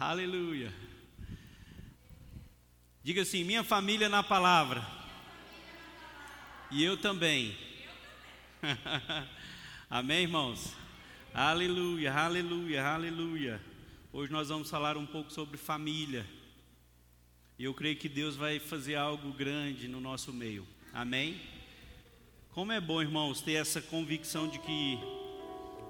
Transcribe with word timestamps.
Aleluia. 0.00 0.72
Diga 3.02 3.22
assim: 3.22 3.42
minha 3.42 3.64
família 3.64 4.08
na 4.08 4.22
palavra. 4.22 4.86
E 6.70 6.84
eu 6.84 6.96
também. 6.96 7.58
Amém, 9.90 10.22
irmãos? 10.22 10.72
Aleluia, 11.34 12.14
aleluia, 12.14 12.86
aleluia. 12.86 13.60
Hoje 14.12 14.30
nós 14.30 14.50
vamos 14.50 14.70
falar 14.70 14.96
um 14.96 15.04
pouco 15.04 15.32
sobre 15.32 15.56
família. 15.56 16.24
E 17.58 17.64
eu 17.64 17.74
creio 17.74 17.96
que 17.96 18.08
Deus 18.08 18.36
vai 18.36 18.60
fazer 18.60 18.94
algo 18.94 19.32
grande 19.32 19.88
no 19.88 20.00
nosso 20.00 20.32
meio. 20.32 20.64
Amém? 20.92 21.40
Como 22.52 22.70
é 22.70 22.80
bom, 22.80 23.02
irmãos, 23.02 23.40
ter 23.40 23.54
essa 23.54 23.82
convicção 23.82 24.46
de 24.46 24.60
que 24.60 24.96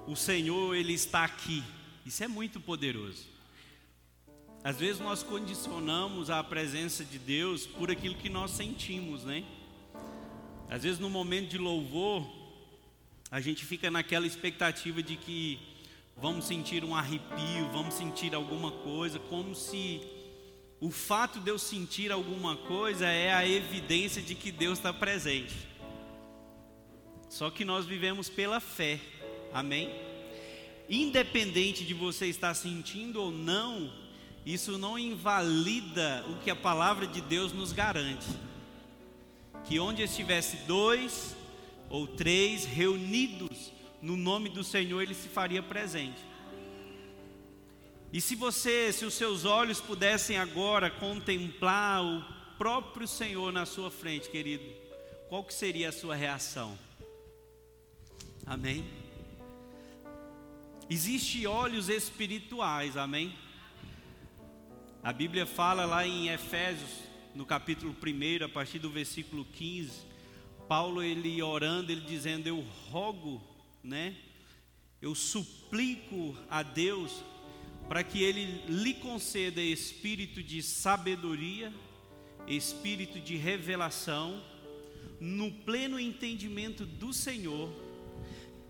o 0.07 0.15
Senhor, 0.15 0.75
Ele 0.75 0.93
está 0.93 1.23
aqui. 1.25 1.63
Isso 2.03 2.23
é 2.23 2.27
muito 2.27 2.59
poderoso. 2.59 3.38
Às 4.61 4.77
vezes 4.77 4.99
nós 4.99 5.23
condicionamos 5.23 6.29
a 6.29 6.43
presença 6.43 7.05
de 7.05 7.17
Deus 7.17 7.65
por 7.65 7.89
aquilo 7.89 8.15
que 8.15 8.29
nós 8.29 8.51
sentimos, 8.51 9.23
né? 9.23 9.45
Às 10.69 10.83
vezes 10.83 10.99
no 10.99 11.09
momento 11.09 11.49
de 11.49 11.57
louvor, 11.57 12.27
a 13.31 13.39
gente 13.39 13.65
fica 13.65 13.89
naquela 13.89 14.27
expectativa 14.27 15.01
de 15.01 15.15
que 15.15 15.59
vamos 16.17 16.45
sentir 16.45 16.83
um 16.83 16.93
arrepio, 16.93 17.69
vamos 17.71 17.93
sentir 17.93 18.35
alguma 18.35 18.71
coisa, 18.71 19.17
como 19.17 19.55
se 19.55 20.01
o 20.81 20.91
fato 20.91 21.39
de 21.39 21.49
eu 21.49 21.57
sentir 21.57 22.11
alguma 22.11 22.57
coisa 22.57 23.07
é 23.07 23.33
a 23.33 23.47
evidência 23.47 24.21
de 24.21 24.35
que 24.35 24.51
Deus 24.51 24.77
está 24.77 24.91
presente. 24.91 25.55
Só 27.29 27.49
que 27.49 27.63
nós 27.63 27.85
vivemos 27.85 28.27
pela 28.27 28.59
fé, 28.59 28.99
amém? 29.53 29.89
Independente 30.89 31.85
de 31.85 31.93
você 31.93 32.25
estar 32.25 32.53
sentindo 32.53 33.21
ou 33.21 33.31
não, 33.31 34.08
isso 34.45 34.77
não 34.77 34.97
invalida 34.97 36.25
o 36.29 36.37
que 36.37 36.49
a 36.49 36.55
palavra 36.55 37.05
de 37.05 37.21
Deus 37.21 37.53
nos 37.53 37.71
garante. 37.71 38.27
Que 39.65 39.79
onde 39.79 40.01
estivesse 40.01 40.57
dois 40.67 41.35
ou 41.89 42.07
três 42.07 42.65
reunidos 42.65 43.71
no 44.01 44.15
nome 44.15 44.49
do 44.49 44.63
Senhor, 44.63 45.01
Ele 45.01 45.13
se 45.13 45.27
faria 45.27 45.61
presente. 45.61 46.29
E 48.11 48.19
se 48.19 48.35
você, 48.35 48.91
se 48.91 49.05
os 49.05 49.13
seus 49.13 49.45
olhos 49.45 49.79
pudessem 49.79 50.37
agora 50.37 50.89
contemplar 50.89 52.03
o 52.03 52.23
próprio 52.57 53.07
Senhor 53.07 53.51
na 53.51 53.65
sua 53.65 53.91
frente, 53.91 54.29
querido, 54.29 54.63
qual 55.27 55.43
que 55.43 55.53
seria 55.53 55.89
a 55.89 55.91
sua 55.91 56.15
reação? 56.15 56.77
Amém? 58.45 58.83
Existem 60.89 61.45
olhos 61.45 61.87
espirituais, 61.87 62.97
amém? 62.97 63.31
A 65.01 65.13
Bíblia 65.13 65.45
fala 65.45 65.85
lá 65.85 66.05
em 66.05 66.27
Efésios, 66.27 66.91
no 67.33 67.45
capítulo 67.45 67.95
1, 67.95 68.43
a 68.43 68.49
partir 68.49 68.79
do 68.79 68.89
versículo 68.89 69.45
15, 69.45 70.01
Paulo 70.67 71.01
ele 71.01 71.41
orando, 71.41 71.89
ele 71.89 72.01
dizendo: 72.01 72.47
"Eu 72.47 72.59
rogo, 72.89 73.41
né? 73.81 74.15
Eu 75.01 75.15
suplico 75.15 76.35
a 76.49 76.61
Deus 76.61 77.23
para 77.87 78.03
que 78.03 78.21
Ele 78.21 78.61
lhe 78.67 78.93
conceda 78.93 79.61
espírito 79.61 80.43
de 80.43 80.61
sabedoria, 80.61 81.73
espírito 82.45 83.21
de 83.21 83.37
revelação, 83.37 84.43
no 85.19 85.49
pleno 85.49 85.97
entendimento 85.97 86.85
do 86.85 87.13
Senhor, 87.13 87.71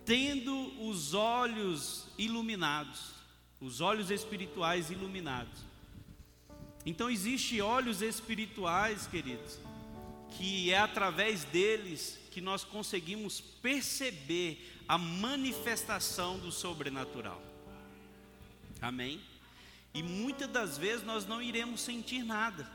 tendo 0.06 0.54
os 0.88 1.16
olhos 1.16 2.08
iluminados, 2.20 3.16
os 3.60 3.82
olhos 3.82 4.12
espirituais 4.12 4.92
iluminados. 4.92 5.69
Então 6.86 7.10
existe 7.10 7.62
olhos 7.62 8.02
espirituais, 8.02 9.08
queridos, 9.08 9.60
que 10.32 10.72
é 10.72 10.78
através 10.78 11.44
deles 11.44 12.20
que 12.32 12.42
nós 12.42 12.64
conseguimos 12.64 13.42
perceber 13.42 14.80
a 14.88 14.98
manifestação 14.98 16.40
do 16.40 16.52
sobrenatural. 16.52 17.42
Amém? 18.82 19.22
E 19.94 20.02
muitas 20.02 20.48
das 20.48 20.78
vezes 20.78 21.06
nós 21.06 21.26
não 21.26 21.42
iremos 21.42 21.82
sentir 21.82 22.24
nada. 22.24 22.70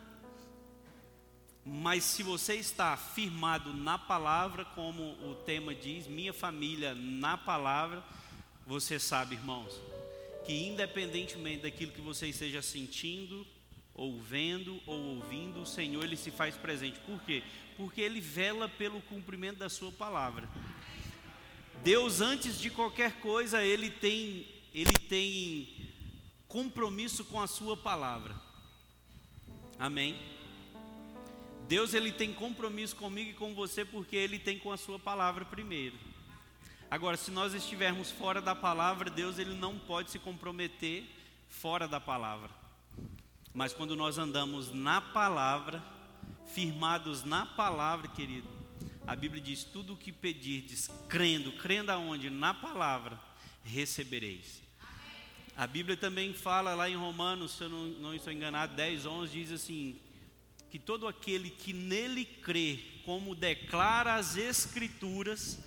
Mas 1.64 2.04
se 2.04 2.22
você 2.22 2.56
está 2.56 2.94
firmado 2.96 3.72
na 3.72 3.96
palavra, 3.96 4.64
como 4.66 5.12
o 5.26 5.34
tema 5.46 5.74
diz, 5.74 6.06
minha 6.06 6.32
família 6.32 6.94
na 6.94 7.38
palavra, 7.38 8.04
você 8.66 8.98
sabe, 8.98 9.34
irmãos, 9.34 9.72
que 10.44 10.66
independentemente 10.66 11.62
daquilo 11.62 11.92
que 11.92 12.02
você 12.02 12.28
esteja 12.28 12.60
sentindo, 12.60 13.46
ou 13.94 14.20
vendo, 14.20 14.80
ou 14.86 14.98
ouvindo, 15.16 15.62
o 15.62 15.66
Senhor 15.66 16.02
ele 16.02 16.16
se 16.16 16.30
faz 16.30 16.56
presente. 16.56 16.98
Por 17.00 17.20
quê? 17.22 17.42
Porque 17.76 18.00
ele 18.00 18.20
vela 18.20 18.68
pelo 18.68 19.00
cumprimento 19.02 19.58
da 19.58 19.68
sua 19.68 19.92
palavra. 19.92 20.48
Deus 21.82 22.20
antes 22.20 22.58
de 22.58 22.70
qualquer 22.70 23.20
coisa, 23.20 23.62
ele 23.62 23.90
tem 23.90 24.46
ele 24.74 24.92
tem 25.08 25.68
compromisso 26.48 27.24
com 27.24 27.40
a 27.40 27.46
sua 27.46 27.76
palavra. 27.76 28.34
Amém. 29.78 30.18
Deus 31.68 31.94
ele 31.94 32.10
tem 32.10 32.32
compromisso 32.32 32.96
comigo 32.96 33.30
e 33.30 33.34
com 33.34 33.54
você 33.54 33.84
porque 33.84 34.16
ele 34.16 34.38
tem 34.38 34.58
com 34.58 34.72
a 34.72 34.76
sua 34.76 34.98
palavra 34.98 35.44
primeiro. 35.44 35.96
Agora, 36.90 37.16
se 37.16 37.30
nós 37.30 37.54
estivermos 37.54 38.10
fora 38.10 38.40
da 38.40 38.54
palavra, 38.54 39.10
Deus 39.10 39.38
ele 39.38 39.54
não 39.54 39.78
pode 39.78 40.10
se 40.10 40.18
comprometer 40.18 41.04
fora 41.48 41.88
da 41.88 42.00
palavra. 42.00 42.63
Mas 43.54 43.72
quando 43.72 43.94
nós 43.94 44.18
andamos 44.18 44.72
na 44.72 45.00
palavra, 45.00 45.80
firmados 46.46 47.22
na 47.22 47.46
palavra, 47.46 48.08
querido, 48.08 48.48
a 49.06 49.14
Bíblia 49.14 49.40
diz: 49.40 49.62
tudo 49.62 49.92
o 49.92 49.96
que 49.96 50.10
pedirdes, 50.10 50.90
crendo, 51.08 51.52
crendo 51.52 51.92
aonde? 51.92 52.28
Na 52.28 52.52
palavra, 52.52 53.18
recebereis. 53.62 54.60
A 55.56 55.68
Bíblia 55.68 55.96
também 55.96 56.34
fala 56.34 56.74
lá 56.74 56.90
em 56.90 56.96
Romanos, 56.96 57.52
se 57.52 57.62
eu 57.62 57.68
não, 57.68 57.86
não 57.86 58.12
estou 58.12 58.32
enganado, 58.32 58.74
10, 58.74 59.06
11, 59.06 59.32
diz 59.32 59.52
assim: 59.52 60.00
que 60.68 60.78
todo 60.80 61.06
aquele 61.06 61.48
que 61.48 61.72
nele 61.72 62.24
crê, 62.24 62.80
como 63.04 63.36
declara 63.36 64.16
as 64.16 64.36
Escrituras, 64.36 65.60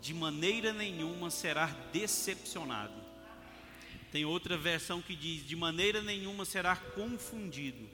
de 0.00 0.14
maneira 0.14 0.72
nenhuma 0.72 1.28
será 1.28 1.66
decepcionado. 1.92 3.03
Tem 4.14 4.24
outra 4.24 4.56
versão 4.56 5.02
que 5.02 5.16
diz: 5.16 5.44
de 5.44 5.56
maneira 5.56 6.00
nenhuma 6.00 6.44
será 6.44 6.76
confundido. 6.76 7.90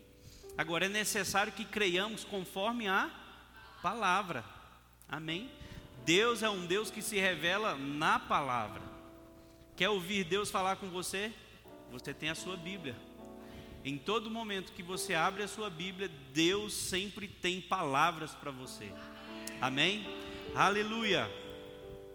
Agora 0.55 0.85
é 0.85 0.89
necessário 0.91 1.51
que 1.51 1.65
creiamos 1.65 2.25
conforme 2.25 2.87
a 2.87 3.11
palavra. 3.81 4.45
Amém? 5.09 5.51
Deus 6.05 6.43
é 6.43 6.51
um 6.51 6.67
Deus 6.67 6.91
que 6.91 7.01
se 7.01 7.19
revela 7.19 7.75
na 7.75 8.19
palavra. 8.19 8.83
Quer 9.75 9.89
ouvir 9.89 10.25
Deus 10.25 10.51
falar 10.51 10.77
com 10.77 10.91
você? 10.91 11.33
Você 11.91 12.13
tem 12.13 12.29
a 12.29 12.35
sua 12.35 12.55
Bíblia. 12.59 12.95
Em 13.83 13.97
todo 13.97 14.31
momento 14.31 14.75
que 14.75 14.83
você 14.83 15.15
abre 15.15 15.43
a 15.43 15.49
sua 15.49 15.71
Bíblia, 15.71 16.11
Deus 16.35 16.75
sempre 16.75 17.29
tem 17.29 17.63
palavras 17.63 18.33
para 18.33 18.51
você. 18.51 18.93
Amém? 19.59 20.07
Aleluia. 20.55 21.31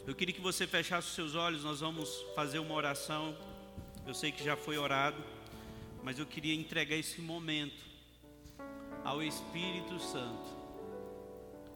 Eu 0.05 0.13
queria 0.13 0.35
que 0.35 0.41
você 0.41 0.67
fechasse 0.67 1.07
os 1.07 1.15
seus 1.15 1.33
olhos, 1.33 1.63
nós 1.63 1.79
vamos 1.79 2.23
fazer 2.35 2.59
uma 2.59 2.75
oração. 2.75 3.35
Eu 4.05 4.13
sei 4.13 4.31
que 4.31 4.43
já 4.43 4.55
foi 4.55 4.77
orado, 4.77 5.21
mas 6.03 6.19
eu 6.19 6.25
queria 6.25 6.53
entregar 6.53 6.95
esse 6.95 7.21
momento 7.21 7.83
ao 9.03 9.21
Espírito 9.23 9.99
Santo. 9.99 10.55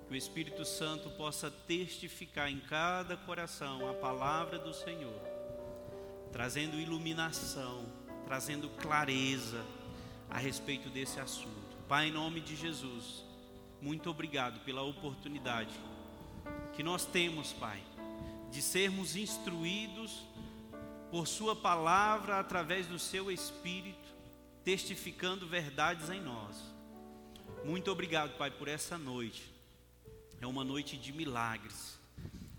Que 0.08 0.14
o 0.14 0.18
Espírito 0.18 0.66
Santo 0.66 1.10
possa 1.12 1.50
testificar 1.50 2.52
em 2.52 2.60
cada 2.60 3.18
coração 3.18 3.90
a 3.90 3.94
palavra 3.94 4.58
do 4.58 4.74
Senhor 4.74 5.40
trazendo 6.32 6.80
iluminação, 6.80 7.86
trazendo 8.26 8.70
clareza 8.70 9.66
a 10.30 10.38
respeito 10.38 10.90
desse 10.90 11.20
assunto. 11.20 11.78
Pai, 11.88 12.08
em 12.08 12.12
nome 12.12 12.40
de 12.40 12.56
Jesus, 12.56 13.24
muito 13.82 14.10
obrigado 14.10 14.60
pela 14.64 14.82
oportunidade 14.84 15.74
que 16.74 16.84
nós 16.84 17.06
temos, 17.06 17.52
Pai, 17.54 17.82
de 18.52 18.62
sermos 18.62 19.16
instruídos 19.16 20.24
por 21.12 21.28
Sua 21.28 21.56
palavra 21.56 22.40
através 22.40 22.88
do 22.88 23.00
Seu 23.00 23.32
Espírito, 23.32 24.08
testificando 24.64 25.48
verdades 25.48 26.10
em 26.10 26.22
nós. 26.22 26.56
Muito 27.66 27.92
obrigado, 27.92 28.38
Pai, 28.38 28.52
por 28.52 28.68
essa 28.68 28.98
noite. 28.98 29.52
É 30.40 30.48
uma 30.48 30.64
noite 30.64 30.98
de 30.98 31.12
milagres. 31.12 32.00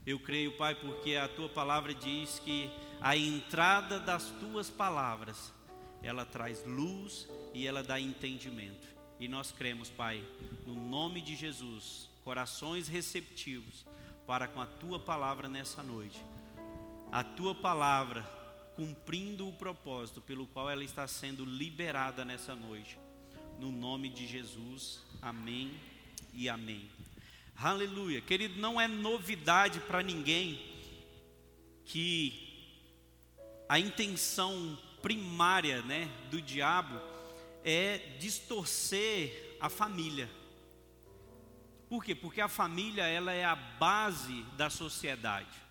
Eu 0.06 0.18
creio, 0.18 0.56
Pai, 0.56 0.74
porque 0.74 1.16
a 1.16 1.28
tua 1.28 1.48
palavra 1.48 1.94
diz 1.94 2.38
que 2.40 2.70
a 3.00 3.16
entrada 3.16 3.98
das 3.98 4.24
tuas 4.40 4.68
palavras, 4.68 5.52
ela 6.02 6.24
traz 6.24 6.64
luz 6.66 7.28
e 7.54 7.66
ela 7.66 7.82
dá 7.82 8.00
entendimento. 8.00 8.88
E 9.18 9.28
nós 9.28 9.52
cremos, 9.52 9.88
Pai, 9.90 10.24
no 10.66 10.74
nome 10.74 11.20
de 11.20 11.36
Jesus, 11.36 12.08
corações 12.24 12.88
receptivos 12.88 13.86
para 14.26 14.48
com 14.48 14.60
a 14.60 14.66
tua 14.66 14.98
palavra 14.98 15.48
nessa 15.48 15.82
noite. 15.82 16.20
A 17.12 17.22
tua 17.22 17.54
palavra 17.54 18.39
cumprindo 18.80 19.46
o 19.46 19.52
propósito 19.52 20.22
pelo 20.22 20.46
qual 20.46 20.70
ela 20.70 20.82
está 20.82 21.06
sendo 21.06 21.44
liberada 21.44 22.24
nessa 22.24 22.54
noite. 22.54 22.98
No 23.58 23.70
nome 23.70 24.08
de 24.08 24.26
Jesus, 24.26 25.00
amém 25.20 25.78
e 26.32 26.48
amém. 26.48 26.90
Aleluia. 27.54 28.22
Querido, 28.22 28.58
não 28.58 28.80
é 28.80 28.88
novidade 28.88 29.80
para 29.80 30.02
ninguém 30.02 30.58
que 31.84 32.72
a 33.68 33.78
intenção 33.78 34.78
primária 35.02 35.82
né, 35.82 36.10
do 36.30 36.40
diabo 36.40 36.98
é 37.62 37.98
distorcer 38.18 39.58
a 39.60 39.68
família. 39.68 40.30
Por 41.86 42.02
quê? 42.02 42.14
Porque 42.14 42.40
a 42.40 42.48
família 42.48 43.04
ela 43.04 43.30
é 43.30 43.44
a 43.44 43.54
base 43.54 44.42
da 44.56 44.70
sociedade. 44.70 45.69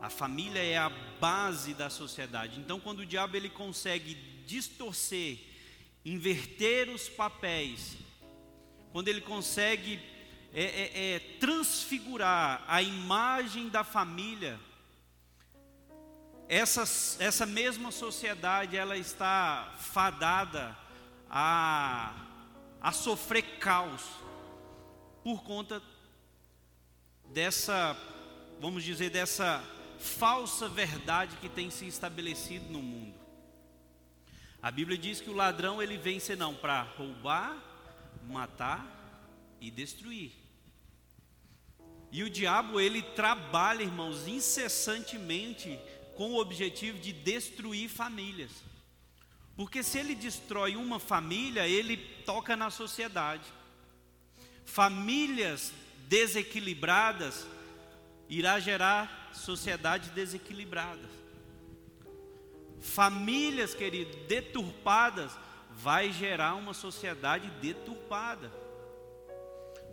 A 0.00 0.08
família 0.08 0.62
é 0.62 0.78
a 0.78 0.88
base 1.20 1.74
da 1.74 1.90
sociedade. 1.90 2.58
Então, 2.58 2.80
quando 2.80 3.00
o 3.00 3.06
diabo 3.06 3.36
ele 3.36 3.50
consegue 3.50 4.14
distorcer, 4.46 5.38
inverter 6.04 6.88
os 6.88 7.08
papéis, 7.08 7.96
quando 8.92 9.08
ele 9.08 9.20
consegue 9.20 10.00
é, 10.54 10.64
é, 10.64 11.14
é, 11.14 11.18
transfigurar 11.38 12.64
a 12.66 12.80
imagem 12.82 13.68
da 13.68 13.84
família, 13.84 14.58
essa, 16.48 16.82
essa 17.22 17.44
mesma 17.44 17.92
sociedade 17.92 18.76
ela 18.76 18.96
está 18.96 19.72
fadada 19.78 20.76
a, 21.28 22.12
a 22.80 22.90
sofrer 22.90 23.58
caos 23.58 24.02
por 25.22 25.44
conta 25.44 25.80
dessa, 27.32 27.96
vamos 28.58 28.82
dizer, 28.82 29.10
dessa 29.10 29.62
falsa 30.00 30.68
verdade 30.68 31.36
que 31.36 31.48
tem 31.48 31.70
se 31.70 31.86
estabelecido 31.86 32.72
no 32.72 32.82
mundo. 32.82 33.14
A 34.62 34.70
Bíblia 34.70 34.98
diz 34.98 35.20
que 35.20 35.30
o 35.30 35.34
ladrão 35.34 35.82
ele 35.82 35.96
vem 35.96 36.18
senão 36.18 36.54
para 36.54 36.82
roubar, 36.82 37.56
matar 38.26 38.84
e 39.60 39.70
destruir. 39.70 40.32
E 42.10 42.24
o 42.24 42.30
diabo 42.30 42.80
ele 42.80 43.02
trabalha, 43.02 43.82
irmãos, 43.82 44.26
incessantemente 44.26 45.78
com 46.16 46.32
o 46.32 46.40
objetivo 46.40 46.98
de 46.98 47.12
destruir 47.12 47.88
famílias. 47.88 48.50
Porque 49.56 49.82
se 49.82 49.98
ele 49.98 50.14
destrói 50.14 50.76
uma 50.76 50.98
família, 50.98 51.68
ele 51.68 51.96
toca 52.24 52.56
na 52.56 52.70
sociedade. 52.70 53.44
Famílias 54.64 55.72
desequilibradas 56.08 57.46
irá 58.28 58.58
gerar 58.58 59.19
sociedades 59.32 60.10
desequilibradas. 60.10 61.10
Famílias, 62.80 63.74
querido, 63.74 64.16
deturpadas 64.26 65.36
vai 65.70 66.12
gerar 66.12 66.54
uma 66.54 66.74
sociedade 66.74 67.50
deturpada. 67.62 68.50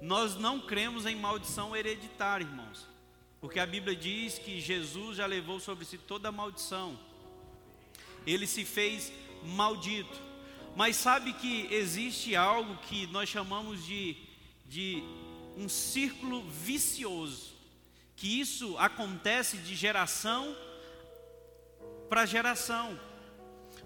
Nós 0.01 0.35
não 0.35 0.59
cremos 0.59 1.05
em 1.05 1.15
maldição 1.15 1.75
hereditária, 1.75 2.45
irmãos. 2.45 2.85
Porque 3.39 3.59
a 3.59 3.65
Bíblia 3.65 3.95
diz 3.95 4.37
que 4.37 4.59
Jesus 4.59 5.17
já 5.17 5.25
levou 5.25 5.59
sobre 5.59 5.85
si 5.85 5.97
toda 5.97 6.29
a 6.29 6.31
maldição. 6.31 6.97
Ele 8.25 8.47
se 8.47 8.65
fez 8.65 9.11
maldito. 9.43 10.19
Mas 10.75 10.95
sabe 10.95 11.33
que 11.33 11.67
existe 11.71 12.35
algo 12.35 12.77
que 12.77 13.07
nós 13.07 13.29
chamamos 13.29 13.85
de, 13.85 14.15
de 14.65 15.03
um 15.57 15.67
círculo 15.67 16.43
vicioso. 16.49 17.56
Que 18.17 18.41
isso 18.41 18.77
acontece 18.77 19.57
de 19.57 19.73
geração 19.75 20.53
para 22.09 22.25
geração. 22.25 22.99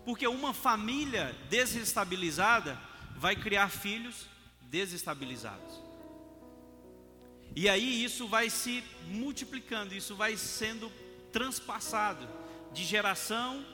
Porque 0.04 0.26
uma 0.26 0.54
família 0.54 1.36
desestabilizada 1.50 2.80
vai 3.16 3.36
criar 3.36 3.70
filhos 3.70 4.26
desestabilizados. 4.62 5.80
E 7.56 7.68
aí 7.68 8.04
isso 8.04 8.28
vai 8.28 8.50
se 8.50 8.84
multiplicando, 9.08 9.94
isso 9.94 10.16
vai 10.16 10.38
sendo 10.38 10.92
transpassado 11.32 12.28
de 12.74 12.84
geração 12.84 13.66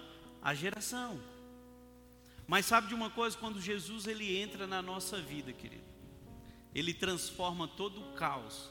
a 0.42 0.53
geração. 0.53 1.21
Mas 2.48 2.65
sabe 2.65 2.88
de 2.88 2.95
uma 2.95 3.10
coisa, 3.10 3.38
quando 3.38 3.62
Jesus 3.62 4.07
ele 4.07 4.38
entra 4.38 4.65
na 4.65 4.81
nossa 4.81 5.21
vida, 5.21 5.51
querido, 5.53 5.83
ele 6.74 6.94
transforma 6.94 7.68
todo 7.68 8.01
o 8.01 8.13
caos, 8.13 8.69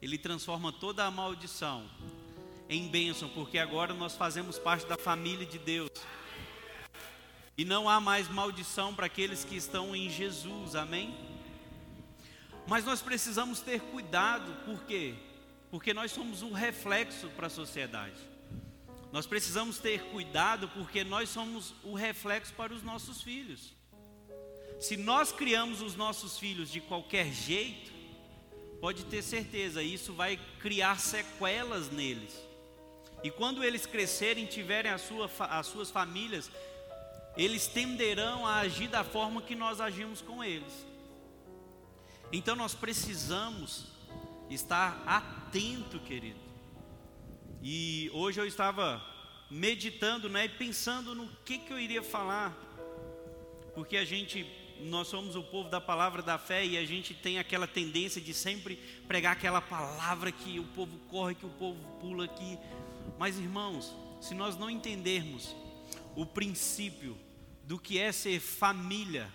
ele 0.00 0.16
transforma 0.16 0.72
toda 0.72 1.04
a 1.04 1.10
maldição 1.10 1.88
em 2.68 2.86
bênção, 2.86 3.28
porque 3.30 3.58
agora 3.58 3.94
nós 3.94 4.14
fazemos 4.14 4.58
parte 4.58 4.86
da 4.86 4.96
família 4.96 5.46
de 5.46 5.58
Deus. 5.58 5.90
E 7.56 7.64
não 7.64 7.88
há 7.88 8.00
mais 8.00 8.28
maldição 8.28 8.94
para 8.94 9.06
aqueles 9.06 9.42
que 9.42 9.56
estão 9.56 9.96
em 9.96 10.08
Jesus, 10.08 10.76
amém? 10.76 11.16
Mas 12.66 12.84
nós 12.84 13.00
precisamos 13.00 13.60
ter 13.60 13.80
cuidado, 13.80 14.54
por 14.64 14.84
quê? 14.84 15.14
Porque 15.70 15.94
nós 15.94 16.12
somos 16.12 16.42
um 16.42 16.52
reflexo 16.52 17.28
para 17.30 17.46
a 17.46 17.50
sociedade. 17.50 18.20
Nós 19.10 19.26
precisamos 19.26 19.78
ter 19.78 20.02
cuidado 20.10 20.68
porque 20.68 21.02
nós 21.02 21.30
somos 21.30 21.74
o 21.82 21.94
reflexo 21.94 22.52
para 22.52 22.74
os 22.74 22.82
nossos 22.82 23.22
filhos. 23.22 23.72
Se 24.78 24.96
nós 24.96 25.32
criamos 25.32 25.80
os 25.80 25.96
nossos 25.96 26.38
filhos 26.38 26.70
de 26.70 26.80
qualquer 26.80 27.32
jeito, 27.32 27.90
pode 28.80 29.04
ter 29.06 29.22
certeza, 29.22 29.82
isso 29.82 30.12
vai 30.12 30.38
criar 30.60 30.98
sequelas 30.98 31.90
neles. 31.90 32.34
E 33.22 33.30
quando 33.30 33.64
eles 33.64 33.86
crescerem, 33.86 34.46
tiverem 34.46 34.90
a 34.90 34.98
sua, 34.98 35.28
as 35.40 35.66
suas 35.66 35.90
famílias, 35.90 36.50
eles 37.36 37.66
tenderão 37.66 38.46
a 38.46 38.56
agir 38.60 38.88
da 38.88 39.02
forma 39.02 39.42
que 39.42 39.54
nós 39.54 39.80
agimos 39.80 40.20
com 40.20 40.42
eles. 40.42 40.86
Então 42.32 42.54
nós 42.54 42.74
precisamos 42.74 43.86
estar 44.50 45.02
atento, 45.06 45.98
querido. 46.00 46.38
E 47.62 48.10
hoje 48.12 48.40
eu 48.40 48.46
estava 48.46 49.02
meditando, 49.50 50.28
né, 50.28 50.44
e 50.44 50.48
pensando 50.48 51.14
no 51.14 51.28
que 51.44 51.58
que 51.58 51.72
eu 51.72 51.78
iria 51.78 52.02
falar. 52.02 52.56
Porque 53.74 53.96
a 53.96 54.04
gente 54.04 54.46
nós 54.82 55.08
somos 55.08 55.36
o 55.36 55.42
povo 55.42 55.68
da 55.68 55.80
palavra 55.80 56.22
da 56.22 56.38
fé 56.38 56.64
e 56.64 56.76
a 56.76 56.84
gente 56.84 57.14
tem 57.14 57.38
aquela 57.38 57.66
tendência 57.66 58.20
de 58.20 58.32
sempre 58.32 58.76
pregar 59.06 59.32
aquela 59.32 59.60
palavra 59.60 60.30
que 60.32 60.58
o 60.58 60.64
povo 60.64 60.98
corre, 61.08 61.34
que 61.34 61.46
o 61.46 61.50
povo 61.50 61.78
pula 62.00 62.24
aqui. 62.24 62.58
Mas 63.18 63.38
irmãos, 63.38 63.94
se 64.20 64.34
nós 64.34 64.56
não 64.56 64.70
entendermos 64.70 65.54
o 66.14 66.26
princípio 66.26 67.16
do 67.64 67.78
que 67.78 67.98
é 67.98 68.12
ser 68.12 68.40
família, 68.40 69.32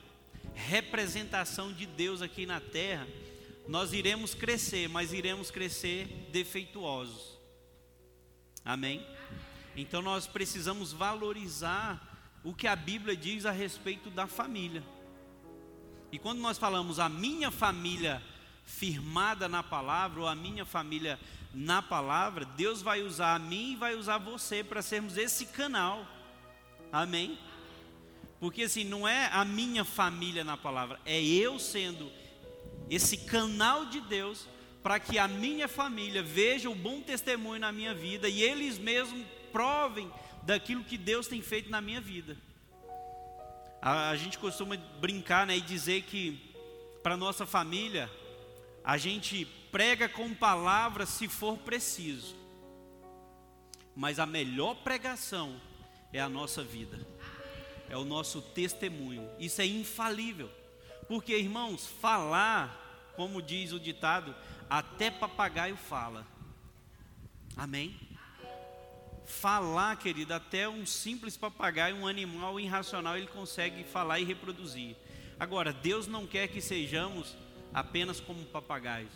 representação 0.53 1.71
de 1.71 1.85
Deus 1.85 2.21
aqui 2.21 2.45
na 2.45 2.59
terra, 2.59 3.07
nós 3.67 3.93
iremos 3.93 4.33
crescer, 4.33 4.89
mas 4.89 5.13
iremos 5.13 5.49
crescer 5.49 6.07
defeituosos. 6.31 7.37
Amém? 8.65 9.05
Então 9.75 10.01
nós 10.01 10.27
precisamos 10.27 10.91
valorizar 10.91 12.09
o 12.43 12.53
que 12.53 12.67
a 12.67 12.75
Bíblia 12.75 13.15
diz 13.15 13.45
a 13.45 13.51
respeito 13.51 14.09
da 14.09 14.27
família. 14.27 14.83
E 16.13 16.19
quando 16.19 16.37
nós 16.37 16.59
falamos 16.59 16.99
a 16.99 17.09
minha 17.09 17.49
família 17.49 18.21
firmada 18.63 19.49
na 19.49 19.63
palavra, 19.63 20.21
ou 20.21 20.27
a 20.27 20.35
minha 20.35 20.63
família 20.63 21.19
na 21.51 21.81
palavra, 21.81 22.45
Deus 22.45 22.83
vai 22.83 23.01
usar 23.01 23.33
a 23.33 23.39
mim 23.39 23.71
e 23.71 23.75
vai 23.75 23.95
usar 23.95 24.19
você 24.19 24.63
para 24.63 24.83
sermos 24.83 25.17
esse 25.17 25.47
canal. 25.47 26.05
Amém? 26.91 27.35
Porque 28.39 28.61
assim, 28.61 28.83
não 28.83 29.07
é 29.07 29.25
a 29.33 29.43
minha 29.43 29.83
família 29.83 30.43
na 30.43 30.55
palavra, 30.55 30.99
é 31.03 31.19
eu 31.19 31.57
sendo 31.57 32.11
esse 32.91 33.17
canal 33.17 33.87
de 33.87 33.99
Deus 33.99 34.47
para 34.83 34.99
que 34.99 35.17
a 35.17 35.27
minha 35.27 35.67
família 35.67 36.21
veja 36.21 36.69
o 36.69 36.75
bom 36.75 37.01
testemunho 37.01 37.59
na 37.59 37.71
minha 37.71 37.95
vida 37.95 38.29
e 38.29 38.43
eles 38.43 38.77
mesmos 38.77 39.25
provem 39.51 40.11
daquilo 40.43 40.83
que 40.83 40.95
Deus 40.95 41.25
tem 41.25 41.41
feito 41.41 41.71
na 41.71 41.81
minha 41.81 41.99
vida. 41.99 42.37
A, 43.83 44.09
a 44.09 44.15
gente 44.15 44.39
costuma 44.39 44.75
brincar 44.99 45.45
né, 45.45 45.57
e 45.57 45.61
dizer 45.61 46.03
que 46.03 46.39
para 47.03 47.15
nossa 47.15 47.45
família 47.45 48.09
a 48.83 48.97
gente 48.97 49.45
prega 49.71 50.09
com 50.09 50.33
palavras 50.33 51.09
se 51.09 51.27
for 51.27 51.57
preciso, 51.57 52.35
mas 53.95 54.17
a 54.17 54.25
melhor 54.25 54.75
pregação 54.77 55.59
é 56.11 56.19
a 56.19 56.27
nossa 56.29 56.63
vida 56.63 57.13
é 57.93 57.97
o 57.97 58.03
nosso 58.03 58.41
testemunho. 58.41 59.29
Isso 59.39 59.61
é 59.61 59.67
infalível. 59.67 60.49
Porque, 61.07 61.37
irmãos, 61.37 61.85
falar, 61.85 63.13
como 63.15 63.39
diz 63.39 63.71
o 63.71 63.79
ditado, 63.79 64.35
até 64.67 65.11
papagaio 65.11 65.77
fala. 65.77 66.25
Amém? 67.55 67.95
Falar, 69.25 69.97
querido, 69.97 70.33
até 70.33 70.67
um 70.67 70.85
simples 70.85 71.37
papagaio, 71.37 71.95
um 71.95 72.07
animal 72.07 72.59
irracional, 72.59 73.17
ele 73.17 73.27
consegue 73.27 73.83
falar 73.83 74.19
e 74.19 74.25
reproduzir. 74.25 74.95
Agora, 75.39 75.73
Deus 75.73 76.07
não 76.07 76.27
quer 76.27 76.47
que 76.47 76.61
sejamos 76.61 77.35
apenas 77.73 78.19
como 78.19 78.43
papagaios. 78.45 79.11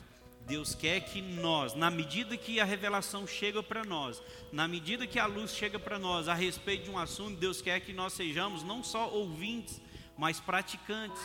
Deus 0.48 0.74
quer 0.74 1.02
que 1.02 1.22
nós, 1.22 1.74
na 1.74 1.92
medida 1.92 2.38
que 2.38 2.62
a 2.62 2.64
revelação 2.64 3.28
chega 3.28 3.62
para 3.62 3.84
nós, 3.84 4.22
na 4.50 4.66
medida 4.66 5.06
que 5.06 5.20
a 5.20 5.26
luz 5.26 5.54
chega 5.54 5.78
para 5.78 6.00
nós 6.00 6.30
a 6.30 6.34
respeito 6.34 6.86
de 6.86 6.90
um 6.90 6.98
assunto, 6.98 7.38
Deus 7.38 7.62
quer 7.62 7.82
que 7.82 7.92
nós 7.92 8.14
sejamos 8.14 8.64
não 8.64 8.82
só 8.82 9.10
ouvintes, 9.10 9.82
mas 10.18 10.40
praticantes. 10.40 11.22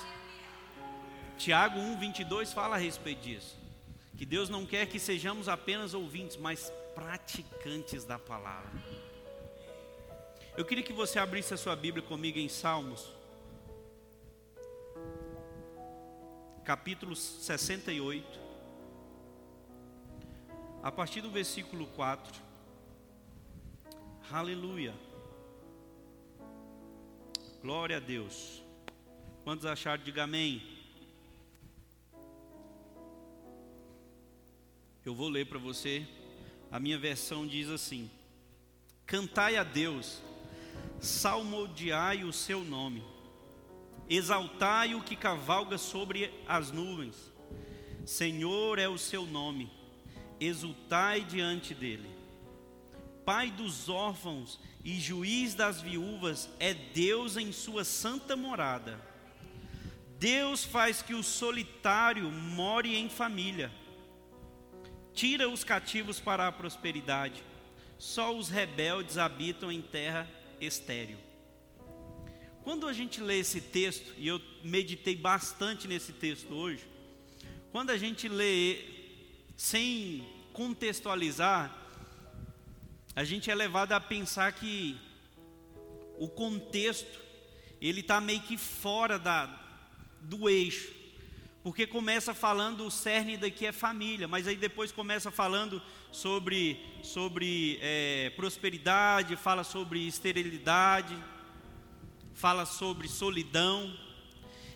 Tiago 1.39 1.79
1, 1.79 2.01
22 2.01 2.53
fala 2.53 2.75
a 2.75 2.79
respeito 2.79 3.23
disso. 3.23 3.57
Que 4.19 4.27
Deus 4.27 4.49
não 4.49 4.67
quer 4.67 4.87
que 4.87 4.99
sejamos 4.99 5.49
apenas 5.49 5.95
ouvintes, 5.95 6.37
mas 6.37 6.73
praticantes 6.95 8.05
da 8.05 8.19
palavra. 8.19 8.81
Eu 10.57 10.65
queria 10.65 10.85
que 10.85 10.93
você 10.93 11.19
abrisse 11.19 11.55
a 11.55 11.57
sua 11.57 11.75
Bíblia 11.75 12.07
comigo 12.07 12.39
em 12.39 12.49
Salmos, 12.49 13.11
capítulo 16.65 17.17
68 17.17 18.43
a 20.83 20.91
partir 20.91 21.21
do 21.21 21.31
versículo 21.31 21.87
4. 21.89 22.43
Aleluia. 24.31 24.93
Glória 27.63 27.99
a 27.99 28.01
Deus. 28.01 28.61
Quantos 29.45 29.65
acharam? 29.65 30.03
Diga 30.03 30.25
amém. 30.25 30.61
Eu 35.05 35.15
vou 35.15 35.29
ler 35.29 35.47
para 35.47 35.59
você. 35.59 36.07
A 36.73 36.81
minha 36.81 36.99
versão 36.99 37.47
diz 37.47 37.69
assim: 37.69 38.11
Cantai 39.07 39.57
a 39.57 39.63
Deus, 39.63 40.21
salmodiai 41.01 42.25
o 42.25 42.33
seu 42.33 42.65
nome, 42.65 43.05
exaltai 44.09 44.95
o 44.95 45.03
que 45.03 45.15
cavalga 45.15 45.79
sobre 45.79 46.33
as 46.49 46.73
nuvens. 46.73 47.31
Senhor 48.05 48.81
é 48.81 48.89
o 48.89 48.99
seu 48.99 49.25
nome 49.25 49.71
exultai 50.47 51.21
diante 51.21 51.75
dele. 51.75 52.11
Pai 53.25 53.51
dos 53.51 53.89
órfãos 53.89 54.59
e 54.85 54.99
juiz 54.99 55.55
das 55.55 55.81
viúvas 55.81 56.49
é 56.59 56.75
Deus 56.75 57.37
em 57.37 57.53
sua 57.53 57.85
santa 57.85 58.35
morada. 58.35 59.01
Deus 60.19 60.65
faz 60.65 61.03
que 61.03 61.15
o 61.15 61.23
solitário 61.23 62.31
more 62.31 62.95
em 62.95 63.09
família. 63.09 63.71
Tira 65.15 65.49
os 65.49 65.65
cativos 65.65 66.19
para 66.19 66.49
a 66.49 66.53
prosperidade. 66.53 67.43
Só 67.99 68.37
os 68.37 68.49
rebeldes 68.49 69.19
habitam 69.19 69.71
em 69.71 69.81
terra 69.81 70.29
estéril. 70.61 71.19
Quando 72.63 72.87
a 72.87 72.93
gente 72.93 73.21
lê 73.21 73.39
esse 73.39 73.61
texto, 73.61 74.13
e 74.17 74.29
eu 74.29 74.41
meditei 74.63 75.17
bastante 75.17 75.89
nesse 75.89 76.13
texto 76.13 76.55
hoje, 76.55 76.87
quando 77.73 77.91
a 77.91 77.99
gente 77.99 78.29
lê 78.29 78.79
sem 79.57 80.27
contextualizar, 80.53 81.77
a 83.15 83.25
gente 83.25 83.51
é 83.51 83.55
levado 83.55 83.93
a 83.93 84.01
pensar 84.01 84.53
que 84.53 84.97
o 86.19 86.29
contexto 86.29 87.21
ele 87.81 88.01
está 88.01 88.21
meio 88.21 88.41
que 88.41 88.57
fora 88.57 89.19
da, 89.19 89.47
do 90.21 90.49
eixo, 90.49 90.93
porque 91.63 91.87
começa 91.87 92.35
falando 92.35 92.85
o 92.85 92.91
cerne 92.91 93.37
daqui 93.37 93.67
é 93.67 93.73
família, 93.73 94.27
mas 94.27 94.49
aí 94.49 94.57
depois 94.57 94.91
começa 94.91 95.31
falando 95.31 95.81
sobre, 96.11 96.81
sobre 97.03 97.79
é, 97.81 98.31
prosperidade, 98.31 99.37
fala 99.37 99.63
sobre 99.63 100.07
esterilidade, 100.07 101.17
fala 102.35 102.67
sobre 102.67 103.09
solidão. 103.09 103.97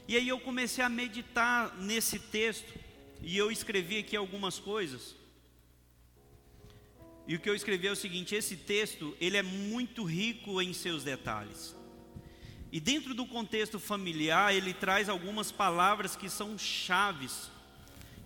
E 0.06 0.16
aí 0.16 0.28
eu 0.28 0.38
comecei 0.38 0.84
a 0.84 0.88
meditar 0.88 1.76
nesse 1.76 2.20
texto 2.20 2.72
e 3.20 3.36
eu 3.36 3.50
escrevi 3.50 3.98
aqui 3.98 4.14
algumas 4.14 4.60
coisas. 4.60 5.16
E 7.26 7.34
o 7.34 7.40
que 7.40 7.50
eu 7.50 7.56
escrevi 7.56 7.88
é 7.88 7.92
o 7.92 7.96
seguinte: 7.96 8.36
esse 8.36 8.56
texto 8.56 9.16
ele 9.20 9.36
é 9.36 9.42
muito 9.42 10.04
rico 10.04 10.62
em 10.62 10.72
seus 10.72 11.02
detalhes. 11.02 11.74
E 12.72 12.80
dentro 12.80 13.14
do 13.14 13.26
contexto 13.26 13.78
familiar, 13.78 14.54
ele 14.54 14.74
traz 14.74 15.08
algumas 15.08 15.52
palavras 15.52 16.16
que 16.16 16.28
são 16.28 16.58
chaves, 16.58 17.50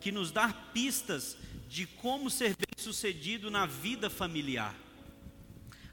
que 0.01 0.11
nos 0.11 0.33
dá 0.33 0.49
pistas 0.49 1.37
de 1.69 1.87
como 1.87 2.31
ser 2.31 2.57
bem-sucedido 2.57 3.51
na 3.51 3.67
vida 3.67 4.11
familiar. 4.11 4.75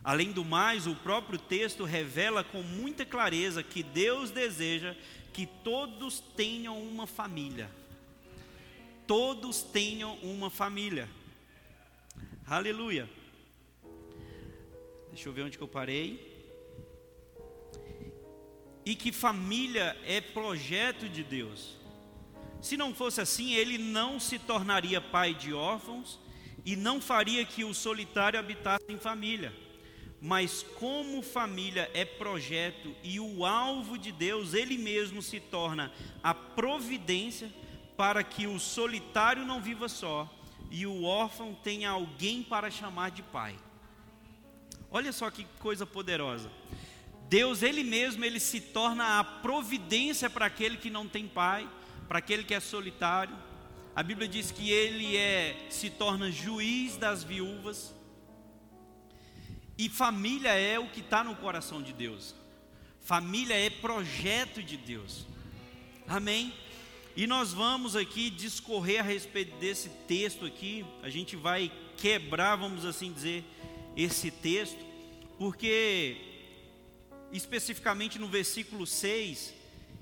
Além 0.04 0.32
do 0.32 0.46
mais, 0.46 0.88
o 0.88 0.96
próprio 0.96 1.38
texto 1.38 1.84
revela 1.84 2.44
com 2.44 2.64
muita 2.64 3.06
clareza 3.06 3.62
que 3.62 3.84
Deus 3.84 4.32
deseja 4.32 4.96
que 5.34 5.46
todos 5.46 6.20
tenham 6.20 6.82
uma 6.82 7.06
família. 7.06 7.70
Todos 9.06 9.62
tenham 9.62 10.16
uma 10.20 10.50
família. 10.50 11.10
Aleluia. 12.46 13.10
Deixa 15.10 15.30
eu 15.30 15.34
ver 15.34 15.44
onde 15.44 15.58
que 15.58 15.64
eu 15.64 15.68
parei. 15.68 16.27
E 18.88 18.96
que 18.96 19.12
família 19.12 19.98
é 20.06 20.22
projeto 20.22 21.10
de 21.10 21.22
Deus. 21.22 21.76
Se 22.62 22.78
não 22.78 22.96
fosse 22.96 23.20
assim, 23.20 23.54
ele 23.54 23.78
não 23.78 24.18
se 24.18 24.40
tornaria 24.40 25.02
pai 25.02 25.34
de 25.34 25.54
órfãos 25.54 26.18
e 26.64 26.74
não 26.78 27.02
faria 27.02 27.44
que 27.44 27.66
o 27.66 27.74
solitário 27.74 28.40
habitasse 28.40 28.86
em 28.88 28.98
família. 28.98 29.54
Mas 30.22 30.64
como 30.80 31.22
família 31.22 31.92
é 31.94 32.06
projeto 32.06 32.96
e 33.04 33.20
o 33.20 33.46
alvo 33.46 33.98
de 33.98 34.14
Deus, 34.14 34.54
ele 34.54 34.78
mesmo 34.78 35.22
se 35.22 35.42
torna 35.42 35.92
a 36.24 36.34
providência 36.34 37.52
para 37.98 38.24
que 38.24 38.48
o 38.48 38.58
solitário 38.58 39.44
não 39.44 39.62
viva 39.62 39.90
só, 39.90 40.34
e 40.72 40.86
o 40.86 41.04
órfão 41.04 41.54
tenha 41.54 41.90
alguém 41.90 42.42
para 42.42 42.72
chamar 42.72 43.12
de 43.12 43.22
pai. 43.22 43.54
Olha 44.90 45.12
só 45.12 45.30
que 45.30 45.46
coisa 45.60 45.86
poderosa. 45.86 46.50
Deus 47.30 47.62
ele 47.62 47.84
mesmo 47.84 48.24
ele 48.24 48.40
se 48.40 48.62
torna 48.62 49.20
a 49.20 49.24
providência 49.24 50.30
para 50.30 50.46
aquele 50.46 50.78
que 50.78 50.90
não 50.90 51.08
tem 51.08 51.28
pai, 51.28 51.70
para 52.08 52.20
aquele 52.20 52.44
que 52.44 52.54
é 52.54 52.60
solitário. 52.60 53.36
A 53.96 54.02
Bíblia 54.02 54.28
diz 54.28 54.52
que 54.52 54.70
ele 54.70 55.18
é 55.18 55.68
se 55.70 55.90
torna 55.90 56.32
juiz 56.32 56.98
das 56.98 57.24
viúvas. 57.24 57.94
E 59.78 59.90
família 59.90 60.52
é 60.54 60.80
o 60.80 60.88
que 60.88 61.02
está 61.02 61.24
no 61.24 61.36
coração 61.36 61.82
de 61.82 61.94
Deus. 61.94 62.34
Família 63.02 63.56
é 63.56 63.70
projeto 63.70 64.64
de 64.64 64.78
Deus. 64.78 65.26
Amém. 66.08 66.54
E 67.16 67.28
nós 67.28 67.52
vamos 67.52 67.96
aqui 67.96 68.30
discorrer 68.30 69.00
a 69.00 69.04
respeito 69.04 69.58
desse 69.58 69.90
texto 70.08 70.46
aqui. 70.46 70.86
A 71.02 71.10
gente 71.10 71.36
vai 71.36 71.72
quebrar, 71.98 72.56
vamos 72.56 72.86
assim 72.86 73.12
dizer, 73.12 73.44
esse 73.96 74.30
texto, 74.30 74.78
porque 75.38 76.37
especificamente 77.32 78.18
no 78.20 78.28
versículo 78.28 78.86
6 78.86 79.54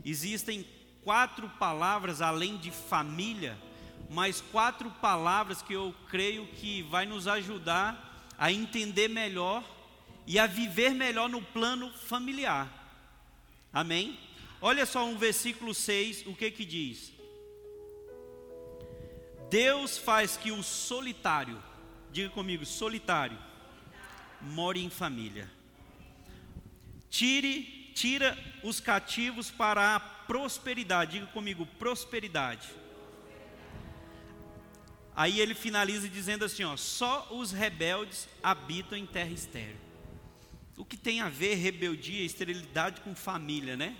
existem 0.03 0.65
quatro 1.03 1.49
palavras 1.49 2.21
além 2.21 2.57
de 2.57 2.71
família, 2.71 3.57
mas 4.09 4.41
quatro 4.41 4.89
palavras 4.91 5.61
que 5.61 5.73
eu 5.73 5.93
creio 6.09 6.47
que 6.47 6.83
vai 6.83 7.05
nos 7.05 7.27
ajudar 7.27 8.33
a 8.37 8.51
entender 8.51 9.07
melhor 9.07 9.63
e 10.27 10.39
a 10.39 10.47
viver 10.47 10.91
melhor 10.91 11.29
no 11.29 11.41
plano 11.41 11.91
familiar. 11.91 12.69
Amém? 13.71 14.19
Olha 14.61 14.85
só 14.85 15.05
um 15.05 15.17
versículo 15.17 15.73
6, 15.73 16.25
o 16.27 16.35
que 16.35 16.49
que 16.49 16.65
diz? 16.65 17.13
Deus 19.49 19.97
faz 19.97 20.35
que 20.35 20.51
o 20.51 20.63
solitário, 20.63 21.61
diga 22.11 22.29
comigo, 22.29 22.65
solitário, 22.65 23.37
more 24.41 24.83
em 24.83 24.89
família. 24.89 25.49
Tire, 27.15 27.91
tira 27.93 28.37
os 28.61 28.81
cativos 28.81 29.49
para 29.49 29.95
a 29.95 29.99
prosperidade. 30.01 31.13
Diga 31.13 31.27
comigo, 31.27 31.65
prosperidade. 31.79 32.67
Aí 35.15 35.39
ele 35.39 35.53
finaliza 35.55 36.09
dizendo 36.09 36.43
assim, 36.43 36.65
ó, 36.65 36.75
só 36.75 37.29
os 37.31 37.53
rebeldes 37.53 38.27
habitam 38.43 38.97
em 38.97 39.05
terra 39.05 39.29
estéril. 39.29 39.77
O 40.75 40.83
que 40.83 40.97
tem 40.97 41.21
a 41.21 41.29
ver 41.29 41.55
rebeldia, 41.55 42.21
esterilidade 42.21 42.99
com 42.99 43.15
família, 43.15 43.77
né? 43.77 43.95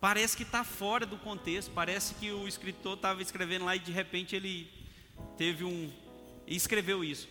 Parece 0.00 0.36
que 0.36 0.44
está 0.44 0.62
fora 0.62 1.04
do 1.04 1.16
contexto, 1.16 1.72
parece 1.72 2.14
que 2.14 2.30
o 2.30 2.46
escritor 2.46 2.94
estava 2.94 3.22
escrevendo 3.22 3.64
lá 3.64 3.74
e 3.74 3.80
de 3.80 3.90
repente 3.90 4.36
ele 4.36 4.70
teve 5.36 5.64
um. 5.64 5.92
escreveu 6.46 7.02
isso. 7.02 7.28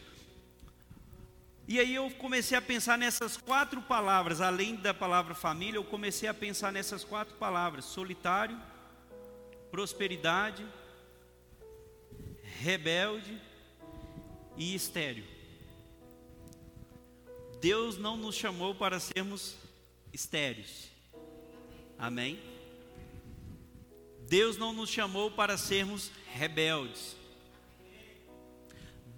E 1.67 1.79
aí 1.79 1.95
eu 1.95 2.09
comecei 2.11 2.57
a 2.57 2.61
pensar 2.61 2.97
nessas 2.97 3.37
quatro 3.37 3.81
palavras, 3.81 4.41
além 4.41 4.75
da 4.75 4.93
palavra 4.93 5.33
família, 5.33 5.77
eu 5.77 5.83
comecei 5.83 6.27
a 6.27 6.33
pensar 6.33 6.71
nessas 6.71 7.03
quatro 7.03 7.35
palavras: 7.35 7.85
solitário, 7.85 8.59
prosperidade, 9.71 10.65
rebelde 12.59 13.41
e 14.57 14.75
estéreo. 14.75 15.25
Deus 17.61 17.97
não 17.97 18.17
nos 18.17 18.35
chamou 18.35 18.75
para 18.75 18.99
sermos 18.99 19.55
estéreos. 20.11 20.89
Amém? 21.97 22.37
Deus 24.27 24.57
não 24.57 24.73
nos 24.73 24.89
chamou 24.89 25.31
para 25.31 25.57
sermos 25.57 26.11
rebeldes. 26.33 27.22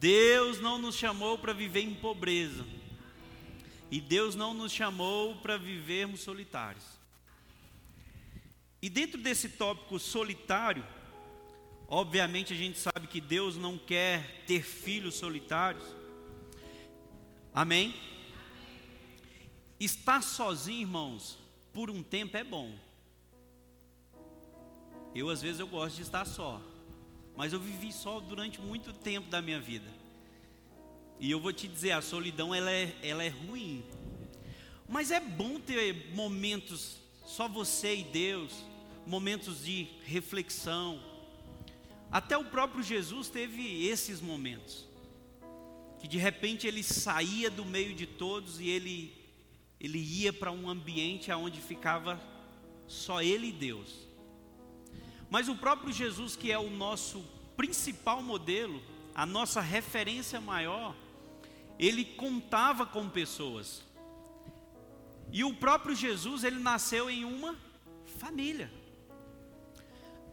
Deus 0.05 0.59
não 0.59 0.77
nos 0.77 0.93
chamou 0.93 1.35
para 1.35 1.51
viver 1.51 1.81
em 1.81 1.95
pobreza. 1.95 2.63
E 3.89 3.99
Deus 3.99 4.35
não 4.35 4.53
nos 4.53 4.71
chamou 4.71 5.35
para 5.37 5.57
vivermos 5.57 6.19
solitários. 6.19 6.83
E 8.79 8.87
dentro 8.87 9.19
desse 9.19 9.49
tópico 9.49 9.97
solitário, 9.97 10.85
obviamente 11.87 12.53
a 12.53 12.55
gente 12.55 12.77
sabe 12.77 13.07
que 13.07 13.19
Deus 13.19 13.57
não 13.57 13.79
quer 13.79 14.43
ter 14.45 14.61
filhos 14.61 15.15
solitários. 15.15 15.83
Amém? 17.51 17.95
Estar 19.79 20.21
sozinho, 20.21 20.81
irmãos, 20.81 21.35
por 21.73 21.89
um 21.89 22.03
tempo 22.03 22.37
é 22.37 22.43
bom. 22.43 22.77
Eu 25.15 25.31
às 25.31 25.41
vezes 25.41 25.59
eu 25.59 25.67
gosto 25.67 25.95
de 25.95 26.03
estar 26.03 26.25
só, 26.25 26.61
mas 27.35 27.53
eu 27.53 27.59
vivi 27.59 27.91
só 27.91 28.19
durante 28.19 28.61
muito 28.61 28.93
tempo 28.93 29.29
da 29.29 29.41
minha 29.41 29.59
vida. 29.59 29.89
E 31.19 31.31
eu 31.31 31.39
vou 31.39 31.53
te 31.53 31.67
dizer, 31.67 31.91
a 31.91 32.01
solidão 32.01 32.53
ela 32.53 32.71
é, 32.71 32.95
ela 33.01 33.23
é 33.23 33.29
ruim. 33.29 33.83
Mas 34.87 35.11
é 35.11 35.19
bom 35.19 35.59
ter 35.59 36.11
momentos 36.13 36.97
só 37.25 37.47
você 37.47 37.95
e 37.95 38.03
Deus, 38.03 38.53
momentos 39.05 39.65
de 39.65 39.87
reflexão. 40.05 41.01
Até 42.11 42.37
o 42.37 42.45
próprio 42.45 42.83
Jesus 42.83 43.29
teve 43.29 43.85
esses 43.85 44.21
momentos. 44.21 44.85
Que 45.99 46.07
de 46.07 46.17
repente 46.17 46.67
ele 46.67 46.83
saía 46.83 47.49
do 47.49 47.65
meio 47.65 47.95
de 47.95 48.05
todos 48.05 48.59
e 48.59 48.69
ele 48.69 49.25
ele 49.79 49.99
ia 49.99 50.31
para 50.31 50.51
um 50.51 50.69
ambiente 50.69 51.31
onde 51.31 51.59
ficava 51.59 52.19
só 52.87 53.21
ele 53.21 53.49
e 53.49 53.51
Deus. 53.51 54.07
Mas 55.35 55.49
o 55.49 55.55
próprio 55.55 55.91
Jesus, 55.91 56.33
que 56.37 56.49
é 56.49 56.57
o 56.57 56.69
nosso 56.69 57.21
principal 57.57 58.23
modelo, 58.23 58.81
a 59.13 59.25
nossa 59.25 59.59
referência 59.59 60.39
maior, 60.39 60.95
ele 61.77 62.05
contava 62.05 62.85
com 62.85 63.09
pessoas. 63.09 63.83
E 65.33 65.43
o 65.43 65.53
próprio 65.53 65.93
Jesus, 65.93 66.45
ele 66.45 66.57
nasceu 66.57 67.09
em 67.09 67.25
uma 67.25 67.53
família. 68.17 68.71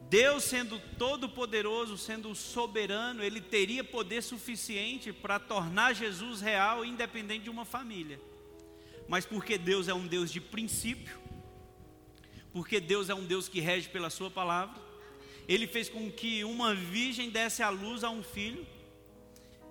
Deus, 0.08 0.44
sendo 0.44 0.78
todo-poderoso, 0.96 1.98
sendo 1.98 2.32
soberano, 2.32 3.24
ele 3.24 3.40
teria 3.40 3.82
poder 3.82 4.22
suficiente 4.22 5.12
para 5.12 5.40
tornar 5.40 5.94
Jesus 5.94 6.40
real, 6.40 6.84
independente 6.84 7.42
de 7.42 7.50
uma 7.50 7.64
família. 7.64 8.20
Mas 9.08 9.26
porque 9.26 9.58
Deus 9.58 9.88
é 9.88 9.94
um 9.94 10.06
Deus 10.06 10.30
de 10.30 10.40
princípio, 10.40 11.18
porque 12.52 12.78
Deus 12.78 13.10
é 13.10 13.14
um 13.16 13.24
Deus 13.24 13.48
que 13.48 13.58
rege 13.58 13.88
pela 13.88 14.08
Sua 14.08 14.30
palavra, 14.30 14.80
Ele 15.48 15.66
fez 15.66 15.88
com 15.88 16.10
que 16.10 16.44
uma 16.44 16.74
virgem 16.74 17.30
desse 17.30 17.62
à 17.62 17.68
luz 17.68 18.04
a 18.04 18.10
um 18.10 18.22
filho, 18.22 18.66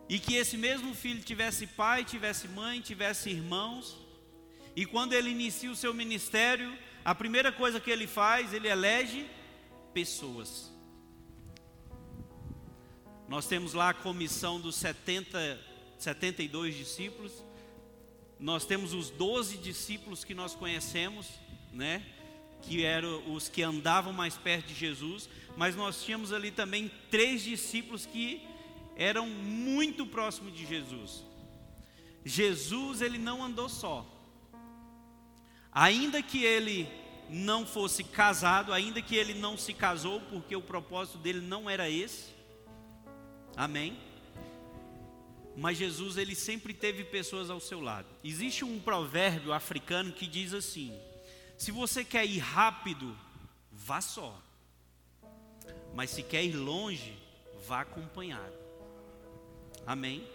e 0.10 0.20
que 0.20 0.36
esse 0.36 0.58
mesmo 0.58 0.94
filho 0.94 1.24
tivesse 1.24 1.66
pai, 1.66 2.04
tivesse 2.04 2.48
mãe, 2.48 2.82
tivesse 2.82 3.30
irmãos, 3.30 3.98
e 4.76 4.86
quando 4.86 5.14
ele 5.14 5.30
inicia 5.30 5.72
o 5.72 5.76
seu 5.76 5.94
ministério, 5.94 6.78
a 7.04 7.14
primeira 7.16 7.52
coisa 7.52 7.80
que 7.80 7.90
ele 7.90 8.08
faz, 8.08 8.54
ele 8.54 8.68
elege 8.68 9.30
pessoas. 9.94 10.72
Nós 13.28 13.46
temos 13.46 13.74
lá 13.74 13.90
a 13.90 13.94
comissão 13.94 14.60
dos 14.60 14.76
70, 14.76 15.60
72 15.98 16.76
discípulos, 16.76 17.32
nós 18.40 18.66
temos 18.66 18.94
os 18.94 19.10
doze 19.10 19.58
discípulos 19.58 20.24
que 20.24 20.34
nós 20.34 20.56
conhecemos, 20.56 21.28
né? 21.72 22.04
Que 22.62 22.84
eram 22.84 23.34
os 23.34 23.50
que 23.50 23.64
andavam 23.64 24.14
mais 24.14 24.38
perto 24.38 24.68
de 24.68 24.74
Jesus, 24.74 25.30
mas 25.58 25.76
nós 25.76 26.04
tínhamos 26.04 26.32
ali 26.32 26.52
também 26.52 26.92
três 27.10 27.42
discípulos 27.44 28.06
que 28.06 28.42
eram 28.96 29.28
muito 29.28 30.06
próximos 30.06 30.56
de 30.56 30.66
Jesus. 30.66 31.24
Jesus, 32.24 33.02
ele 33.02 33.18
não 33.18 33.44
andou 33.44 33.68
só. 33.68 34.06
Ainda 35.72 36.22
que 36.22 36.44
ele 36.44 36.88
não 37.30 37.66
fosse 37.66 38.04
casado, 38.04 38.74
ainda 38.74 39.02
que 39.02 39.16
ele 39.16 39.34
não 39.34 39.58
se 39.58 39.74
casou, 39.74 40.22
porque 40.22 40.56
o 40.56 40.62
propósito 40.62 41.18
dele 41.18 41.42
não 41.42 41.70
era 41.70 41.90
esse. 41.90 42.30
Amém? 43.56 43.98
mas 45.56 45.78
Jesus 45.78 46.18
ele 46.18 46.36
sempre 46.36 46.74
teve 46.74 47.04
pessoas 47.04 47.50
ao 47.50 47.60
seu 47.60 47.82
lado. 47.82 48.08
Existe 48.24 48.64
um 48.64 48.80
provérbio 48.80 49.54
africano 49.54 50.12
que 50.12 50.28
diz 50.28 50.54
assim: 50.54 50.98
se 51.62 51.72
você 51.72 52.04
quer 52.04 52.26
ir 52.26 52.40
rápido, 52.40 53.16
vá 53.72 54.02
só. 54.02 54.36
Mas 55.94 56.10
se 56.10 56.24
quer 56.24 56.44
ir 56.44 56.54
longe, 56.54 57.16
vá 57.68 57.82
acompanhado. 57.82 58.56
Amém? 59.86 60.28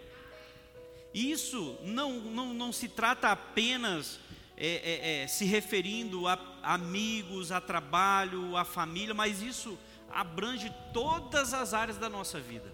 Isso 1.12 1.77
não, 1.83 2.21
não, 2.21 2.55
não 2.55 2.73
se 2.73 2.89
trata 2.89 3.33
apenas 3.33 4.21
é, 4.57 4.69
é, 4.69 5.23
é, 5.23 5.27
se 5.27 5.45
referindo 5.45 6.29
a 6.29 6.39
amigos, 6.62 7.51
a 7.51 7.61
trabalho, 7.61 8.57
a 8.57 8.65
família, 8.65 9.12
mas 9.12 9.43
isso 9.43 9.77
abrange 10.09 10.73
todas 10.93 11.53
as 11.53 11.75
áreas 11.75 11.99
da 11.99 12.09
nossa 12.09 12.39
vida. 12.39 12.73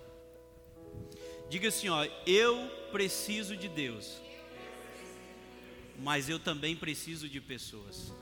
Diga 1.49 1.69
assim, 1.69 1.89
ó, 1.89 2.05
eu 2.27 2.69
preciso 2.93 3.57
de 3.57 3.67
Deus. 3.67 4.21
Mas 5.99 6.29
eu 6.29 6.39
também 6.39 6.77
preciso 6.77 7.31
de 7.31 7.41
pessoas. 7.41 8.13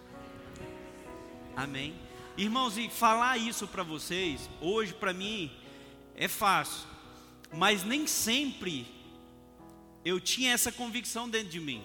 Amém. 1.61 1.95
Irmãos, 2.39 2.79
e 2.79 2.89
falar 2.89 3.37
isso 3.37 3.69
para 3.69 3.83
vocês, 3.83 4.49
hoje 4.63 4.95
para 4.95 5.13
mim 5.13 5.53
é 6.17 6.27
fácil, 6.27 6.89
mas 7.53 7.85
nem 7.85 8.07
sempre 8.07 8.87
eu 10.03 10.19
tinha 10.19 10.53
essa 10.53 10.73
convicção 10.73 11.29
dentro 11.29 11.51
de 11.51 11.61
mim. 11.61 11.85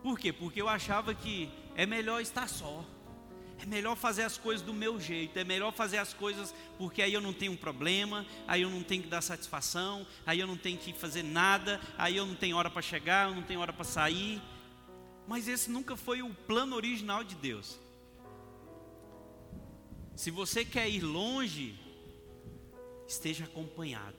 Por 0.00 0.16
quê? 0.16 0.32
Porque 0.32 0.62
eu 0.62 0.68
achava 0.68 1.12
que 1.12 1.48
é 1.74 1.84
melhor 1.84 2.20
estar 2.20 2.48
só. 2.48 2.84
É 3.60 3.66
melhor 3.66 3.96
fazer 3.96 4.22
as 4.22 4.38
coisas 4.38 4.64
do 4.64 4.72
meu 4.72 5.00
jeito, 5.00 5.36
é 5.36 5.42
melhor 5.42 5.72
fazer 5.72 5.98
as 5.98 6.14
coisas 6.14 6.54
porque 6.78 7.02
aí 7.02 7.14
eu 7.14 7.20
não 7.20 7.32
tenho 7.32 7.50
um 7.50 7.56
problema, 7.56 8.24
aí 8.46 8.62
eu 8.62 8.70
não 8.70 8.84
tenho 8.84 9.02
que 9.02 9.08
dar 9.08 9.22
satisfação, 9.22 10.06
aí 10.24 10.38
eu 10.38 10.46
não 10.46 10.56
tenho 10.56 10.78
que 10.78 10.92
fazer 10.92 11.24
nada, 11.24 11.80
aí 11.98 12.16
eu 12.16 12.24
não 12.24 12.36
tenho 12.36 12.56
hora 12.56 12.70
para 12.70 12.80
chegar, 12.80 13.28
eu 13.28 13.34
não 13.34 13.42
tenho 13.42 13.58
hora 13.58 13.72
para 13.72 13.84
sair. 13.84 14.40
Mas 15.26 15.48
esse 15.48 15.68
nunca 15.68 15.96
foi 15.96 16.22
o 16.22 16.32
plano 16.32 16.76
original 16.76 17.24
de 17.24 17.34
Deus. 17.34 17.84
Se 20.16 20.30
você 20.30 20.64
quer 20.64 20.88
ir 20.88 21.02
longe, 21.02 21.78
esteja 23.06 23.44
acompanhado. 23.44 24.16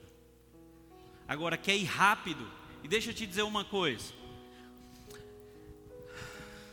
Agora, 1.26 1.58
quer 1.58 1.76
ir 1.76 1.84
rápido, 1.84 2.48
e 2.84 2.88
deixa 2.88 3.10
eu 3.10 3.14
te 3.14 3.26
dizer 3.26 3.42
uma 3.42 3.64
coisa. 3.64 4.12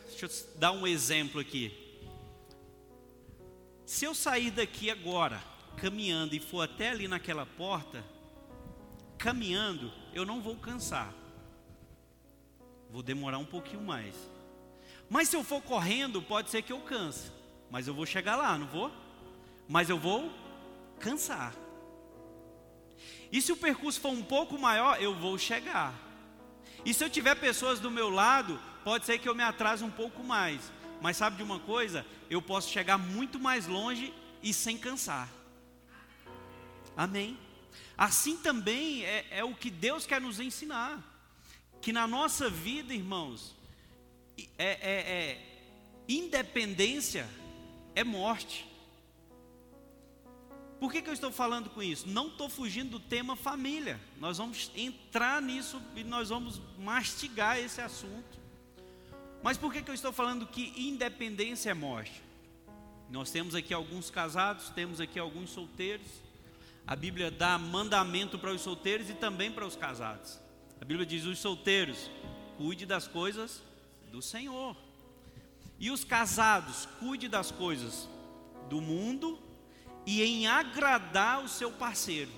Deixa 0.08 0.26
eu 0.26 0.58
dar 0.58 0.70
um 0.70 0.86
exemplo 0.86 1.40
aqui. 1.40 1.76
Se 3.84 4.04
eu 4.04 4.14
sair 4.14 4.52
daqui 4.52 4.90
agora, 4.90 5.42
caminhando 5.76 6.36
e 6.36 6.40
for 6.40 6.62
até 6.62 6.90
ali 6.90 7.08
naquela 7.08 7.44
porta, 7.44 8.04
caminhando, 9.18 9.92
eu 10.14 10.24
não 10.24 10.40
vou 10.40 10.54
cansar. 10.56 11.12
Vou 12.90 13.02
demorar 13.02 13.38
um 13.38 13.44
pouquinho 13.44 13.82
mais. 13.82 14.14
Mas 15.10 15.28
se 15.28 15.36
eu 15.36 15.42
for 15.42 15.60
correndo, 15.60 16.22
pode 16.22 16.48
ser 16.48 16.62
que 16.62 16.72
eu 16.72 16.80
canse. 16.80 17.32
Mas 17.68 17.88
eu 17.88 17.94
vou 17.94 18.06
chegar 18.06 18.36
lá, 18.36 18.56
não 18.56 18.68
vou? 18.68 19.05
Mas 19.68 19.90
eu 19.90 19.98
vou 19.98 20.32
cansar. 21.00 21.54
E 23.30 23.40
se 23.42 23.52
o 23.52 23.56
percurso 23.56 24.00
for 24.00 24.10
um 24.10 24.22
pouco 24.22 24.58
maior, 24.58 25.00
eu 25.02 25.14
vou 25.14 25.36
chegar. 25.36 25.94
E 26.84 26.94
se 26.94 27.02
eu 27.04 27.10
tiver 27.10 27.34
pessoas 27.34 27.80
do 27.80 27.90
meu 27.90 28.08
lado, 28.08 28.60
pode 28.84 29.04
ser 29.04 29.18
que 29.18 29.28
eu 29.28 29.34
me 29.34 29.42
atrase 29.42 29.82
um 29.82 29.90
pouco 29.90 30.22
mais. 30.22 30.72
Mas 31.00 31.16
sabe 31.16 31.36
de 31.36 31.42
uma 31.42 31.58
coisa? 31.58 32.06
Eu 32.30 32.40
posso 32.40 32.70
chegar 32.70 32.96
muito 32.96 33.38
mais 33.38 33.66
longe 33.66 34.14
e 34.42 34.54
sem 34.54 34.78
cansar. 34.78 35.28
Amém? 36.96 37.38
Assim 37.98 38.36
também 38.36 39.04
é, 39.04 39.26
é 39.30 39.44
o 39.44 39.54
que 39.54 39.70
Deus 39.70 40.06
quer 40.06 40.20
nos 40.20 40.40
ensinar. 40.40 41.02
Que 41.80 41.92
na 41.92 42.06
nossa 42.06 42.48
vida, 42.48 42.94
irmãos, 42.94 43.54
é, 44.58 44.66
é, 44.66 45.12
é 45.12 45.58
independência 46.08 47.28
é 47.94 48.04
morte. 48.04 48.66
Por 50.78 50.92
que, 50.92 51.00
que 51.00 51.08
eu 51.08 51.14
estou 51.14 51.32
falando 51.32 51.70
com 51.70 51.82
isso? 51.82 52.06
Não 52.08 52.28
estou 52.28 52.48
fugindo 52.48 52.90
do 52.90 53.00
tema 53.00 53.34
família. 53.34 53.98
Nós 54.18 54.38
vamos 54.38 54.70
entrar 54.76 55.40
nisso 55.40 55.80
e 55.94 56.04
nós 56.04 56.28
vamos 56.28 56.60
mastigar 56.78 57.58
esse 57.58 57.80
assunto. 57.80 58.38
Mas 59.42 59.56
por 59.56 59.72
que, 59.72 59.82
que 59.82 59.90
eu 59.90 59.94
estou 59.94 60.12
falando 60.12 60.46
que 60.46 60.72
independência 60.76 61.70
é 61.70 61.74
morte? 61.74 62.22
Nós 63.08 63.30
temos 63.30 63.54
aqui 63.54 63.72
alguns 63.72 64.10
casados, 64.10 64.68
temos 64.70 65.00
aqui 65.00 65.18
alguns 65.18 65.50
solteiros. 65.50 66.06
A 66.86 66.94
Bíblia 66.94 67.30
dá 67.30 67.56
mandamento 67.56 68.38
para 68.38 68.52
os 68.52 68.60
solteiros 68.60 69.08
e 69.08 69.14
também 69.14 69.50
para 69.50 69.66
os 69.66 69.76
casados. 69.76 70.38
A 70.80 70.84
Bíblia 70.84 71.06
diz: 71.06 71.24
os 71.24 71.38
solteiros, 71.38 72.10
cuide 72.58 72.84
das 72.84 73.08
coisas 73.08 73.62
do 74.10 74.20
Senhor. 74.20 74.76
E 75.78 75.90
os 75.90 76.04
casados, 76.04 76.86
cuide 76.98 77.28
das 77.28 77.50
coisas 77.50 78.08
do 78.68 78.80
mundo 78.80 79.38
e 80.06 80.22
em 80.22 80.46
agradar 80.46 81.42
o 81.42 81.48
seu 81.48 81.72
parceiro. 81.72 82.30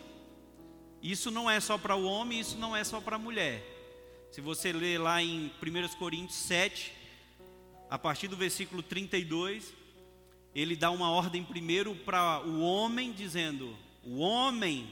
Isso 1.02 1.30
não 1.30 1.48
é 1.48 1.60
só 1.60 1.76
para 1.76 1.94
o 1.94 2.04
homem, 2.04 2.40
isso 2.40 2.56
não 2.56 2.74
é 2.74 2.82
só 2.82 3.00
para 3.00 3.16
a 3.16 3.18
mulher. 3.18 3.62
Se 4.32 4.40
você 4.40 4.72
ler 4.72 4.98
lá 4.98 5.22
em 5.22 5.52
1 5.62 5.98
Coríntios 5.98 6.38
7, 6.38 6.92
a 7.88 7.98
partir 7.98 8.26
do 8.26 8.36
versículo 8.36 8.82
32, 8.82 9.72
ele 10.54 10.74
dá 10.74 10.90
uma 10.90 11.10
ordem 11.10 11.44
primeiro 11.44 11.94
para 11.94 12.42
o 12.44 12.60
homem, 12.60 13.12
dizendo: 13.12 13.76
o 14.02 14.18
homem, 14.18 14.88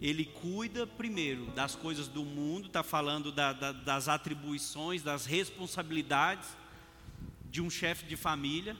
ele 0.00 0.24
cuida 0.24 0.86
primeiro 0.86 1.46
das 1.52 1.76
coisas 1.76 2.08
do 2.08 2.24
mundo, 2.24 2.66
está 2.66 2.82
falando 2.82 3.30
da, 3.30 3.52
da, 3.52 3.72
das 3.72 4.08
atribuições, 4.08 5.02
das 5.02 5.24
responsabilidades 5.24 6.48
de 7.50 7.62
um 7.62 7.70
chefe 7.70 8.04
de 8.06 8.16
família, 8.16 8.76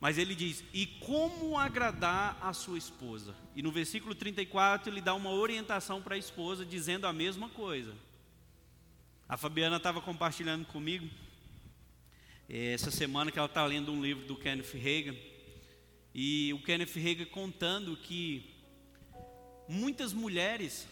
mas 0.00 0.16
ele 0.18 0.34
diz: 0.34 0.62
e 0.72 0.86
como 0.86 1.58
agradar 1.58 2.38
a 2.40 2.52
sua 2.52 2.78
esposa? 2.78 3.34
E 3.54 3.62
no 3.62 3.72
versículo 3.72 4.14
34 4.14 4.92
ele 4.92 5.00
dá 5.00 5.14
uma 5.14 5.30
orientação 5.30 6.00
para 6.00 6.14
a 6.14 6.18
esposa, 6.18 6.64
dizendo 6.64 7.06
a 7.06 7.12
mesma 7.12 7.48
coisa. 7.48 7.94
A 9.28 9.36
Fabiana 9.36 9.76
estava 9.76 10.00
compartilhando 10.00 10.64
comigo 10.66 11.08
eh, 12.48 12.72
essa 12.72 12.90
semana 12.90 13.30
que 13.30 13.38
ela 13.38 13.46
está 13.46 13.64
lendo 13.66 13.92
um 13.92 14.02
livro 14.02 14.26
do 14.26 14.36
Kenneth 14.36 14.72
Reagan, 14.72 15.16
e 16.14 16.52
o 16.54 16.62
Kenneth 16.62 16.94
Reagan 16.94 17.26
contando 17.26 17.96
que 17.96 18.54
muitas 19.68 20.12
mulheres 20.12 20.86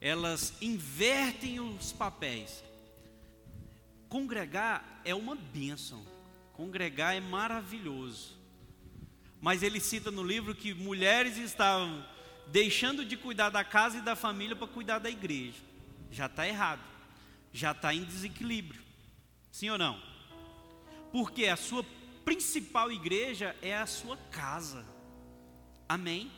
elas 0.00 0.54
invertem 0.60 1.60
os 1.60 1.92
papéis. 1.92 2.64
Congregar 4.08 5.00
é 5.04 5.14
uma 5.14 5.36
bênção. 5.36 6.11
Congregar 6.52 7.14
é 7.14 7.20
maravilhoso. 7.20 8.36
Mas 9.40 9.62
ele 9.62 9.80
cita 9.80 10.10
no 10.10 10.22
livro 10.22 10.54
que 10.54 10.72
mulheres 10.72 11.36
estavam 11.36 12.04
deixando 12.46 13.04
de 13.04 13.16
cuidar 13.16 13.50
da 13.50 13.64
casa 13.64 13.98
e 13.98 14.02
da 14.02 14.14
família 14.14 14.54
para 14.54 14.68
cuidar 14.68 14.98
da 14.98 15.10
igreja. 15.10 15.58
Já 16.10 16.26
está 16.26 16.46
errado. 16.46 16.82
Já 17.52 17.72
está 17.72 17.94
em 17.94 18.04
desequilíbrio. 18.04 18.82
Sim 19.50 19.70
ou 19.70 19.78
não? 19.78 20.00
Porque 21.10 21.46
a 21.46 21.56
sua 21.56 21.84
principal 22.24 22.90
igreja 22.90 23.56
é 23.60 23.76
a 23.76 23.86
sua 23.86 24.16
casa. 24.30 24.84
Amém? 25.88 26.30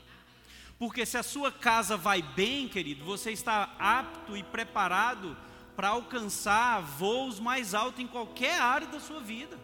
Porque 0.78 1.06
se 1.06 1.16
a 1.16 1.22
sua 1.22 1.52
casa 1.52 1.96
vai 1.96 2.20
bem, 2.20 2.68
querido, 2.68 3.04
você 3.04 3.30
está 3.30 3.74
apto 3.78 4.36
e 4.36 4.42
preparado 4.42 5.36
para 5.76 5.88
alcançar 5.88 6.80
voos 6.80 7.38
mais 7.38 7.74
altos 7.74 8.00
em 8.00 8.06
qualquer 8.06 8.60
área 8.60 8.86
da 8.86 8.98
sua 8.98 9.20
vida. 9.20 9.58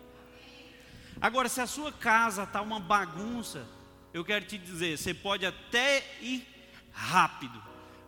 Agora, 1.21 1.51
se 1.51 1.61
a 1.61 1.67
sua 1.67 1.93
casa 1.93 2.45
está 2.45 2.63
uma 2.63 2.81
bagunça, 2.81 3.67
eu 4.13 4.25
quero 4.25 4.47
te 4.47 4.57
dizer, 4.57 4.97
você 4.97 5.13
pode 5.13 5.45
até 5.45 6.03
ir 6.23 6.47
rápido, 6.93 7.63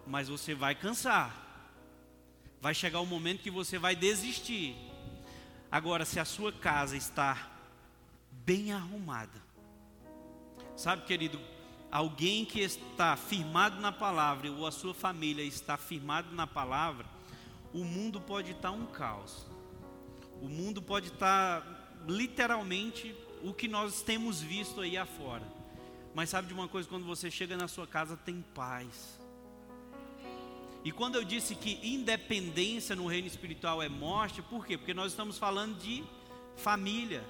mas 0.07 0.29
você 0.29 0.55
vai 0.55 0.75
cansar. 0.75 1.37
Vai 2.59 2.75
chegar 2.75 3.01
um 3.01 3.07
momento 3.07 3.43
que 3.43 3.51
você 3.51 3.79
vai 3.79 3.95
desistir. 3.95 4.75
Agora, 5.71 6.07
se 6.07 6.19
a 6.19 6.25
sua 6.25 6.53
casa 6.53 6.97
está 6.97 7.51
bem 8.31 8.73
arrumada, 8.73 9.43
sabe, 10.75 11.03
querido, 11.03 11.39
alguém 11.91 12.47
que 12.47 12.61
está 12.61 13.15
firmado 13.15 13.79
na 13.79 13.93
palavra, 13.93 14.51
ou 14.51 14.67
a 14.67 14.73
sua 14.73 14.95
família 14.95 15.45
está 15.45 15.77
firmado 15.77 16.35
na 16.35 16.47
palavra, 16.47 17.05
o 17.75 17.85
mundo 17.85 18.23
pode 18.23 18.53
estar 18.53 18.71
um 18.71 18.87
caos. 18.87 19.47
O 20.41 20.49
mundo 20.49 20.81
pode 20.81 21.09
estar 21.09 21.82
literalmente 22.07 23.15
o 23.43 23.53
que 23.53 23.69
nós 23.69 24.03
temos 24.03 24.41
visto 24.41 24.81
aí 24.81 24.97
afora. 24.97 25.47
Mas 26.15 26.31
sabe 26.31 26.49
de 26.49 26.55
uma 26.55 26.69
coisa, 26.69 26.89
quando 26.89 27.07
você 27.07 27.31
chega 27.31 27.57
na 27.57 27.69
sua 27.69 27.87
casa 27.87 28.17
tem 28.17 28.45
paz. 28.55 29.21
E 30.85 30.91
quando 30.91 31.15
eu 31.15 31.25
disse 31.25 31.55
que 31.55 31.79
independência 31.83 32.97
no 32.97 33.07
reino 33.07 33.27
espiritual 33.27 33.81
é 33.83 33.89
morte, 33.89 34.43
por 34.43 34.67
quê? 34.67 34.77
Porque 34.77 34.93
nós 34.93 35.13
estamos 35.13 35.39
falando 35.39 35.79
de 35.79 36.03
família. 36.57 37.25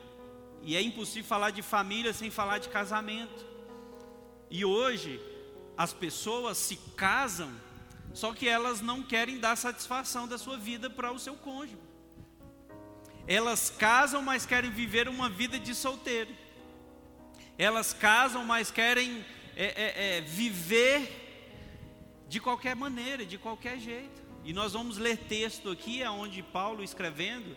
E 0.63 0.77
é 0.77 0.81
impossível 0.81 1.29
falar 1.29 1.51
de 1.51 1.61
família 1.61 2.13
sem 2.13 2.31
falar 2.31 2.59
de 2.59 2.69
casamento. 2.69 3.47
E 4.51 4.65
hoje 4.65 5.21
as 5.77 5.93
pessoas 5.93 6.57
se 6.57 6.77
casam, 6.97 7.51
só 8.15 8.33
que 8.33 8.49
elas 8.49 8.81
não 8.81 9.03
querem 9.03 9.39
dar 9.39 9.57
satisfação 9.57 10.27
da 10.27 10.39
sua 10.39 10.57
vida 10.57 10.89
para 10.89 11.13
o 11.13 11.19
seu 11.19 11.35
cônjuge. 11.35 11.79
Elas 13.27 13.71
casam, 13.71 14.23
mas 14.23 14.45
querem 14.45 14.71
viver 14.71 15.09
uma 15.09 15.29
vida 15.29 15.59
de 15.59 15.75
solteiro. 15.75 16.31
Elas 17.57 17.93
casam, 17.93 18.45
mas 18.45 18.71
querem 18.71 19.25
é, 19.57 19.65
é, 19.65 20.17
é, 20.17 20.21
viver 20.23 21.21
de 22.29 22.41
qualquer 22.41 22.75
maneira, 22.75 23.25
de 23.25 23.39
qualquer 23.39 23.79
jeito. 23.79 24.23
E 24.45 24.53
nós 24.53 24.73
vamos 24.73 24.99
ler 24.99 25.17
texto 25.17 25.71
aqui, 25.71 26.03
onde 26.05 26.43
Paulo 26.43 26.83
escrevendo, 26.83 27.57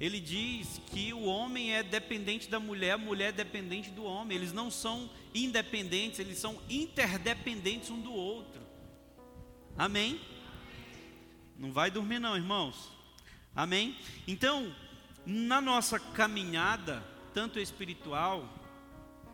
ele 0.00 0.18
diz 0.18 0.80
que 0.86 1.12
o 1.12 1.24
homem 1.24 1.74
é 1.74 1.82
dependente 1.82 2.48
da 2.48 2.58
mulher, 2.58 2.92
a 2.92 2.98
mulher 2.98 3.28
é 3.28 3.32
dependente 3.32 3.90
do 3.90 4.04
homem. 4.04 4.36
Eles 4.36 4.52
não 4.52 4.70
são 4.70 5.10
independentes, 5.34 6.18
eles 6.18 6.38
são 6.38 6.58
interdependentes 6.68 7.90
um 7.90 8.00
do 8.00 8.12
outro. 8.12 8.62
Amém? 9.76 10.20
Não 11.56 11.72
vai 11.72 11.90
dormir 11.90 12.18
não, 12.18 12.36
irmãos. 12.36 12.90
Amém? 13.54 13.96
Então, 14.26 14.74
na 15.24 15.60
nossa 15.60 15.98
caminhada, 15.98 17.02
tanto 17.32 17.58
espiritual, 17.58 18.48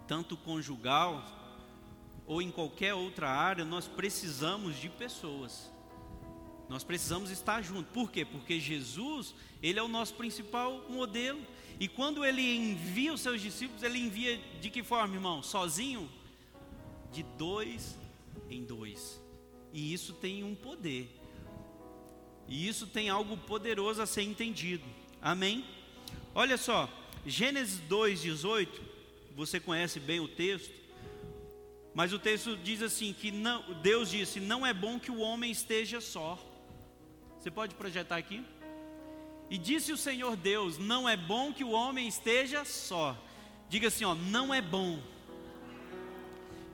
tanto 0.06 0.36
conjugal, 0.36 1.24
ou 2.26 2.42
em 2.42 2.50
qualquer 2.50 2.94
outra 2.94 3.30
área, 3.30 3.64
nós 3.64 3.88
precisamos 3.88 4.76
de 4.76 4.88
pessoas. 4.88 5.72
Nós 6.68 6.84
precisamos 6.84 7.30
estar 7.30 7.62
juntos. 7.62 7.90
Por 7.92 8.10
quê? 8.10 8.24
Porque 8.24 8.60
Jesus, 8.60 9.34
ele 9.62 9.78
é 9.78 9.82
o 9.82 9.88
nosso 9.88 10.12
principal 10.14 10.84
modelo. 10.90 11.40
E 11.80 11.88
quando 11.88 12.24
ele 12.24 12.56
envia 12.56 13.14
os 13.14 13.22
seus 13.22 13.40
discípulos, 13.40 13.82
ele 13.82 13.98
envia 13.98 14.38
de 14.60 14.68
que 14.68 14.82
forma, 14.82 15.14
irmão? 15.14 15.42
Sozinho? 15.42 16.10
De 17.10 17.22
dois 17.22 17.96
em 18.50 18.62
dois. 18.62 19.18
E 19.72 19.92
isso 19.92 20.12
tem 20.12 20.44
um 20.44 20.54
poder. 20.54 21.18
E 22.46 22.68
isso 22.68 22.86
tem 22.86 23.08
algo 23.08 23.36
poderoso 23.36 24.02
a 24.02 24.06
ser 24.06 24.22
entendido. 24.22 24.84
Amém? 25.20 25.64
Olha 26.34 26.56
só, 26.56 26.88
Gênesis 27.26 27.80
2,18, 27.88 28.68
você 29.34 29.58
conhece 29.58 29.98
bem 29.98 30.20
o 30.20 30.28
texto, 30.28 30.72
mas 31.94 32.12
o 32.12 32.18
texto 32.18 32.56
diz 32.56 32.82
assim: 32.82 33.12
que 33.12 33.30
não, 33.30 33.62
Deus 33.82 34.10
disse: 34.10 34.40
Não 34.40 34.66
é 34.66 34.72
bom 34.72 34.98
que 34.98 35.10
o 35.10 35.18
homem 35.18 35.50
esteja 35.50 36.00
só. 36.00 36.38
Você 37.38 37.50
pode 37.50 37.74
projetar 37.74 38.16
aqui? 38.16 38.44
E 39.50 39.56
disse 39.56 39.92
o 39.92 39.96
Senhor 39.96 40.36
Deus: 40.36 40.78
Não 40.78 41.08
é 41.08 41.16
bom 41.16 41.52
que 41.52 41.64
o 41.64 41.70
homem 41.70 42.06
esteja 42.06 42.64
só. 42.64 43.16
Diga 43.68 43.88
assim, 43.88 44.04
ó, 44.04 44.14
não 44.14 44.52
é 44.52 44.62
bom. 44.62 44.98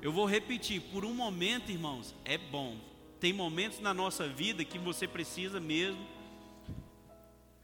Eu 0.01 0.13
vou 0.13 0.27
repetir, 0.27 0.81
por 0.81 1.05
um 1.05 1.13
momento, 1.13 1.73
irmãos, 1.73 2.15
é 2.25 2.39
bom. 2.39 2.77
Tem 3.19 3.33
momentos 3.33 3.81
na 3.81 3.93
nossa 3.93 4.29
vida 4.29 4.65
que 4.65 4.79
você 4.79 5.09
precisa 5.09 5.59
mesmo 5.59 6.07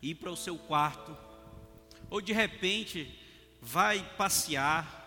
ir 0.03 0.17
para 0.17 0.31
o 0.33 0.37
seu 0.37 0.59
quarto, 0.59 1.17
ou 2.11 2.21
de 2.21 2.33
repente 2.33 3.17
vai 3.63 4.03
passear, 4.17 4.99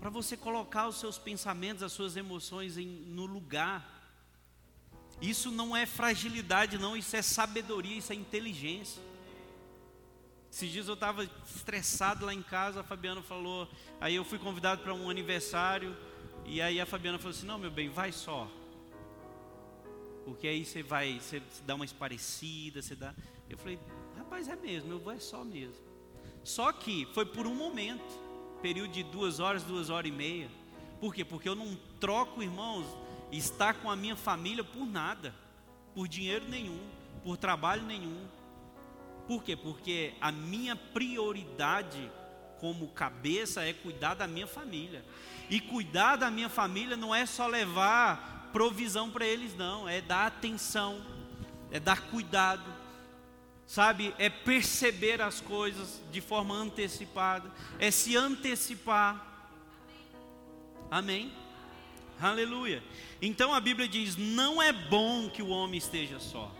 para 0.00 0.10
você 0.10 0.36
colocar 0.36 0.88
os 0.88 1.00
seus 1.00 1.16
pensamentos, 1.16 1.82
as 1.82 1.92
suas 1.92 2.16
emoções 2.16 2.76
em, 2.76 2.86
no 2.86 3.24
lugar. 3.24 3.88
Isso 5.20 5.50
não 5.50 5.76
é 5.76 5.86
fragilidade, 5.86 6.76
não, 6.76 6.96
isso 6.96 7.16
é 7.16 7.22
sabedoria, 7.22 7.96
isso 7.96 8.12
é 8.12 8.16
inteligência. 8.16 9.00
Esses 10.50 10.70
dias 10.70 10.88
eu 10.88 10.94
estava 10.94 11.24
estressado 11.24 12.26
lá 12.26 12.34
em 12.34 12.42
casa, 12.42 12.80
a 12.80 12.84
Fabiana 12.84 13.22
falou, 13.22 13.66
aí 14.00 14.14
eu 14.14 14.24
fui 14.24 14.38
convidado 14.38 14.82
para 14.82 14.92
um 14.92 15.08
aniversário, 15.08 15.96
e 16.44 16.60
aí 16.60 16.80
a 16.80 16.84
Fabiana 16.84 17.16
falou 17.16 17.30
assim: 17.30 17.46
Não, 17.46 17.58
meu 17.58 17.70
bem, 17.70 17.88
vai 17.88 18.12
só. 18.12 18.50
Porque 20.24 20.46
aí 20.46 20.64
você 20.64 20.82
vai, 20.82 21.20
você 21.20 21.40
dá 21.64 21.74
uma 21.74 21.84
esparecida, 21.84 22.82
você 22.82 22.94
dá. 22.94 23.14
Eu 23.48 23.56
falei, 23.56 23.78
Rapaz, 24.32 24.48
é 24.48 24.56
mesmo, 24.56 24.90
eu 24.90 24.98
vou 24.98 25.12
é 25.12 25.18
só 25.18 25.44
mesmo. 25.44 25.76
Só 26.42 26.72
que 26.72 27.06
foi 27.12 27.26
por 27.26 27.46
um 27.46 27.54
momento, 27.54 28.02
período 28.62 28.90
de 28.90 29.02
duas 29.02 29.40
horas, 29.40 29.62
duas 29.62 29.90
horas 29.90 30.10
e 30.10 30.14
meia. 30.14 30.48
Por 30.98 31.14
quê? 31.14 31.22
Porque 31.22 31.46
eu 31.46 31.54
não 31.54 31.76
troco, 32.00 32.42
irmãos, 32.42 32.86
estar 33.30 33.74
com 33.74 33.90
a 33.90 33.94
minha 33.94 34.16
família 34.16 34.64
por 34.64 34.86
nada, 34.86 35.34
por 35.94 36.08
dinheiro 36.08 36.46
nenhum, 36.48 36.80
por 37.22 37.36
trabalho 37.36 37.82
nenhum. 37.82 38.26
Por 39.28 39.44
quê? 39.44 39.54
Porque 39.54 40.14
a 40.18 40.32
minha 40.32 40.74
prioridade 40.74 42.10
como 42.58 42.88
cabeça 42.88 43.62
é 43.62 43.74
cuidar 43.74 44.14
da 44.14 44.26
minha 44.26 44.46
família. 44.46 45.04
E 45.50 45.60
cuidar 45.60 46.16
da 46.16 46.30
minha 46.30 46.48
família 46.48 46.96
não 46.96 47.14
é 47.14 47.26
só 47.26 47.46
levar 47.46 48.48
provisão 48.50 49.10
para 49.10 49.26
eles, 49.26 49.54
não, 49.54 49.86
é 49.86 50.00
dar 50.00 50.26
atenção, 50.26 51.04
é 51.70 51.78
dar 51.78 52.00
cuidado, 52.08 52.71
sabe, 53.66 54.14
é 54.18 54.28
perceber 54.28 55.20
as 55.20 55.40
coisas 55.40 56.00
de 56.10 56.20
forma 56.20 56.54
antecipada, 56.54 57.50
é 57.78 57.90
se 57.90 58.16
antecipar. 58.16 59.28
Amém? 60.90 61.32
Aleluia. 62.20 62.82
Então 63.20 63.52
a 63.52 63.60
Bíblia 63.60 63.88
diz: 63.88 64.16
não 64.16 64.62
é 64.62 64.72
bom 64.72 65.28
que 65.28 65.42
o 65.42 65.48
homem 65.48 65.78
esteja 65.78 66.20
só. 66.20 66.54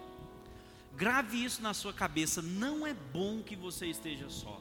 Grave 0.97 1.45
isso 1.45 1.63
na 1.63 1.75
sua 1.75 1.93
cabeça: 1.93 2.43
não 2.43 2.87
é 2.87 2.95
bom 2.95 3.43
que 3.43 3.55
você 3.55 3.87
esteja 3.87 4.29
só. 4.29 4.61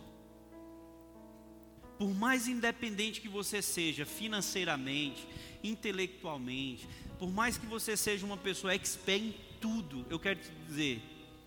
Por 1.97 2.13
mais 2.13 2.47
independente 2.47 3.21
que 3.21 3.29
você 3.29 3.61
seja 3.61 4.05
financeiramente, 4.05 5.27
intelectualmente, 5.63 6.87
por 7.19 7.31
mais 7.31 7.57
que 7.57 7.65
você 7.65 7.95
seja 7.95 8.25
uma 8.25 8.37
pessoa 8.37 8.73
expert 8.73 9.21
em 9.21 9.35
tudo, 9.59 10.05
eu 10.09 10.19
quero 10.19 10.39
te 10.39 10.49
dizer, 10.67 11.01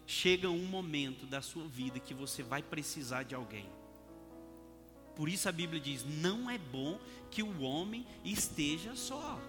chega 0.07 0.51
um 0.51 0.67
momento 0.67 1.27
da 1.27 1.41
sua 1.41 1.67
vida 1.67 1.99
que 1.99 2.15
você 2.15 2.43
vai 2.43 2.63
precisar 2.63 3.23
de 3.23 3.35
alguém. 3.35 3.69
Por 5.17 5.29
isso 5.29 5.49
a 5.49 5.53
Bíblia 5.53 5.81
diz: 5.81 6.05
não 6.05 6.51
é 6.51 6.59
bom 6.59 6.99
que 7.31 7.43
o 7.43 7.61
homem 7.63 8.07
esteja 8.25 8.95
só. 8.97 9.41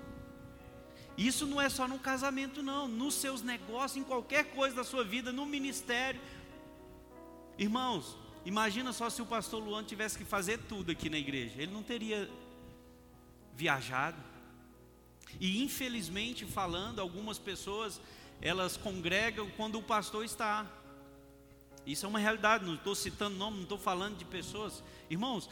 Isso 1.18 1.48
não 1.48 1.62
é 1.62 1.70
só 1.70 1.88
no 1.88 1.98
casamento, 1.98 2.62
não, 2.62 2.88
nos 2.88 3.14
seus 3.14 3.42
negócios, 3.42 3.98
em 3.98 4.04
qualquer 4.04 4.52
coisa 4.52 4.76
da 4.76 4.84
sua 4.84 5.04
vida, 5.04 5.32
no 5.32 5.46
ministério. 5.46 6.20
Irmãos, 7.58 8.18
imagina 8.46 8.92
só 8.92 9.10
se 9.10 9.22
o 9.22 9.26
pastor 9.26 9.64
Luan 9.64 9.84
tivesse 9.84 10.18
que 10.18 10.26
fazer 10.26 10.60
tudo 10.68 10.92
aqui 10.92 11.10
na 11.10 11.18
igreja, 11.18 11.62
ele 11.62 11.72
não 11.72 11.82
teria 11.82 12.30
viajado. 13.56 14.22
E 15.40 15.64
infelizmente 15.64 16.46
falando, 16.46 17.00
algumas 17.00 17.38
pessoas 17.38 18.00
elas 18.42 18.78
congregam 18.78 19.50
quando 19.58 19.78
o 19.78 19.84
pastor 19.84 20.24
está. 20.26 20.66
Isso 21.86 22.06
é 22.06 22.10
uma 22.10 22.20
realidade, 22.20 22.66
não 22.66 22.76
estou 22.76 22.96
citando 22.96 23.36
nome, 23.38 23.58
não 23.58 23.64
estou 23.64 23.78
falando 23.78 24.18
de 24.18 24.26
pessoas. 24.26 24.84
Irmãos, 25.10 25.50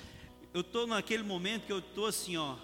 eu 0.53 0.61
estou 0.61 0.87
naquele 0.87 1.23
momento 1.23 1.65
que 1.65 1.71
eu 1.71 1.79
estou 1.79 2.07
assim, 2.07 2.37
ó, 2.37 2.55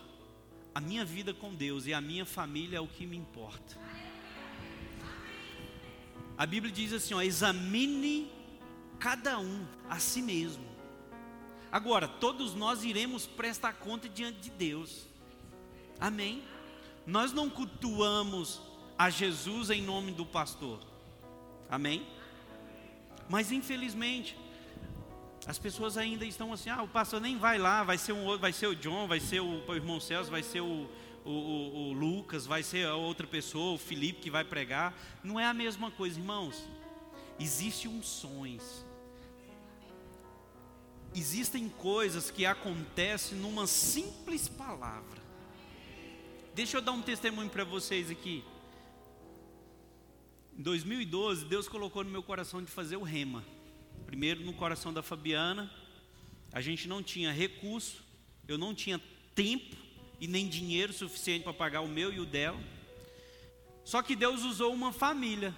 a 0.73 0.81
minha 0.81 1.03
vida 1.03 1.33
com 1.33 1.53
Deus 1.53 1.85
e 1.85 1.93
a 1.93 2.01
minha 2.01 2.25
família 2.25 2.77
é 2.77 2.81
o 2.81 2.87
que 2.87 3.05
me 3.05 3.17
importa. 3.17 3.77
A 6.37 6.45
Bíblia 6.45 6.71
diz 6.71 6.93
assim: 6.93 7.13
ó, 7.13 7.21
examine 7.21 8.31
cada 8.97 9.39
um 9.39 9.65
a 9.89 9.99
si 9.99 10.21
mesmo. 10.21 10.63
Agora, 11.71 12.07
todos 12.07 12.55
nós 12.55 12.83
iremos 12.83 13.27
prestar 13.27 13.73
conta 13.73 14.07
diante 14.07 14.39
de 14.39 14.49
Deus. 14.49 15.05
Amém? 15.99 16.41
Nós 17.05 17.33
não 17.33 17.49
cultuamos 17.49 18.61
a 18.99 19.09
Jesus 19.09 19.69
em 19.69 19.81
nome 19.81 20.11
do 20.11 20.25
pastor. 20.25 20.77
Amém? 21.71 22.05
Mas 23.29 23.49
infelizmente, 23.49 24.37
as 25.47 25.57
pessoas 25.57 25.95
ainda 25.95 26.25
estão 26.25 26.51
assim, 26.51 26.69
ah, 26.69 26.83
o 26.83 26.87
pastor 26.87 27.21
nem 27.21 27.37
vai 27.37 27.57
lá, 27.57 27.81
vai 27.81 27.97
ser 27.97 28.11
um 28.11 28.25
outro, 28.25 28.41
vai 28.41 28.51
ser 28.51 28.67
o 28.67 28.75
John, 28.75 29.07
vai 29.07 29.21
ser 29.21 29.39
o, 29.39 29.73
irmão 29.73 30.01
Celso, 30.01 30.29
vai 30.29 30.43
ser 30.43 30.59
o, 30.59 30.89
o, 31.23 31.31
o, 31.31 31.89
o, 31.91 31.93
Lucas, 31.93 32.45
vai 32.45 32.61
ser 32.61 32.87
a 32.87 32.95
outra 32.95 33.25
pessoa, 33.25 33.75
o 33.75 33.77
Felipe 33.77 34.19
que 34.19 34.29
vai 34.29 34.43
pregar. 34.43 34.93
Não 35.23 35.39
é 35.39 35.45
a 35.45 35.53
mesma 35.53 35.89
coisa, 35.91 36.19
irmãos. 36.19 36.67
Existem 37.39 37.89
unções. 37.89 38.85
Existem 41.15 41.69
coisas 41.69 42.29
que 42.29 42.45
acontecem 42.45 43.37
numa 43.37 43.65
simples 43.65 44.49
palavra. 44.49 45.21
Deixa 46.53 46.75
eu 46.75 46.81
dar 46.81 46.91
um 46.91 47.01
testemunho 47.01 47.49
para 47.49 47.63
vocês 47.63 48.11
aqui. 48.11 48.43
Em 50.59 50.61
2012, 50.61 51.45
Deus 51.45 51.69
colocou 51.69 52.03
no 52.03 52.09
meu 52.09 52.21
coração 52.21 52.61
de 52.61 52.69
fazer 52.69 52.97
o 52.97 53.01
rema. 53.01 53.45
Primeiro 54.05 54.43
no 54.43 54.51
coração 54.51 54.91
da 54.91 55.01
Fabiana, 55.01 55.71
a 56.51 56.59
gente 56.59 56.85
não 56.85 57.01
tinha 57.01 57.31
recurso, 57.31 58.03
eu 58.45 58.57
não 58.57 58.75
tinha 58.75 58.99
tempo 59.33 59.77
e 60.19 60.27
nem 60.27 60.49
dinheiro 60.49 60.91
suficiente 60.91 61.43
para 61.43 61.53
pagar 61.53 61.79
o 61.79 61.87
meu 61.87 62.11
e 62.11 62.19
o 62.19 62.25
dela. 62.25 62.59
Só 63.85 64.01
que 64.01 64.17
Deus 64.17 64.43
usou 64.43 64.73
uma 64.73 64.91
família 64.91 65.55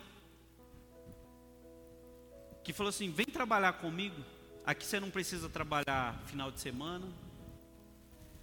que 2.63 2.71
falou 2.71 2.91
assim: 2.91 3.09
vem 3.09 3.25
trabalhar 3.25 3.73
comigo. 3.73 4.23
Aqui 4.63 4.85
você 4.85 4.99
não 4.99 5.09
precisa 5.09 5.49
trabalhar 5.49 6.21
final 6.27 6.51
de 6.51 6.59
semana. 6.59 7.07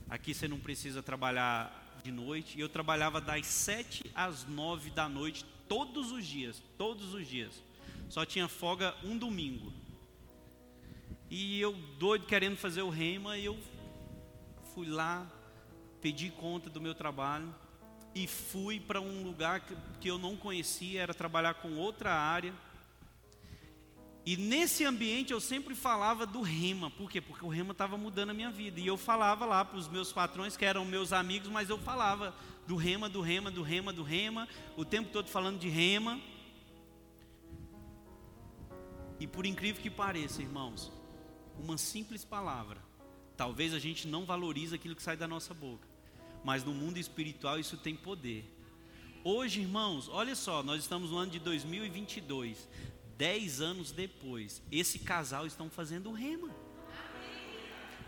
Aqui 0.08 0.34
você 0.34 0.48
não 0.48 0.58
precisa 0.58 1.04
trabalhar 1.04 2.00
de 2.02 2.10
noite. 2.10 2.58
E 2.58 2.60
eu 2.60 2.68
trabalhava 2.68 3.20
das 3.20 3.46
sete 3.46 4.10
às 4.12 4.44
nove 4.44 4.90
da 4.90 5.08
noite 5.08 5.46
todos 5.68 6.10
os 6.10 6.26
dias, 6.26 6.62
todos 6.76 7.14
os 7.14 7.26
dias. 7.26 7.62
Só 8.08 8.24
tinha 8.24 8.48
folga 8.48 8.94
um 9.04 9.16
domingo. 9.16 9.72
E 11.30 11.60
eu 11.60 11.74
doido 11.98 12.26
querendo 12.26 12.56
fazer 12.56 12.82
o 12.82 12.88
rema, 12.88 13.36
eu 13.38 13.58
fui 14.74 14.88
lá, 14.88 15.30
pedi 16.00 16.30
conta 16.30 16.70
do 16.70 16.80
meu 16.80 16.94
trabalho 16.94 17.54
e 18.14 18.26
fui 18.26 18.80
para 18.80 19.00
um 19.00 19.22
lugar 19.22 19.60
que, 19.60 19.76
que 20.00 20.08
eu 20.08 20.18
não 20.18 20.36
conhecia, 20.36 21.02
era 21.02 21.12
trabalhar 21.12 21.54
com 21.54 21.76
outra 21.76 22.14
área. 22.14 22.54
E 24.28 24.36
nesse 24.36 24.84
ambiente 24.84 25.32
eu 25.32 25.40
sempre 25.40 25.74
falava 25.74 26.26
do 26.26 26.42
rema, 26.42 26.90
por 26.90 27.10
quê? 27.10 27.18
Porque 27.18 27.42
o 27.42 27.48
rema 27.48 27.72
estava 27.72 27.96
mudando 27.96 28.28
a 28.28 28.34
minha 28.34 28.50
vida. 28.50 28.78
E 28.78 28.86
eu 28.86 28.98
falava 28.98 29.46
lá 29.46 29.64
para 29.64 29.78
os 29.78 29.88
meus 29.88 30.12
patrões, 30.12 30.54
que 30.54 30.66
eram 30.66 30.84
meus 30.84 31.14
amigos, 31.14 31.48
mas 31.48 31.70
eu 31.70 31.78
falava 31.78 32.34
do 32.66 32.76
rema, 32.76 33.08
do 33.08 33.22
rema, 33.22 33.50
do 33.50 33.62
rema, 33.62 33.90
do 33.90 34.02
rema, 34.02 34.46
o 34.76 34.84
tempo 34.84 35.08
todo 35.10 35.30
falando 35.30 35.58
de 35.58 35.70
rema. 35.70 36.20
E 39.18 39.26
por 39.26 39.46
incrível 39.46 39.80
que 39.80 39.88
pareça, 39.88 40.42
irmãos, 40.42 40.92
uma 41.58 41.78
simples 41.78 42.22
palavra. 42.22 42.82
Talvez 43.34 43.72
a 43.72 43.78
gente 43.78 44.06
não 44.06 44.26
valorize 44.26 44.74
aquilo 44.74 44.94
que 44.94 45.02
sai 45.02 45.16
da 45.16 45.26
nossa 45.26 45.54
boca, 45.54 45.88
mas 46.44 46.62
no 46.62 46.74
mundo 46.74 46.98
espiritual 46.98 47.58
isso 47.58 47.78
tem 47.78 47.96
poder. 47.96 48.44
Hoje, 49.24 49.62
irmãos, 49.62 50.06
olha 50.06 50.34
só, 50.34 50.62
nós 50.62 50.82
estamos 50.82 51.12
no 51.12 51.16
ano 51.16 51.32
de 51.32 51.38
2022. 51.38 52.68
Dez 53.18 53.60
anos 53.60 53.90
depois, 53.90 54.62
esse 54.70 55.00
casal 55.00 55.44
estão 55.44 55.68
fazendo 55.68 56.12
rema. 56.12 56.54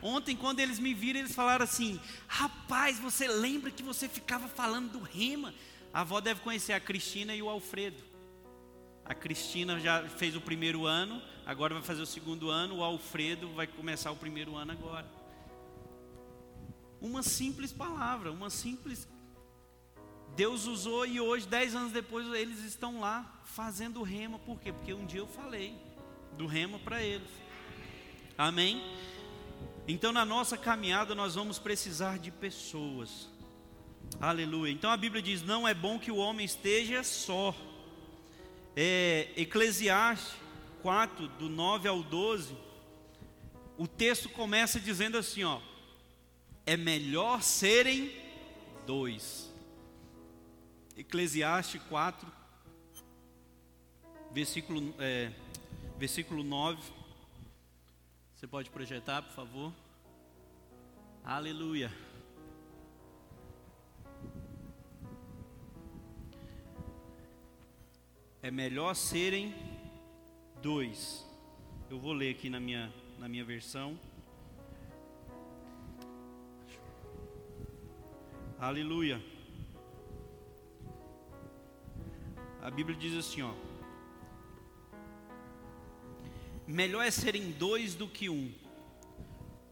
Ontem, 0.01 0.37
quando 0.37 0.61
eles 0.61 0.79
me 0.79 0.95
viram, 0.95 1.19
eles 1.19 1.35
falaram 1.35 1.65
assim: 1.65 2.01
Rapaz, 2.29 3.01
você 3.01 3.27
lembra 3.27 3.73
que 3.73 3.83
você 3.83 4.09
ficava 4.09 4.47
falando 4.47 4.93
do 4.93 5.01
rema? 5.01 5.53
A 5.93 6.03
avó 6.03 6.21
deve 6.21 6.43
conhecer 6.43 6.75
a 6.75 6.79
Cristina 6.79 7.35
e 7.35 7.43
o 7.43 7.49
Alfredo. 7.49 8.01
A 9.05 9.13
Cristina 9.13 9.81
já 9.81 10.09
fez 10.09 10.37
o 10.37 10.41
primeiro 10.41 10.87
ano, 10.87 11.21
agora 11.45 11.75
vai 11.75 11.83
fazer 11.83 12.03
o 12.03 12.07
segundo 12.07 12.49
ano. 12.49 12.77
O 12.77 12.85
Alfredo 12.85 13.49
vai 13.49 13.67
começar 13.67 14.13
o 14.13 14.17
primeiro 14.17 14.55
ano 14.55 14.71
agora. 14.71 15.11
Uma 17.01 17.25
simples 17.25 17.73
palavra, 17.73 18.31
uma 18.31 18.49
simples. 18.49 19.09
Deus 20.37 20.67
usou 20.67 21.07
e 21.07 21.21
hoje, 21.21 21.47
dez 21.47 21.75
anos 21.75 21.93
depois, 21.93 22.27
eles 22.33 22.65
estão 22.65 23.01
lá 23.01 23.41
fazendo 23.45 24.03
rema. 24.03 24.39
Por 24.39 24.59
quê? 24.61 24.73
Porque 24.73 24.95
um 24.95 25.07
dia 25.07 25.21
eu 25.21 25.27
falei 25.27 25.77
do 26.37 26.47
rema 26.47 26.79
para 26.79 27.03
eles. 27.03 27.29
Amém? 28.37 28.83
Então, 29.87 30.13
na 30.13 30.25
nossa 30.25 30.57
caminhada, 30.57 31.15
nós 31.15 31.35
vamos 31.35 31.59
precisar 31.59 32.19
de 32.19 32.31
pessoas. 32.31 33.29
Aleluia. 34.19 34.73
Então 34.73 34.91
a 34.91 34.97
Bíblia 34.97 35.23
diz: 35.23 35.43
não 35.43 35.69
é 35.69 35.75
bom 35.75 35.99
que 35.99 36.11
o 36.11 36.17
homem 36.17 36.45
esteja 36.45 37.03
só. 37.05 37.55
É, 38.75 39.29
Eclesiastes 39.37 40.35
4, 40.83 41.29
do 41.29 41.49
9 41.49 41.89
ao 41.89 42.03
12, 42.03 42.57
o 43.77 43.87
texto 43.87 44.29
começa 44.29 44.81
dizendo 44.81 45.19
assim: 45.19 45.45
ó, 45.45 45.61
é 46.67 46.77
melhor 46.77 47.43
serem 47.43 48.13
dois. 48.87 49.50
Eclesiastes 51.01 51.81
4, 51.89 52.27
versículo, 54.33 54.95
é, 54.99 55.33
versículo 55.99 56.43
9. 56.43 56.81
Você 58.37 58.47
pode 58.47 58.71
projetar, 58.71 59.23
por 59.23 59.33
favor? 59.33 59.73
Aleluia. 61.25 61.91
é 68.43 68.51
melhor 68.51 68.95
serem 68.95 69.55
dois. 70.63 71.27
Eu 71.91 71.99
vou 71.99 72.13
ler 72.13 72.31
aqui 72.31 72.49
na 72.49 72.59
minha, 72.59 72.93
na 73.19 73.29
minha 73.29 73.45
versão. 73.45 73.99
Aleluia. 78.59 79.23
A 82.63 82.71
Bíblia 82.71 82.97
diz 82.97 83.15
assim, 83.17 83.43
ó. 83.43 83.53
Melhor 86.67 87.03
é 87.03 87.11
serem 87.11 87.51
dois 87.51 87.95
do 87.95 88.07
que 88.07 88.29
um, 88.29 88.53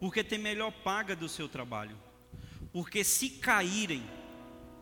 porque 0.01 0.25
tem 0.25 0.39
melhor 0.39 0.73
paga 0.73 1.15
do 1.15 1.29
seu 1.29 1.49
trabalho. 1.49 1.97
Porque 2.73 3.05
se 3.05 3.31
caírem, 3.31 4.03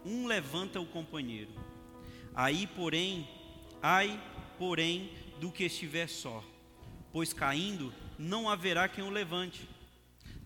um 0.04 0.26
levanta 0.26 0.80
o 0.80 0.86
companheiro. 0.86 1.50
Aí, 2.34 2.66
porém, 2.66 3.28
Ai, 3.82 4.20
porém, 4.58 5.10
do 5.40 5.50
que 5.52 5.64
estiver 5.64 6.08
só, 6.08 6.42
pois 7.12 7.32
caindo 7.32 7.92
não 8.18 8.48
haverá 8.48 8.88
quem 8.88 9.04
o 9.04 9.10
levante. 9.10 9.68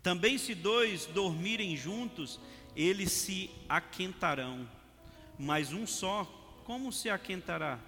Também 0.03 0.37
se 0.37 0.55
dois 0.55 1.07
dormirem 1.07 1.77
juntos, 1.77 2.41
eles 2.75 3.13
se 3.13 3.51
aquentarão, 3.69 4.69
mas 5.39 5.73
um 5.73 5.87
só, 5.87 6.25
como 6.71 6.93
se 6.93 7.11
aquentará? 7.11 7.81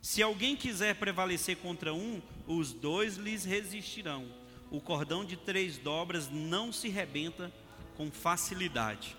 Se 0.00 0.22
alguém 0.22 0.54
quiser 0.54 0.94
prevalecer 0.94 1.56
contra 1.56 1.92
um, 1.92 2.22
os 2.46 2.72
dois 2.72 3.16
lhes 3.16 3.44
resistirão. 3.44 4.32
O 4.70 4.80
cordão 4.80 5.24
de 5.24 5.36
três 5.36 5.76
dobras 5.76 6.30
não 6.30 6.72
se 6.72 6.88
rebenta 6.88 7.52
com 7.96 8.12
facilidade. 8.12 9.16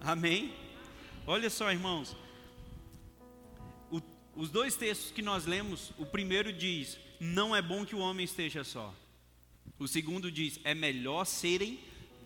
Amém? 0.00 0.52
Olha 1.24 1.48
só, 1.48 1.70
irmãos. 1.70 2.16
O, 3.88 4.00
os 4.34 4.50
dois 4.50 4.74
textos 4.74 5.12
que 5.12 5.22
nós 5.22 5.46
lemos, 5.46 5.92
o 5.96 6.04
primeiro 6.04 6.52
diz: 6.52 6.98
Não 7.20 7.54
é 7.54 7.62
bom 7.62 7.86
que 7.86 7.94
o 7.94 8.00
homem 8.00 8.24
esteja 8.24 8.64
só. 8.64 8.92
O 9.78 9.86
segundo 9.86 10.28
diz: 10.28 10.58
É 10.64 10.74
melhor 10.74 11.24
serem 11.24 11.78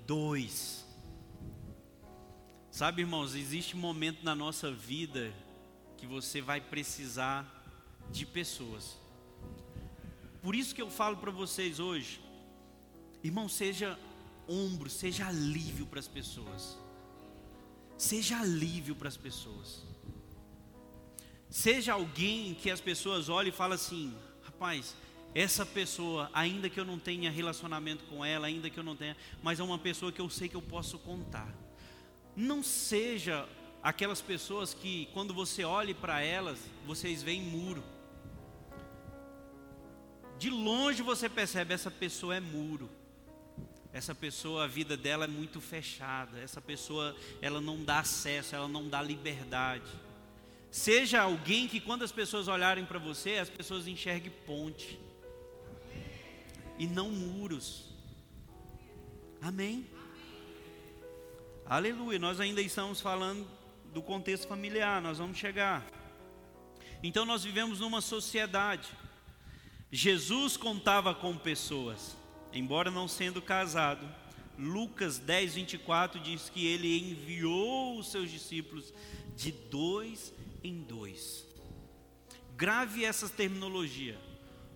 dois. 0.07 0.84
Sabe, 2.75 3.03
irmãos, 3.03 3.37
existe 3.37 3.77
um 3.77 3.79
momento 3.79 4.25
na 4.25 4.35
nossa 4.35 4.69
vida 4.69 5.33
que 5.97 6.09
você 6.09 6.41
vai 6.41 6.61
precisar 6.61 7.47
de 8.11 8.27
pessoas. 8.27 8.99
Por 10.43 10.57
isso 10.57 10.75
que 10.75 10.83
eu 10.83 10.91
falo 10.91 11.19
para 11.19 11.31
vocês 11.31 11.79
hoje, 11.79 12.21
irmão, 13.23 13.49
seja 13.49 13.97
ombro, 14.49 14.91
seja 14.91 15.29
alívio 15.29 15.87
para 15.87 16.01
as 16.01 16.09
pessoas. 16.09 16.77
Seja 17.97 18.41
alívio 18.41 18.97
para 18.97 19.07
as 19.07 19.17
pessoas. 19.17 19.85
Seja 21.49 21.93
alguém 21.93 22.55
que 22.55 22.73
as 22.73 22.81
pessoas 22.81 23.29
olhem 23.29 23.53
e 23.53 23.57
falem 23.57 23.77
assim: 23.77 24.13
rapaz, 24.43 24.97
essa 25.33 25.65
pessoa, 25.65 26.29
ainda 26.35 26.69
que 26.69 26.81
eu 26.81 26.85
não 26.85 26.99
tenha 26.99 27.31
relacionamento 27.31 28.03
com 28.07 28.25
ela, 28.25 28.49
ainda 28.49 28.69
que 28.69 28.81
eu 28.81 28.85
não 28.85 28.97
tenha, 28.97 29.17
mas 29.45 29.61
é 29.61 29.63
uma 29.63 29.79
pessoa 29.79 30.11
que 30.11 30.21
eu 30.21 30.29
sei 30.29 30.49
que 30.49 30.57
eu 30.57 30.63
posso 30.63 30.99
contar. 30.99 31.63
Não 32.37 32.63
seja 32.63 33.49
aquelas 33.83 34.21
pessoas 34.21 34.75
que, 34.75 35.09
quando 35.13 35.35
você 35.35 35.65
olhe 35.65 35.95
para 35.95 36.21
elas, 36.21 36.59
vocês 36.87 37.23
veem 37.23 37.43
muro. 37.43 37.85
De 40.39 40.51
longe 40.51 41.03
você 41.03 41.29
percebe 41.29 41.75
essa 41.75 41.91
pessoa 41.91 42.37
é 42.37 42.41
muro. 42.41 42.91
Essa 43.93 44.15
pessoa, 44.15 44.65
a 44.65 44.67
vida 44.67 44.97
dela 44.97 45.25
é 45.25 45.29
muito 45.29 45.61
fechada. 45.61 46.41
Essa 46.41 46.61
pessoa, 46.61 47.15
ela 47.41 47.61
não 47.61 47.85
dá 47.85 48.01
acesso, 48.01 48.57
ela 48.57 48.67
não 48.67 48.89
dá 48.89 49.01
liberdade. 49.01 49.91
Seja 50.71 51.23
alguém 51.23 51.69
que 51.69 51.79
quando 51.79 52.03
as 52.03 52.11
pessoas 52.11 52.49
olharem 52.49 52.85
para 52.85 52.99
você, 52.99 53.37
as 53.37 53.49
pessoas 53.49 53.87
enxerguem 53.87 54.33
ponte 54.45 54.99
e 56.77 56.87
não 56.87 57.11
muros. 57.11 57.85
Amém. 59.41 59.87
Aleluia. 61.67 62.19
Nós 62.19 62.41
ainda 62.41 62.61
estamos 62.61 63.01
falando 63.01 63.47
do 63.93 64.03
contexto 64.03 64.47
familiar, 64.47 65.01
nós 65.01 65.19
vamos 65.19 65.39
chegar. 65.39 65.85
Então 67.03 67.25
nós 67.25 67.45
vivemos 67.45 67.81
numa 67.81 68.01
sociedade. 68.01 68.91
Jesus 69.91 70.57
contava 70.57 71.15
com 71.15 71.37
pessoas 71.37 72.17
embora 72.55 72.91
não 72.91 73.09
sendo 73.09 73.43
casado, 73.43 74.09
Lucas 74.57 75.19
10, 75.19 75.57
24 75.57 76.21
diz 76.21 76.49
que 76.49 76.65
ele 76.67 77.11
enviou 77.11 77.99
os 77.99 78.11
seus 78.11 78.31
discípulos 78.31 78.95
de 79.37 79.51
dois 79.51 80.33
em 80.63 80.81
dois. 80.83 81.45
Grave 82.57 83.05
essa 83.05 83.29
terminologia. 83.29 84.19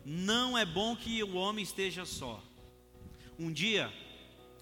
Não 0.05 0.59
é 0.59 0.65
bom 0.65 0.97
que 0.97 1.23
o 1.23 1.37
homem 1.37 1.63
esteja 1.63 2.05
só. 2.05 2.43
Um 3.39 3.53
dia, 3.53 3.93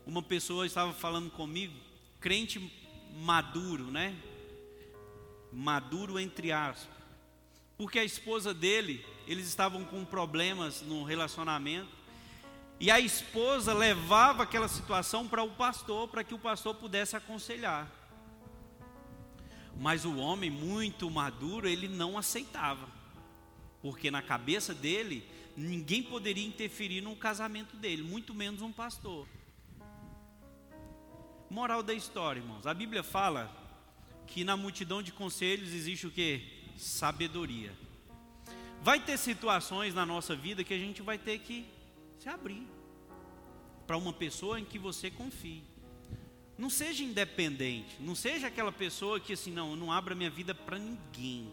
uma 0.04 0.22
pessoa 0.22 0.66
estava 0.66 0.92
falando 0.92 1.30
comigo, 1.30 1.74
crente 2.26 2.60
maduro, 3.12 3.84
né? 3.84 4.12
Maduro 5.52 6.18
entre 6.18 6.50
aspas. 6.50 6.92
Porque 7.78 8.00
a 8.00 8.04
esposa 8.04 8.52
dele, 8.52 9.06
eles 9.28 9.46
estavam 9.46 9.84
com 9.84 10.04
problemas 10.04 10.82
no 10.82 11.04
relacionamento 11.04 11.88
e 12.80 12.90
a 12.90 12.98
esposa 12.98 13.72
levava 13.72 14.42
aquela 14.42 14.66
situação 14.66 15.28
para 15.28 15.44
o 15.44 15.52
pastor, 15.52 16.08
para 16.08 16.24
que 16.24 16.34
o 16.34 16.38
pastor 16.38 16.74
pudesse 16.74 17.14
aconselhar. 17.14 17.88
Mas 19.78 20.04
o 20.04 20.16
homem 20.16 20.50
muito 20.50 21.08
maduro, 21.08 21.68
ele 21.68 21.86
não 21.86 22.18
aceitava. 22.18 22.88
Porque 23.80 24.10
na 24.10 24.20
cabeça 24.20 24.74
dele, 24.74 25.24
ninguém 25.56 26.02
poderia 26.02 26.44
interferir 26.44 27.02
no 27.02 27.14
casamento 27.14 27.76
dele, 27.76 28.02
muito 28.02 28.34
menos 28.34 28.62
um 28.62 28.72
pastor. 28.72 29.28
Moral 31.48 31.82
da 31.82 31.94
história, 31.94 32.40
irmãos. 32.40 32.66
A 32.66 32.74
Bíblia 32.74 33.02
fala 33.02 33.50
que 34.26 34.44
na 34.44 34.56
multidão 34.56 35.02
de 35.02 35.12
conselhos 35.12 35.72
existe 35.72 36.06
o 36.06 36.11
que? 36.11 36.42
Sabedoria. 36.76 37.72
Vai 38.82 39.00
ter 39.00 39.16
situações 39.16 39.94
na 39.94 40.04
nossa 40.04 40.35
vida 40.35 40.64
que 40.64 40.74
a 40.74 40.78
gente 40.78 41.02
vai 41.02 41.18
ter 41.18 41.38
que 41.38 41.66
se 42.18 42.28
abrir 42.28 42.66
para 43.87 43.96
uma 43.96 44.12
pessoa 44.12 44.59
em 44.59 44.64
que 44.64 44.78
você 44.78 45.11
confie. 45.11 45.62
Não 46.59 46.68
seja 46.70 47.04
independente, 47.04 47.96
não 48.00 48.14
seja 48.14 48.48
aquela 48.48 48.72
pessoa 48.72 49.20
que 49.20 49.32
assim, 49.32 49.52
não, 49.52 49.70
eu 49.70 49.76
não 49.76 49.92
abro 49.92 50.14
a 50.14 50.16
minha 50.16 50.30
vida 50.30 50.54
para 50.54 50.78
ninguém. 50.78 51.52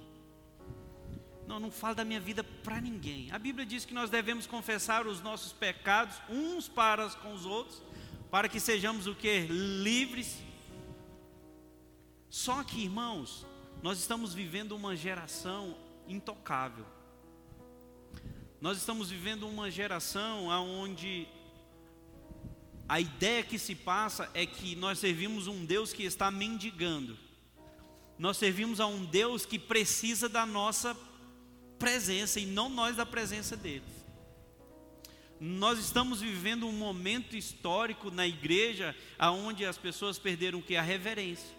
Não, 1.47 1.59
não 1.59 1.69
falo 1.69 1.95
da 1.95 2.05
minha 2.05 2.21
vida 2.21 2.43
para 2.43 2.79
ninguém. 2.79 3.29
A 3.31 3.37
Bíblia 3.37 3.65
diz 3.65 3.83
que 3.85 3.93
nós 3.93 4.09
devemos 4.09 4.47
confessar 4.47 5.05
os 5.05 5.21
nossos 5.21 5.51
pecados 5.51 6.15
uns 6.29 6.67
para 6.69 7.09
com 7.09 7.33
os 7.33 7.45
outros, 7.45 7.81
para 8.33 8.49
que 8.49 8.59
sejamos 8.59 9.05
o 9.05 9.13
que? 9.13 9.41
Livres. 9.41 10.39
Só 12.31 12.63
que, 12.63 12.81
irmãos, 12.81 13.45
nós 13.83 13.99
estamos 13.99 14.33
vivendo 14.33 14.71
uma 14.71 14.95
geração 14.95 15.77
intocável. 16.07 16.83
Nós 18.59 18.79
estamos 18.79 19.11
vivendo 19.11 19.47
uma 19.47 19.69
geração 19.69 20.47
onde 20.47 21.27
a 22.89 22.99
ideia 22.99 23.43
que 23.43 23.59
se 23.59 23.75
passa 23.75 24.27
é 24.33 24.47
que 24.47 24.75
nós 24.77 24.97
servimos 24.97 25.45
um 25.45 25.63
Deus 25.63 25.93
que 25.93 26.01
está 26.01 26.31
mendigando. 26.31 27.15
Nós 28.17 28.37
servimos 28.37 28.79
a 28.79 28.87
um 28.87 29.05
Deus 29.05 29.45
que 29.45 29.59
precisa 29.59 30.27
da 30.27 30.43
nossa 30.43 30.97
presença 31.77 32.39
e 32.39 32.47
não 32.47 32.67
nós 32.67 32.95
da 32.95 33.05
presença 33.05 33.55
dele. 33.55 33.85
Nós 35.45 35.77
estamos 35.77 36.21
vivendo 36.21 36.65
um 36.65 36.71
momento 36.71 37.35
histórico 37.35 38.09
na 38.09 38.25
igreja 38.25 38.95
aonde 39.19 39.65
as 39.65 39.77
pessoas 39.77 40.17
perderam 40.17 40.59
o 40.59 40.63
que 40.63 40.77
a 40.77 40.81
reverência. 40.81 41.53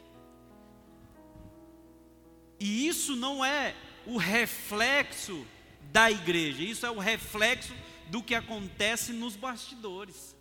E 2.59 2.89
isso 2.89 3.15
não 3.15 3.45
é 3.45 3.77
o 4.07 4.17
reflexo 4.17 5.47
da 5.93 6.11
igreja. 6.11 6.63
Isso 6.63 6.87
é 6.87 6.91
o 6.91 6.99
reflexo 6.99 7.75
do 8.09 8.23
que 8.23 8.35
acontece 8.35 9.13
nos 9.13 9.37
bastidores. 9.37 10.35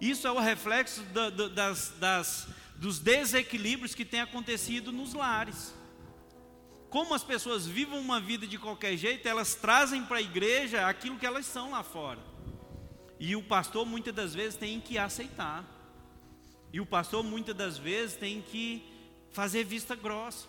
Isso 0.00 0.26
é 0.26 0.32
o 0.32 0.40
reflexo 0.40 1.04
da, 1.12 1.30
da, 1.30 1.46
das, 1.46 1.90
das, 2.00 2.48
dos 2.74 2.98
desequilíbrios 2.98 3.94
que 3.94 4.04
têm 4.04 4.20
acontecido 4.20 4.90
nos 4.90 5.14
lares. 5.14 5.72
Como 6.90 7.14
as 7.14 7.22
pessoas 7.22 7.68
vivem 7.68 8.00
uma 8.00 8.20
vida 8.20 8.48
de 8.48 8.58
qualquer 8.58 8.96
jeito, 8.96 9.28
elas 9.28 9.54
trazem 9.54 10.04
para 10.04 10.16
a 10.16 10.22
igreja 10.22 10.88
aquilo 10.88 11.20
que 11.20 11.26
elas 11.26 11.46
são 11.46 11.70
lá 11.70 11.84
fora. 11.84 12.36
E 13.18 13.34
o 13.34 13.42
pastor 13.42 13.84
muitas 13.84 14.14
das 14.14 14.34
vezes 14.34 14.56
tem 14.56 14.80
que 14.80 14.96
aceitar. 14.96 15.64
E 16.72 16.80
o 16.80 16.86
pastor 16.86 17.24
muitas 17.24 17.54
das 17.54 17.78
vezes 17.78 18.16
tem 18.16 18.42
que 18.42 18.82
fazer 19.32 19.64
vista 19.64 19.94
grossa. 19.94 20.46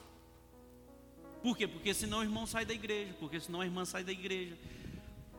Por 1.41 1.58
quê? 1.58 1.67
Porque 1.67 1.93
senão 1.93 2.19
o 2.19 2.23
irmão 2.23 2.45
sai 2.45 2.65
da 2.65 2.73
igreja, 2.73 3.15
porque 3.19 3.39
senão 3.39 3.62
a 3.62 3.65
irmã 3.65 3.86
sai 3.86 4.03
da 4.03 4.12
igreja. 4.12 4.58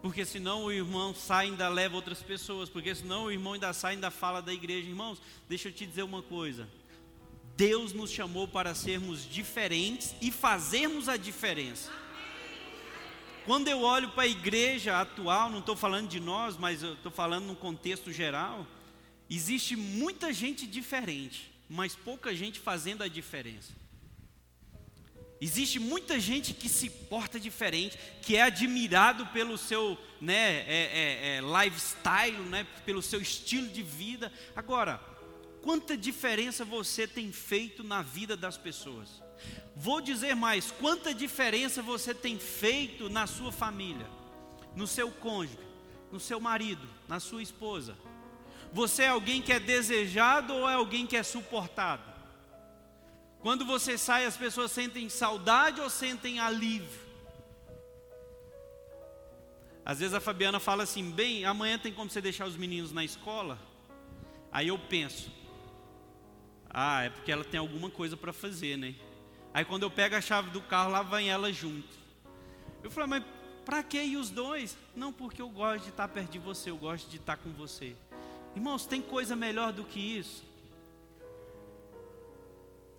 Porque 0.00 0.24
senão 0.24 0.64
o 0.64 0.72
irmão 0.72 1.14
sai 1.14 1.46
e 1.46 1.50
ainda 1.50 1.68
leva 1.68 1.94
outras 1.94 2.22
pessoas, 2.22 2.70
porque 2.70 2.94
senão 2.94 3.24
o 3.24 3.30
irmão 3.30 3.52
ainda 3.52 3.72
sai 3.72 3.92
e 3.92 3.94
ainda 3.96 4.10
fala 4.10 4.40
da 4.40 4.52
igreja. 4.52 4.88
Irmãos, 4.88 5.20
deixa 5.46 5.68
eu 5.68 5.72
te 5.72 5.86
dizer 5.86 6.02
uma 6.02 6.22
coisa. 6.22 6.66
Deus 7.54 7.92
nos 7.92 8.10
chamou 8.10 8.48
para 8.48 8.74
sermos 8.74 9.28
diferentes 9.28 10.14
e 10.22 10.32
fazermos 10.32 11.08
a 11.08 11.18
diferença. 11.18 11.92
Quando 13.46 13.68
eu 13.68 13.80
olho 13.80 14.10
para 14.10 14.24
a 14.24 14.28
igreja 14.28 15.00
atual, 15.00 15.50
não 15.50 15.60
estou 15.60 15.74
falando 15.74 16.08
de 16.08 16.20
nós, 16.20 16.56
mas 16.56 16.82
estou 16.82 17.10
falando 17.10 17.46
num 17.46 17.54
contexto 17.54 18.12
geral, 18.12 18.66
existe 19.28 19.76
muita 19.76 20.32
gente 20.32 20.66
diferente, 20.66 21.50
mas 21.68 21.94
pouca 21.94 22.34
gente 22.34 22.60
fazendo 22.60 23.02
a 23.02 23.08
diferença. 23.08 23.72
Existe 25.40 25.78
muita 25.78 26.20
gente 26.20 26.52
que 26.52 26.68
se 26.68 26.90
porta 26.90 27.40
diferente, 27.40 27.98
que 28.20 28.36
é 28.36 28.42
admirado 28.42 29.24
pelo 29.28 29.56
seu 29.56 29.96
né, 30.20 30.58
é, 30.66 30.66
é, 30.68 31.36
é, 31.36 31.40
lifestyle, 31.40 32.38
né, 32.50 32.66
pelo 32.84 33.00
seu 33.00 33.22
estilo 33.22 33.68
de 33.68 33.82
vida. 33.82 34.30
Agora, 34.54 35.00
quanta 35.62 35.96
diferença 35.96 36.62
você 36.62 37.06
tem 37.06 37.32
feito 37.32 37.82
na 37.82 38.02
vida 38.02 38.36
das 38.36 38.58
pessoas? 38.58 39.22
Vou 39.74 40.00
dizer 40.00 40.34
mais: 40.34 40.70
quanta 40.70 41.14
diferença 41.14 41.82
você 41.82 42.14
tem 42.14 42.38
feito 42.38 43.08
na 43.08 43.26
sua 43.26 43.50
família, 43.50 44.06
no 44.76 44.86
seu 44.86 45.10
cônjuge, 45.10 45.58
no 46.12 46.20
seu 46.20 46.40
marido, 46.40 46.86
na 47.08 47.20
sua 47.20 47.42
esposa? 47.42 47.96
Você 48.72 49.04
é 49.04 49.08
alguém 49.08 49.42
que 49.42 49.52
é 49.52 49.58
desejado 49.58 50.54
ou 50.54 50.68
é 50.68 50.74
alguém 50.74 51.06
que 51.06 51.16
é 51.16 51.22
suportado? 51.22 52.02
Quando 53.40 53.64
você 53.64 53.96
sai, 53.96 54.26
as 54.26 54.36
pessoas 54.36 54.70
sentem 54.70 55.08
saudade 55.08 55.80
ou 55.80 55.88
sentem 55.88 56.38
alívio? 56.38 57.00
Às 59.84 59.98
vezes 59.98 60.14
a 60.14 60.20
Fabiana 60.20 60.60
fala 60.60 60.82
assim: 60.82 61.10
bem, 61.10 61.44
amanhã 61.44 61.78
tem 61.78 61.92
como 61.92 62.10
você 62.10 62.20
deixar 62.20 62.46
os 62.46 62.56
meninos 62.56 62.92
na 62.92 63.02
escola? 63.02 63.58
Aí 64.52 64.68
eu 64.68 64.78
penso: 64.78 65.32
ah, 66.68 67.02
é 67.02 67.10
porque 67.10 67.32
ela 67.32 67.44
tem 67.44 67.58
alguma 67.58 67.90
coisa 67.90 68.16
para 68.16 68.32
fazer, 68.32 68.76
né? 68.76 68.94
Aí 69.52 69.64
quando 69.64 69.82
eu 69.82 69.90
pego 69.90 70.14
a 70.14 70.20
chave 70.20 70.50
do 70.50 70.60
carro, 70.60 70.90
lá 70.90 71.02
vem 71.02 71.28
ela 71.28 71.52
junto. 71.52 71.88
Eu 72.82 72.90
falo, 72.90 73.08
mas 73.08 73.24
para 73.64 73.82
que 73.82 74.00
ir 74.00 74.16
os 74.16 74.30
dois? 74.30 74.76
Não, 74.94 75.12
porque 75.12 75.42
eu 75.42 75.48
gosto 75.48 75.84
de 75.84 75.90
estar 75.90 76.08
perto 76.08 76.30
de 76.30 76.38
você, 76.38 76.70
eu 76.70 76.76
gosto 76.76 77.08
de 77.08 77.16
estar 77.16 77.36
com 77.36 77.50
você. 77.50 77.94
Irmãos, 78.54 78.86
tem 78.86 79.00
coisa 79.00 79.36
melhor 79.36 79.72
do 79.72 79.84
que 79.84 80.00
isso? 80.00 80.44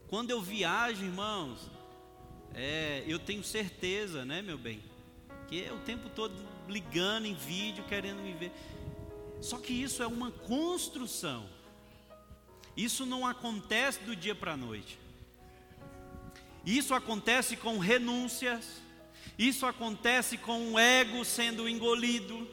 Quando 0.07 0.29
eu 0.29 0.41
viajo, 0.41 1.03
irmãos, 1.03 1.69
é, 2.53 3.03
eu 3.07 3.17
tenho 3.17 3.43
certeza, 3.43 4.25
né, 4.25 4.41
meu 4.41 4.57
bem, 4.57 4.83
que 5.47 5.63
é 5.63 5.71
o 5.71 5.79
tempo 5.79 6.09
todo 6.09 6.33
ligando 6.67 7.25
em 7.25 7.33
vídeo, 7.33 7.83
querendo 7.85 8.21
me 8.21 8.33
ver. 8.33 8.51
Só 9.41 9.57
que 9.57 9.73
isso 9.73 10.03
é 10.03 10.07
uma 10.07 10.31
construção. 10.31 11.49
Isso 12.75 13.05
não 13.05 13.25
acontece 13.25 13.99
do 14.03 14.15
dia 14.15 14.35
para 14.35 14.53
a 14.53 14.57
noite. 14.57 15.00
Isso 16.65 16.93
acontece 16.93 17.55
com 17.55 17.77
renúncias. 17.77 18.81
Isso 19.37 19.65
acontece 19.65 20.37
com 20.37 20.73
o 20.73 20.79
ego 20.79 21.25
sendo 21.25 21.67
engolido. 21.67 22.47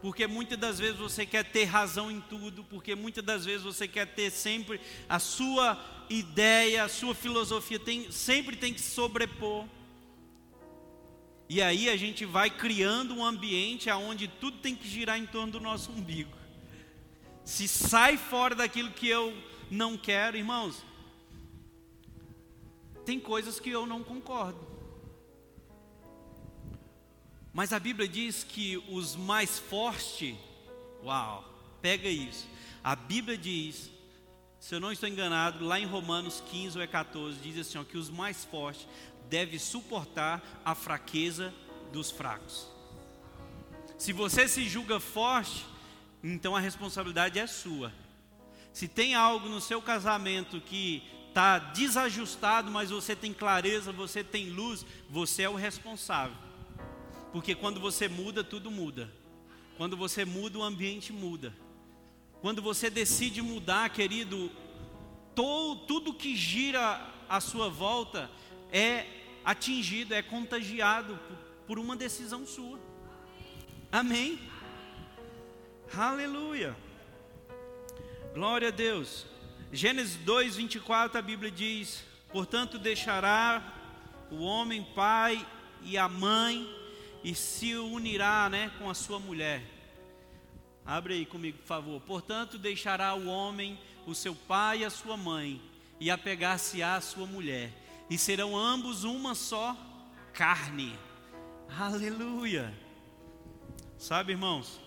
Porque 0.00 0.26
muitas 0.26 0.58
das 0.58 0.78
vezes 0.78 0.98
você 0.98 1.24
quer 1.24 1.44
ter 1.44 1.64
razão 1.64 2.10
em 2.10 2.20
tudo, 2.20 2.62
porque 2.64 2.94
muitas 2.94 3.24
das 3.24 3.44
vezes 3.44 3.62
você 3.62 3.88
quer 3.88 4.06
ter 4.06 4.30
sempre 4.30 4.78
a 5.08 5.18
sua 5.18 5.82
ideia, 6.10 6.84
a 6.84 6.88
sua 6.88 7.14
filosofia 7.14 7.78
tem, 7.78 8.10
sempre 8.12 8.54
tem 8.54 8.74
que 8.74 8.82
sobrepor. 8.82 9.64
E 11.48 11.62
aí 11.62 11.88
a 11.88 11.96
gente 11.96 12.24
vai 12.24 12.50
criando 12.50 13.14
um 13.14 13.24
ambiente 13.24 13.90
onde 13.90 14.28
tudo 14.28 14.58
tem 14.58 14.76
que 14.76 14.86
girar 14.86 15.18
em 15.18 15.26
torno 15.26 15.52
do 15.52 15.60
nosso 15.60 15.90
umbigo. 15.90 16.36
Se 17.44 17.66
sai 17.66 18.16
fora 18.16 18.54
daquilo 18.54 18.90
que 18.90 19.08
eu 19.08 19.34
não 19.70 19.96
quero, 19.96 20.36
irmãos, 20.36 20.82
tem 23.04 23.20
coisas 23.20 23.60
que 23.60 23.70
eu 23.70 23.86
não 23.86 24.02
concordo. 24.02 24.74
Mas 27.52 27.72
a 27.72 27.78
Bíblia 27.78 28.08
diz 28.08 28.42
que 28.42 28.76
os 28.88 29.14
mais 29.14 29.58
fortes, 29.58 30.34
uau, 31.04 31.44
pega 31.80 32.08
isso. 32.08 32.48
A 32.82 32.96
Bíblia 32.96 33.38
diz, 33.38 33.90
se 34.58 34.74
eu 34.74 34.80
não 34.80 34.90
estou 34.90 35.08
enganado, 35.08 35.64
lá 35.64 35.78
em 35.78 35.86
Romanos 35.86 36.42
15 36.50 36.80
ou 36.80 36.88
14, 36.88 37.38
diz 37.38 37.58
assim: 37.58 37.78
ó, 37.78 37.84
que 37.84 37.96
os 37.96 38.10
mais 38.10 38.44
fortes 38.44 38.88
devem 39.28 39.58
suportar 39.58 40.42
a 40.64 40.74
fraqueza 40.74 41.54
dos 41.92 42.10
fracos. 42.10 42.66
Se 43.98 44.12
você 44.12 44.48
se 44.48 44.68
julga 44.68 44.98
forte, 44.98 45.64
então 46.22 46.56
a 46.56 46.60
responsabilidade 46.60 47.38
é 47.38 47.46
sua. 47.46 47.92
Se 48.72 48.88
tem 48.88 49.14
algo 49.14 49.48
no 49.48 49.60
seu 49.60 49.80
casamento 49.80 50.60
que 50.60 51.02
está 51.34 51.58
desajustado, 51.58 52.70
mas 52.70 52.90
você 52.90 53.16
tem 53.16 53.32
clareza, 53.32 53.90
você 53.90 54.22
tem 54.22 54.50
luz, 54.50 54.86
você 55.10 55.42
é 55.42 55.48
o 55.48 55.56
responsável. 55.56 56.36
Porque 57.32 57.56
quando 57.56 57.80
você 57.80 58.06
muda, 58.06 58.44
tudo 58.44 58.70
muda. 58.70 59.12
Quando 59.76 59.96
você 59.96 60.24
muda, 60.24 60.60
o 60.60 60.62
ambiente 60.62 61.12
muda. 61.12 61.52
Quando 62.40 62.62
você 62.62 62.88
decide 62.88 63.42
mudar, 63.42 63.90
querido, 63.90 64.48
todo, 65.34 65.80
tudo 65.86 66.14
que 66.14 66.36
gira 66.36 67.04
à 67.28 67.40
sua 67.40 67.68
volta 67.68 68.30
é 68.70 69.04
atingido, 69.44 70.14
é 70.14 70.22
contagiado 70.22 71.18
por, 71.26 71.36
por 71.66 71.78
uma 71.80 71.96
decisão 71.96 72.46
sua. 72.46 72.78
Amém? 73.90 74.38
Aleluia. 75.92 76.76
Glória 78.32 78.68
a 78.68 78.70
Deus. 78.70 79.33
Gênesis 79.74 80.14
2, 80.18 80.54
24, 80.54 81.18
a 81.18 81.22
Bíblia 81.22 81.50
diz: 81.50 82.04
Portanto, 82.30 82.78
deixará 82.78 83.60
o 84.30 84.36
homem 84.36 84.86
pai 84.94 85.44
e 85.82 85.98
a 85.98 86.08
mãe 86.08 86.72
e 87.24 87.34
se 87.34 87.74
unirá 87.74 88.48
né, 88.48 88.70
com 88.78 88.88
a 88.88 88.94
sua 88.94 89.18
mulher. 89.18 89.62
Abre 90.86 91.14
aí 91.14 91.26
comigo, 91.26 91.58
por 91.58 91.66
favor. 91.66 92.00
Portanto, 92.02 92.56
deixará 92.56 93.14
o 93.14 93.26
homem 93.26 93.76
o 94.06 94.14
seu 94.14 94.32
pai 94.32 94.82
e 94.82 94.84
a 94.84 94.90
sua 94.90 95.16
mãe, 95.16 95.60
e 95.98 96.08
apegar-se-á 96.08 96.94
a 96.94 97.00
sua 97.00 97.26
mulher, 97.26 97.72
e 98.08 98.16
serão 98.16 98.56
ambos 98.56 99.02
uma 99.02 99.34
só 99.34 99.76
carne. 100.32 100.96
Aleluia. 101.76 102.72
Sabe, 103.98 104.32
irmãos, 104.32 104.80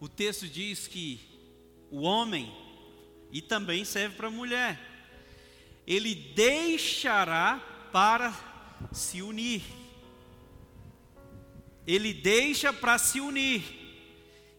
o 0.00 0.08
texto 0.08 0.48
diz 0.48 0.86
que 0.86 1.20
o 1.90 2.02
homem, 2.02 2.50
e 3.32 3.40
também 3.40 3.84
serve 3.84 4.16
para 4.16 4.28
a 4.28 4.30
mulher, 4.30 4.78
ele 5.86 6.14
deixará 6.14 7.60
para 7.90 8.32
se 8.92 9.22
unir. 9.22 9.62
Ele 11.86 12.12
deixa 12.12 12.72
para 12.72 12.98
se 12.98 13.20
unir. 13.20 13.80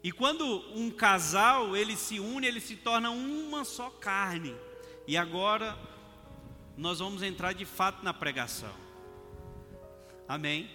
E 0.04 0.12
quando 0.12 0.44
um 0.76 0.92
casal 0.92 1.78
ele 1.78 1.96
se 1.96 2.20
une, 2.20 2.48
ele 2.48 2.60
se 2.60 2.76
torna 2.76 3.12
uma 3.12 3.64
só 3.64 3.90
carne. 3.90 4.54
E 5.08 5.16
agora 5.16 5.78
nós 6.76 7.00
vamos 7.00 7.22
entrar 7.22 7.54
de 7.54 7.66
fato 7.66 8.04
na 8.04 8.14
pregação. 8.14 8.74
Amém? 10.28 10.70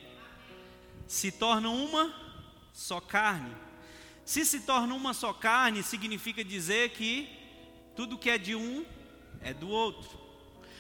Se 1.07 1.33
torna 1.33 1.69
uma 1.69 2.15
só 2.73 3.01
carne. 3.01 3.55
Se 4.25 4.45
se 4.45 4.61
torna 4.61 4.95
uma 4.95 5.13
só 5.13 5.33
carne, 5.33 5.83
significa 5.83 6.45
dizer 6.45 6.91
que 6.91 7.38
tudo 7.99 8.17
que 8.17 8.31
é 8.31 8.39
de 8.39 8.55
um 8.55 8.87
é 9.41 9.53
do 9.53 9.69
outro. 9.69 10.17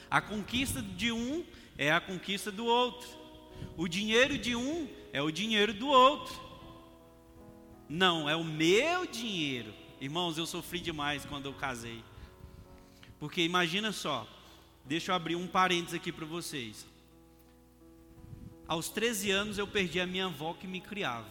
A 0.09 0.21
conquista 0.21 0.81
de 0.81 1.11
um 1.11 1.45
é 1.77 1.91
a 1.91 2.01
conquista 2.01 2.53
do 2.53 2.65
outro. 2.65 3.09
O 3.77 3.89
dinheiro 3.89 4.39
de 4.39 4.55
um 4.55 4.89
é 5.13 5.21
o 5.21 5.33
dinheiro 5.33 5.75
do 5.75 5.89
outro. 5.89 6.41
Não, 7.89 8.31
é 8.31 8.37
o 8.37 8.45
meu 8.45 9.05
dinheiro. 9.05 9.75
Irmãos, 10.01 10.39
eu 10.39 10.47
sofri 10.47 10.79
demais 10.79 11.25
quando 11.25 11.47
eu 11.47 11.53
casei. 11.53 12.05
Porque 13.19 13.43
imagina 13.43 13.91
só, 13.91 14.25
deixa 14.85 15.11
eu 15.11 15.17
abrir 15.17 15.35
um 15.35 15.49
parênteses 15.49 15.95
aqui 15.95 16.13
para 16.13 16.25
vocês. 16.25 16.87
Aos 18.69 18.89
13 18.91 19.33
anos 19.33 19.59
eu 19.59 19.67
perdi 19.67 20.01
a 20.01 20.07
minha 20.07 20.27
avó 20.27 20.55
que 20.55 20.69
me 20.69 20.81
criava. 20.81 21.27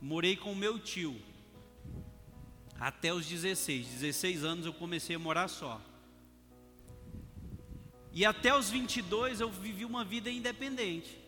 Morei 0.00 0.36
com 0.36 0.54
meu 0.54 0.78
tio 0.78 1.20
até 2.80 3.12
os 3.12 3.26
16. 3.26 3.86
16 3.86 4.42
anos 4.42 4.64
eu 4.64 4.72
comecei 4.72 5.14
a 5.14 5.18
morar 5.18 5.48
só. 5.48 5.78
E 8.10 8.24
até 8.24 8.56
os 8.56 8.70
22 8.70 9.40
eu 9.40 9.50
vivi 9.50 9.84
uma 9.84 10.02
vida 10.02 10.30
independente. 10.30 11.18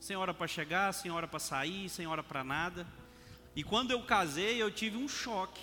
Sem 0.00 0.16
hora 0.16 0.32
para 0.32 0.48
chegar, 0.48 0.92
sem 0.94 1.10
hora 1.10 1.28
para 1.28 1.38
sair, 1.38 1.90
sem 1.90 2.06
hora 2.06 2.22
para 2.22 2.42
nada. 2.42 2.86
E 3.54 3.62
quando 3.62 3.90
eu 3.90 4.02
casei, 4.02 4.60
eu 4.60 4.70
tive 4.70 4.96
um 4.96 5.06
choque. 5.06 5.60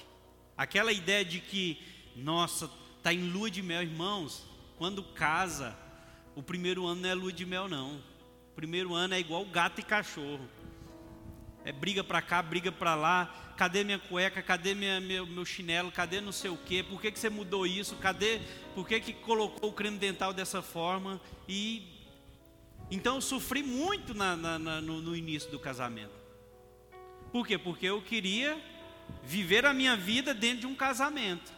Aquela 0.55 0.91
ideia 0.91 1.25
de 1.25 1.39
que, 1.39 1.81
nossa, 2.15 2.69
tá 3.01 3.11
em 3.11 3.31
lua 3.31 3.49
de 3.49 3.63
mel, 3.63 3.81
irmãos. 3.81 4.43
Quando 4.77 5.03
casa, 5.03 5.75
o 6.35 6.43
primeiro 6.43 6.85
ano 6.85 7.01
não 7.01 7.09
é 7.09 7.13
lua 7.15 7.33
de 7.33 7.45
mel 7.45 7.67
não. 7.67 7.95
O 8.51 8.55
primeiro 8.55 8.93
ano 8.93 9.15
é 9.15 9.19
igual 9.19 9.43
gato 9.45 9.79
e 9.79 9.83
cachorro 9.83 10.47
é 11.65 11.71
briga 11.71 12.03
para 12.03 12.21
cá, 12.21 12.41
briga 12.41 12.71
para 12.71 12.95
lá. 12.95 13.53
Cadê 13.55 13.83
minha 13.83 13.99
cueca? 13.99 14.41
Cadê 14.41 14.73
minha, 14.73 14.99
meu, 14.99 15.25
meu 15.25 15.45
chinelo? 15.45 15.91
Cadê 15.91 16.19
não 16.19 16.31
sei 16.31 16.49
o 16.49 16.57
quê? 16.57 16.83
Por 16.83 16.99
que, 16.99 17.11
que 17.11 17.19
você 17.19 17.29
mudou 17.29 17.65
isso? 17.65 17.95
Cadê? 17.95 18.41
Por 18.75 18.87
que, 18.87 18.99
que 18.99 19.13
colocou 19.13 19.69
o 19.69 19.73
creme 19.73 19.97
dental 19.97 20.33
dessa 20.33 20.61
forma? 20.61 21.21
E 21.47 21.93
então 22.91 23.15
eu 23.15 23.21
sofri 23.21 23.63
muito 23.63 24.13
na, 24.13 24.35
na, 24.35 24.59
na, 24.59 24.81
no, 24.81 25.01
no 25.01 25.15
início 25.15 25.49
do 25.49 25.59
casamento. 25.59 26.13
Por 27.31 27.47
quê? 27.47 27.57
Porque 27.57 27.85
eu 27.85 28.01
queria 28.01 28.61
viver 29.23 29.65
a 29.65 29.73
minha 29.73 29.95
vida 29.95 30.33
dentro 30.33 30.61
de 30.61 30.67
um 30.67 30.75
casamento, 30.75 31.51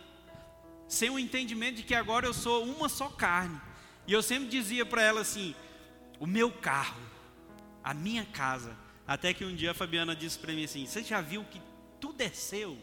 sem 0.87 1.09
o 1.09 1.19
entendimento 1.19 1.77
de 1.77 1.83
que 1.83 1.95
agora 1.95 2.27
eu 2.27 2.33
sou 2.33 2.63
uma 2.63 2.87
só 2.87 3.09
carne. 3.09 3.59
E 4.07 4.13
eu 4.13 4.21
sempre 4.21 4.47
dizia 4.49 4.85
para 4.85 5.01
ela 5.01 5.21
assim: 5.21 5.55
o 6.19 6.27
meu 6.27 6.51
carro, 6.51 7.01
a 7.83 7.93
minha 7.93 8.23
casa, 8.25 8.84
até 9.07 9.33
que 9.33 9.45
um 9.45 9.55
dia 9.55 9.71
a 9.71 9.73
Fabiana 9.73 10.15
disse 10.15 10.39
para 10.39 10.53
mim 10.53 10.63
assim: 10.63 10.85
Você 10.85 11.03
já 11.03 11.21
viu 11.21 11.43
que 11.45 11.61
tudo 11.99 12.21
é 12.21 12.29
seu? 12.29 12.77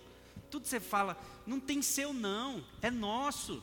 Tudo 0.50 0.66
você 0.66 0.78
fala, 0.78 1.16
não 1.46 1.58
tem 1.58 1.80
seu, 1.80 2.12
não, 2.12 2.62
é 2.82 2.90
nosso. 2.90 3.62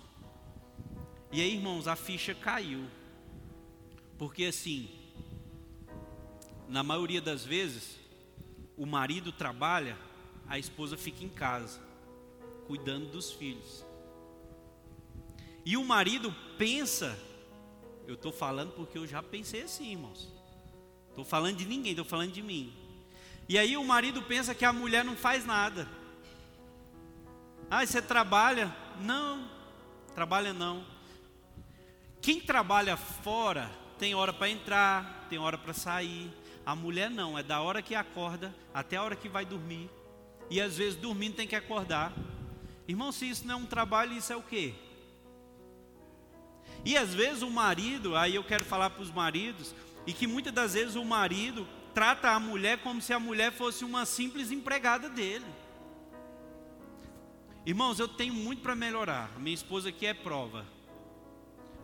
E 1.31 1.39
aí, 1.39 1.53
irmãos, 1.53 1.87
a 1.87 1.95
ficha 1.95 2.33
caiu. 2.33 2.89
Porque 4.17 4.45
assim, 4.45 4.89
na 6.67 6.81
maioria 6.81 7.21
das 7.21 7.45
vezes, 7.45 7.95
o 8.75 8.87
marido 8.87 9.31
trabalha, 9.31 9.95
a 10.47 10.57
esposa 10.57 10.97
fica 10.97 11.23
em 11.23 11.29
casa, 11.29 11.79
cuidando 12.65 13.11
dos 13.11 13.31
filhos. 13.31 13.85
E 15.63 15.77
o 15.77 15.85
marido 15.85 16.35
pensa, 16.57 17.17
eu 18.07 18.15
estou 18.15 18.31
falando 18.31 18.73
porque 18.73 18.97
eu 18.97 19.05
já 19.05 19.21
pensei 19.21 19.61
assim, 19.61 19.91
irmãos. 19.91 20.38
Estou 21.19 21.29
falando 21.29 21.57
de 21.57 21.65
ninguém, 21.65 21.91
estou 21.91 22.05
falando 22.05 22.31
de 22.31 22.41
mim. 22.41 22.73
E 23.49 23.57
aí 23.57 23.75
o 23.75 23.83
marido 23.83 24.21
pensa 24.21 24.55
que 24.55 24.63
a 24.63 24.71
mulher 24.71 25.03
não 25.03 25.17
faz 25.17 25.45
nada. 25.45 25.85
Ah, 27.69 27.85
você 27.85 28.01
trabalha? 28.01 28.73
Não, 29.01 29.49
trabalha 30.15 30.53
não. 30.53 30.85
Quem 32.21 32.39
trabalha 32.39 32.95
fora 32.95 33.69
tem 33.97 34.15
hora 34.15 34.31
para 34.31 34.49
entrar, 34.49 35.27
tem 35.29 35.37
hora 35.37 35.57
para 35.57 35.73
sair. 35.73 36.31
A 36.65 36.73
mulher 36.73 37.09
não, 37.09 37.37
é 37.37 37.43
da 37.43 37.59
hora 37.59 37.81
que 37.81 37.95
acorda 37.95 38.55
até 38.73 38.95
a 38.95 39.03
hora 39.03 39.15
que 39.17 39.27
vai 39.27 39.45
dormir. 39.45 39.89
E 40.49 40.61
às 40.61 40.77
vezes 40.77 40.95
dormindo 40.95 41.35
tem 41.35 41.47
que 41.47 41.55
acordar. 41.55 42.13
Irmão, 42.87 43.11
se 43.11 43.29
isso 43.29 43.45
não 43.45 43.55
é 43.55 43.57
um 43.57 43.65
trabalho, 43.65 44.13
isso 44.13 44.31
é 44.31 44.37
o 44.37 44.41
quê? 44.41 44.73
E 46.85 46.95
às 46.95 47.13
vezes 47.13 47.41
o 47.43 47.49
marido, 47.49 48.15
aí 48.15 48.35
eu 48.35 48.43
quero 48.43 48.63
falar 48.63 48.89
para 48.89 49.03
os 49.03 49.11
maridos, 49.11 49.75
e 50.05 50.13
que 50.13 50.27
muitas 50.27 50.53
das 50.53 50.73
vezes 50.73 50.95
o 50.95 51.03
marido 51.03 51.67
trata 51.93 52.31
a 52.31 52.39
mulher 52.39 52.79
como 52.79 53.01
se 53.01 53.13
a 53.13 53.19
mulher 53.19 53.51
fosse 53.51 53.83
uma 53.83 54.05
simples 54.05 54.51
empregada 54.51 55.09
dele. 55.09 55.45
Irmãos, 57.65 57.99
eu 57.99 58.07
tenho 58.07 58.33
muito 58.33 58.61
para 58.61 58.75
melhorar. 58.75 59.37
Minha 59.39 59.53
esposa 59.53 59.89
aqui 59.89 60.05
é 60.05 60.13
prova. 60.13 60.65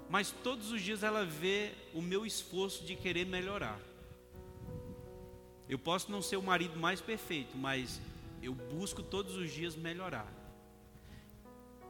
Mas 0.09 0.31
todos 0.31 0.71
os 0.71 0.81
dias 0.81 1.03
ela 1.03 1.25
vê 1.25 1.73
o 1.93 2.01
meu 2.01 2.25
esforço 2.25 2.83
de 2.85 2.95
querer 2.95 3.25
melhorar. 3.25 3.79
Eu 5.67 5.79
posso 5.79 6.11
não 6.11 6.21
ser 6.21 6.37
o 6.37 6.43
marido 6.43 6.79
mais 6.79 7.01
perfeito, 7.01 7.57
mas 7.57 7.99
eu 8.41 8.53
busco 8.53 9.01
todos 9.01 9.35
os 9.35 9.51
dias 9.51 9.75
melhorar. 9.75 10.31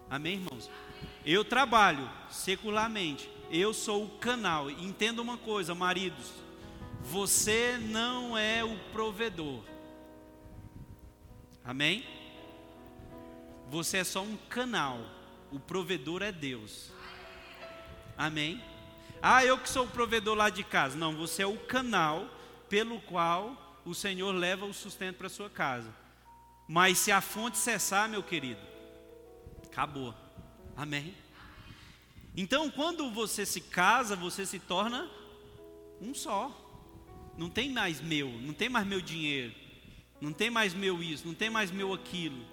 Amém, 0.10 0.36
irmãos? 0.36 0.70
Eu 1.26 1.44
trabalho 1.44 2.10
secularmente. 2.30 3.30
Eu 3.52 3.74
sou 3.74 4.06
o 4.06 4.10
canal. 4.18 4.70
Entenda 4.70 5.22
uma 5.22 5.38
coisa, 5.38 5.76
maridos. 5.76 6.34
Você 7.02 7.78
não 7.78 8.38
é 8.38 8.64
o 8.64 8.78
provedor. 8.92 9.64
Amém? 11.64 12.06
Você 13.70 13.98
é 13.98 14.04
só 14.04 14.22
um 14.22 14.38
canal. 14.50 15.00
O 15.52 15.60
provedor 15.60 16.22
é 16.22 16.32
Deus. 16.32 16.92
Amém? 18.18 18.62
Ah, 19.22 19.44
eu 19.46 19.58
que 19.58 19.70
sou 19.70 19.86
o 19.86 19.90
provedor 19.90 20.36
lá 20.36 20.50
de 20.50 20.64
casa. 20.64 20.98
Não, 20.98 21.16
você 21.16 21.44
é 21.44 21.48
o 21.48 21.58
canal 21.58 22.28
pelo 22.70 23.00
qual 23.02 23.80
o 23.86 23.94
Senhor 23.94 24.32
leva 24.32 24.66
o 24.66 24.74
sustento 24.74 25.18
para 25.18 25.30
sua 25.30 25.50
casa. 25.50 25.94
Mas 26.68 26.98
se 26.98 27.12
a 27.12 27.22
fonte 27.22 27.58
cessar, 27.58 28.10
meu 28.10 28.24
querido, 28.24 28.62
acabou. 29.64 30.14
Amém? 30.76 31.16
Então, 32.38 32.70
quando 32.70 33.10
você 33.10 33.46
se 33.46 33.62
casa, 33.62 34.16
você 34.16 34.46
se 34.46 34.60
torna 34.60 35.10
um 36.02 36.14
só. 36.14 36.62
Não 37.38 37.50
tem 37.50 37.70
mais 37.72 38.02
meu, 38.02 38.30
não 38.30 38.54
tem 38.54 38.70
mais 38.70 38.88
meu 38.88 39.02
dinheiro, 39.02 39.54
não 40.22 40.32
tem 40.32 40.50
mais 40.50 40.74
meu 40.74 41.04
isso, 41.04 41.28
não 41.28 41.34
tem 41.34 41.50
mais 41.50 41.72
meu 41.72 41.94
aquilo. 41.94 42.46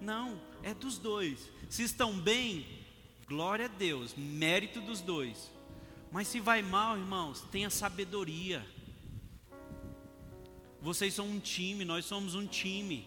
Não, 0.00 0.40
é 0.62 0.72
dos 0.72 0.98
dois. 0.98 1.50
Se 1.68 1.82
estão 1.82 2.18
bem, 2.18 2.66
glória 3.26 3.66
a 3.66 3.68
Deus, 3.68 4.14
mérito 4.16 4.80
dos 4.80 5.00
dois. 5.00 5.50
Mas 6.10 6.28
se 6.28 6.40
vai 6.40 6.62
mal, 6.62 6.96
irmãos, 6.96 7.42
tenha 7.52 7.68
sabedoria. 7.68 8.64
Vocês 10.80 11.14
são 11.14 11.26
um 11.28 11.40
time, 11.40 11.84
nós 11.84 12.04
somos 12.04 12.34
um 12.34 12.46
time. 12.46 13.06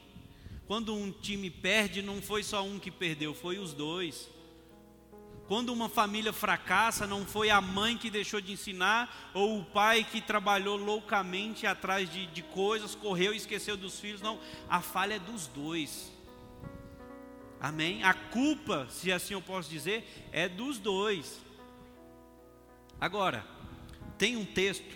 Quando 0.67 0.93
um 0.93 1.11
time 1.11 1.49
perde, 1.49 2.01
não 2.01 2.21
foi 2.21 2.43
só 2.43 2.63
um 2.63 2.77
que 2.77 2.91
perdeu, 2.91 3.34
foi 3.34 3.57
os 3.57 3.73
dois. 3.73 4.29
Quando 5.52 5.74
uma 5.74 5.89
família 5.89 6.32
fracassa, 6.32 7.06
não 7.06 7.26
foi 7.26 7.49
a 7.49 7.60
mãe 7.60 7.97
que 7.97 8.10
deixou 8.10 8.39
de 8.39 8.54
ensinar 8.54 9.30
ou 9.34 9.60
o 9.60 9.66
pai 9.66 10.02
que 10.10 10.22
trabalhou 10.22 10.78
loucamente 10.78 11.68
atrás 11.68 12.10
de, 12.10 12.26
de 12.28 12.41
coisas, 12.41 12.95
correu 12.95 13.34
e 13.34 13.36
esqueceu 13.36 13.76
dos 13.76 13.99
filhos. 13.99 14.22
Não, 14.22 14.39
a 14.70 14.80
falha 14.80 15.16
é 15.16 15.20
dos 15.20 15.47
dois. 15.47 16.10
Amém? 17.60 18.02
A 18.02 18.14
culpa, 18.14 18.88
se 18.89 19.12
assim 19.12 19.34
eu 19.34 19.41
posso 19.41 19.70
dizer, 19.70 20.08
é 20.32 20.47
dos 20.47 20.78
dois. 20.78 21.41
Agora, 22.97 23.45
tem 24.18 24.38
um 24.38 24.45
texto, 24.45 24.95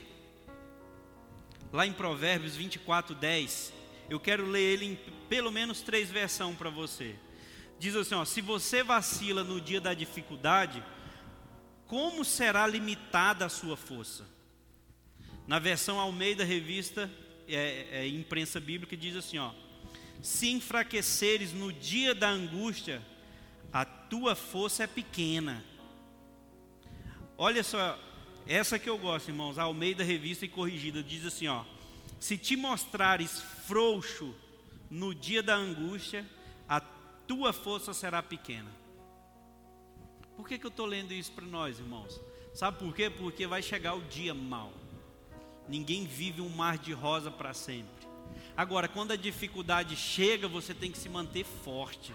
lá 1.70 1.86
em 1.86 1.92
Provérbios 1.92 2.56
24, 2.56 3.14
10. 3.14 3.74
Eu 4.10 4.22
quero 4.22 4.46
ler 4.46 4.62
ele 4.62 4.86
em 4.86 4.96
pelo 5.28 5.52
menos 5.52 5.82
três 5.82 6.10
versões 6.10 6.56
para 6.56 6.70
você. 6.70 7.14
Diz 7.80 7.96
assim: 7.96 8.16
ó, 8.16 8.26
se 8.26 8.42
você 8.42 8.84
vacila 8.84 9.44
no 9.44 9.60
dia 9.60 9.82
da 9.82 9.94
dificuldade, 9.94 10.84
como 11.88 12.26
será 12.26 12.66
limitada 12.66 13.46
a 13.46 13.50
sua 13.50 13.78
força? 13.78 14.26
Na 15.48 15.60
versão 15.60 16.00
Almeida 16.00 16.44
Revista, 16.44 17.12
é, 17.48 17.88
é, 17.92 18.08
imprensa 18.08 18.60
bíblica, 18.60 18.98
diz 18.98 19.16
assim: 19.16 19.38
ó, 19.38 19.52
se 20.22 20.50
enfraqueceres 20.50 21.54
no 21.54 21.72
dia 21.72 22.16
da 22.16 22.30
angústia, 22.30 23.02
a 23.72 23.86
tua 23.86 24.36
força 24.36 24.84
é 24.84 24.88
pequena. 24.88 25.64
Olha 27.38 27.64
só, 27.64 28.00
essa 28.48 28.80
que 28.80 28.90
eu 28.90 28.98
gosto, 28.98 29.30
irmãos, 29.30 29.58
Almeida 29.58 30.04
Revista 30.04 30.46
e 30.46 30.50
Corrigida, 30.50 31.04
diz 31.04 31.26
assim: 31.26 31.48
ó, 31.48 31.64
se 32.20 32.38
te 32.38 32.56
mostrares 32.56 33.42
frouxo 33.68 34.34
no 34.90 35.14
dia 35.14 35.44
da 35.44 35.56
angústia, 35.56 36.26
tua 37.28 37.54
força 37.54 37.94
será 37.94 38.22
pequena. 38.22 38.72
Por 40.36 40.48
que, 40.48 40.58
que 40.58 40.66
eu 40.66 40.70
estou 40.70 40.86
lendo 40.86 41.14
isso 41.14 41.32
para 41.32 41.46
nós, 41.46 41.80
irmãos? 41.80 42.20
Sabe 42.54 42.80
por 42.80 42.94
quê? 42.94 43.10
Porque 43.10 43.48
vai 43.48 43.62
chegar 43.62 43.96
o 43.96 44.02
dia 44.02 44.34
mal. 44.34 44.72
Ninguém 45.68 46.06
vive 46.06 46.42
um 46.42 46.50
mar 46.50 46.78
de 46.78 46.94
rosa 46.94 47.32
para 47.32 47.54
sempre. 47.54 48.06
Agora, 48.56 48.88
quando 48.88 49.12
a 49.12 49.18
dificuldade 49.18 49.96
chega, 49.96 50.48
você 50.48 50.74
tem 50.74 50.92
que 50.92 50.98
se 50.98 51.10
manter 51.10 51.44
forte. 51.44 52.14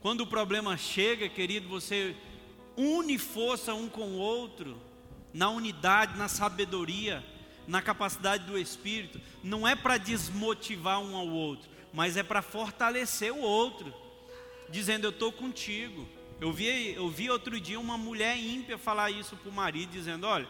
Quando 0.00 0.22
o 0.22 0.26
problema 0.26 0.76
chega, 0.76 1.28
querido, 1.28 1.68
você 1.68 2.16
une 2.76 3.18
força 3.18 3.74
um 3.74 3.88
com 3.88 4.02
o 4.02 4.18
outro, 4.18 4.80
na 5.32 5.48
unidade, 5.50 6.18
na 6.18 6.28
sabedoria, 6.28 7.24
na 7.66 7.80
capacidade 7.80 8.44
do 8.44 8.58
Espírito. 8.58 9.20
Não 9.42 9.66
é 9.66 9.74
para 9.76 9.98
desmotivar 9.98 11.00
um 11.00 11.16
ao 11.16 11.28
outro, 11.28 11.70
mas 11.92 12.16
é 12.16 12.22
para 12.22 12.42
fortalecer 12.42 13.32
o 13.32 13.40
outro, 13.40 13.92
dizendo: 14.68 15.06
Eu 15.06 15.10
estou 15.10 15.32
contigo. 15.32 16.08
Eu 16.40 16.52
vi, 16.52 16.92
eu 16.94 17.08
vi 17.08 17.30
outro 17.30 17.60
dia 17.60 17.78
uma 17.78 17.96
mulher 17.96 18.36
ímpia 18.36 18.76
falar 18.76 19.10
isso 19.10 19.36
para 19.36 19.50
o 19.50 19.52
marido, 19.52 19.90
dizendo: 19.92 20.26
Olha 20.26 20.48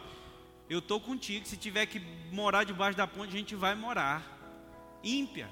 eu 0.69 0.79
estou 0.79 0.99
contigo. 0.99 1.47
Se 1.47 1.57
tiver 1.57 1.85
que 1.85 2.01
morar 2.31 2.63
debaixo 2.63 2.97
da 2.97 3.07
ponte, 3.07 3.33
a 3.33 3.37
gente 3.37 3.55
vai 3.55 3.75
morar. 3.75 4.39
Ímpia. 5.03 5.49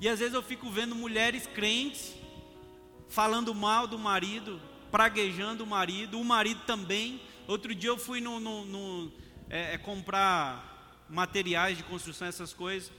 E 0.00 0.08
às 0.08 0.18
vezes 0.18 0.34
eu 0.34 0.42
fico 0.42 0.68
vendo 0.70 0.94
mulheres 0.94 1.46
crentes 1.46 2.14
falando 3.08 3.54
mal 3.54 3.86
do 3.86 3.98
marido, 3.98 4.60
praguejando 4.90 5.62
o 5.62 5.66
marido, 5.66 6.20
o 6.20 6.24
marido 6.24 6.62
também. 6.66 7.20
Outro 7.46 7.74
dia 7.74 7.90
eu 7.90 7.98
fui 7.98 8.20
no, 8.20 8.40
no, 8.40 8.64
no 8.64 9.12
é, 9.48 9.74
é, 9.74 9.78
comprar 9.78 11.04
materiais 11.08 11.76
de 11.76 11.84
construção, 11.84 12.26
essas 12.26 12.52
coisas, 12.52 12.90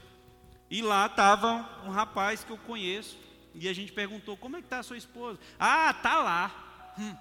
e 0.70 0.82
lá 0.82 1.06
estava 1.06 1.84
um 1.86 1.90
rapaz 1.90 2.44
que 2.44 2.52
eu 2.52 2.58
conheço. 2.58 3.18
E 3.54 3.70
a 3.70 3.74
gente 3.74 3.92
perguntou: 3.92 4.36
como 4.36 4.58
é 4.58 4.60
que 4.60 4.66
está 4.66 4.80
a 4.80 4.84
sua 4.84 4.98
esposa? 4.98 5.40
Ah, 5.60 5.94
tá 5.94 6.22
lá. 6.22 6.94
Hum. 6.98 7.16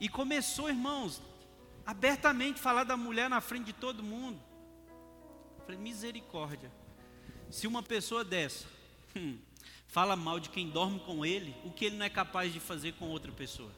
E 0.00 0.08
começou, 0.08 0.68
irmãos, 0.68 1.22
abertamente 1.86 2.60
falar 2.60 2.84
da 2.84 2.96
mulher 2.96 3.28
na 3.28 3.40
frente 3.40 3.66
de 3.66 3.72
todo 3.72 4.02
mundo. 4.02 4.40
falei, 5.64 5.80
misericórdia. 5.80 6.70
Se 7.50 7.66
uma 7.66 7.82
pessoa 7.82 8.24
dessa 8.24 8.66
hum, 9.16 9.38
fala 9.88 10.14
mal 10.14 10.38
de 10.38 10.48
quem 10.48 10.70
dorme 10.70 11.00
com 11.00 11.26
ele, 11.26 11.54
o 11.64 11.70
que 11.70 11.86
ele 11.86 11.96
não 11.96 12.06
é 12.06 12.10
capaz 12.10 12.52
de 12.52 12.60
fazer 12.60 12.92
com 12.94 13.08
outra 13.08 13.32
pessoa? 13.32 13.72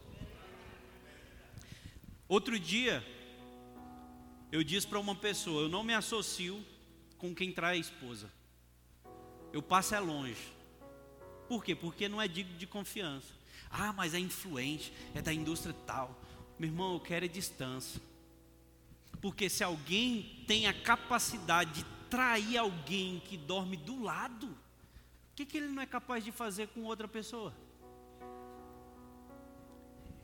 Outro 2.28 2.58
dia, 2.58 3.04
eu 4.50 4.62
disse 4.62 4.86
para 4.86 4.98
uma 4.98 5.14
pessoa: 5.14 5.62
eu 5.62 5.68
não 5.68 5.82
me 5.82 5.94
associo 5.94 6.64
com 7.18 7.34
quem 7.34 7.52
trai 7.52 7.76
a 7.76 7.80
esposa. 7.80 8.30
Eu 9.52 9.62
passo 9.62 9.94
é 9.94 10.00
longe. 10.00 10.52
Por 11.48 11.62
quê? 11.62 11.74
Porque 11.74 12.08
não 12.08 12.20
é 12.20 12.26
digno 12.26 12.56
de 12.56 12.66
confiança. 12.66 13.28
Ah, 13.70 13.92
mas 13.92 14.14
é 14.14 14.18
influente, 14.18 14.92
é 15.14 15.20
da 15.20 15.32
indústria 15.32 15.74
tal. 15.86 16.18
Meu 16.58 16.68
irmão, 16.68 16.94
eu 16.94 17.00
quero 17.00 17.24
é 17.24 17.28
distância. 17.28 18.00
Porque 19.20 19.48
se 19.48 19.62
alguém 19.62 20.44
tem 20.46 20.66
a 20.66 20.72
capacidade 20.72 21.72
de 21.72 21.86
trair 22.08 22.58
alguém 22.58 23.20
que 23.20 23.36
dorme 23.36 23.76
do 23.76 24.02
lado, 24.02 24.46
o 24.46 25.34
que, 25.34 25.46
que 25.46 25.56
ele 25.56 25.68
não 25.68 25.82
é 25.82 25.86
capaz 25.86 26.24
de 26.24 26.32
fazer 26.32 26.68
com 26.68 26.82
outra 26.84 27.06
pessoa? 27.06 27.54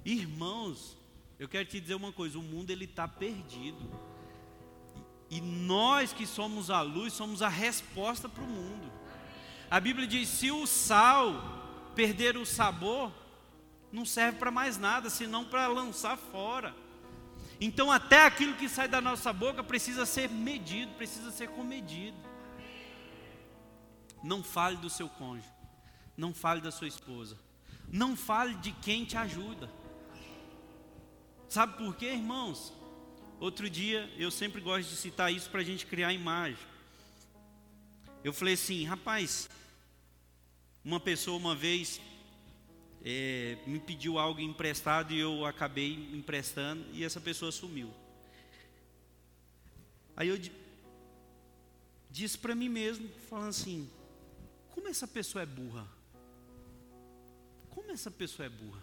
Irmãos, 0.04 0.96
eu 1.38 1.48
quero 1.48 1.68
te 1.68 1.80
dizer 1.80 1.94
uma 1.94 2.12
coisa: 2.12 2.38
o 2.38 2.42
mundo 2.42 2.70
ele 2.70 2.84
está 2.84 3.06
perdido. 3.06 3.88
E 5.30 5.40
nós 5.40 6.12
que 6.12 6.26
somos 6.26 6.70
a 6.70 6.80
luz, 6.80 7.12
somos 7.12 7.42
a 7.42 7.48
resposta 7.48 8.28
para 8.28 8.42
o 8.42 8.46
mundo. 8.46 8.90
A 9.70 9.80
Bíblia 9.80 10.06
diz: 10.06 10.28
se 10.28 10.50
o 10.50 10.66
sal 10.66 11.92
perder 11.94 12.36
o 12.36 12.46
sabor, 12.46 13.12
não 13.92 14.04
serve 14.04 14.38
para 14.38 14.50
mais 14.50 14.78
nada, 14.78 15.10
senão 15.10 15.44
para 15.44 15.66
lançar 15.66 16.16
fora. 16.16 16.74
Então, 17.60 17.90
até 17.90 18.24
aquilo 18.24 18.54
que 18.54 18.68
sai 18.68 18.86
da 18.86 19.00
nossa 19.00 19.32
boca 19.32 19.64
precisa 19.64 20.06
ser 20.06 20.28
medido, 20.30 20.92
precisa 20.94 21.30
ser 21.30 21.48
comedido. 21.48 22.16
Não 24.22 24.42
fale 24.42 24.76
do 24.76 24.88
seu 24.88 25.08
cônjuge, 25.08 25.48
não 26.16 26.32
fale 26.32 26.60
da 26.60 26.70
sua 26.70 26.88
esposa, 26.88 27.36
não 27.88 28.16
fale 28.16 28.54
de 28.54 28.72
quem 28.72 29.04
te 29.04 29.16
ajuda. 29.16 29.70
Sabe 31.48 31.76
por 31.78 31.96
quê, 31.96 32.12
irmãos? 32.12 32.72
Outro 33.40 33.70
dia, 33.70 34.12
eu 34.16 34.30
sempre 34.30 34.60
gosto 34.60 34.88
de 34.88 34.96
citar 34.96 35.32
isso 35.32 35.48
para 35.50 35.60
a 35.60 35.64
gente 35.64 35.86
criar 35.86 36.12
imagem. 36.12 36.58
Eu 38.22 38.32
falei 38.32 38.54
assim, 38.54 38.84
rapaz, 38.84 39.48
uma 40.88 40.98
pessoa 40.98 41.36
uma 41.36 41.54
vez 41.54 42.00
é, 43.04 43.58
me 43.66 43.78
pediu 43.78 44.18
algo 44.18 44.40
emprestado 44.40 45.12
e 45.12 45.18
eu 45.18 45.44
acabei 45.44 45.92
emprestando 46.14 46.82
e 46.94 47.04
essa 47.04 47.20
pessoa 47.20 47.52
sumiu. 47.52 47.92
Aí 50.16 50.28
eu 50.28 50.40
disse 52.10 52.38
para 52.38 52.54
mim 52.54 52.70
mesmo, 52.70 53.06
falando 53.28 53.50
assim: 53.50 53.86
como 54.70 54.88
essa 54.88 55.06
pessoa 55.06 55.42
é 55.42 55.46
burra? 55.46 55.86
Como 57.68 57.90
essa 57.90 58.10
pessoa 58.10 58.46
é 58.46 58.48
burra? 58.48 58.82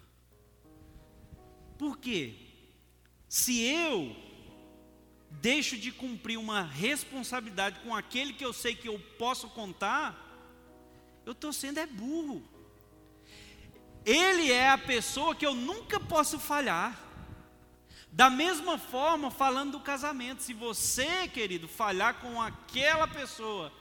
Por 1.75 1.97
quê? 1.97 2.35
Se 3.27 3.63
eu 3.63 4.15
deixo 5.41 5.75
de 5.75 5.91
cumprir 5.91 6.37
uma 6.37 6.61
responsabilidade 6.61 7.79
com 7.79 7.95
aquele 7.95 8.31
que 8.31 8.45
eu 8.45 8.53
sei 8.53 8.75
que 8.75 8.87
eu 8.87 8.99
posso 9.17 9.49
contar, 9.49 10.24
eu 11.25 11.31
estou 11.31 11.51
sendo 11.51 11.79
é 11.79 11.85
burro. 11.85 12.43
Ele 14.05 14.51
é 14.51 14.69
a 14.69 14.77
pessoa 14.77 15.35
que 15.35 15.45
eu 15.45 15.55
nunca 15.55 15.99
posso 15.99 16.37
falhar. 16.37 17.01
Da 18.11 18.29
mesma 18.29 18.77
forma, 18.77 19.29
falando 19.31 19.73
do 19.73 19.79
casamento, 19.79 20.43
se 20.43 20.53
você, 20.53 21.27
querido, 21.27 21.67
falhar 21.67 22.21
com 22.21 22.41
aquela 22.41 23.07
pessoa 23.07 23.73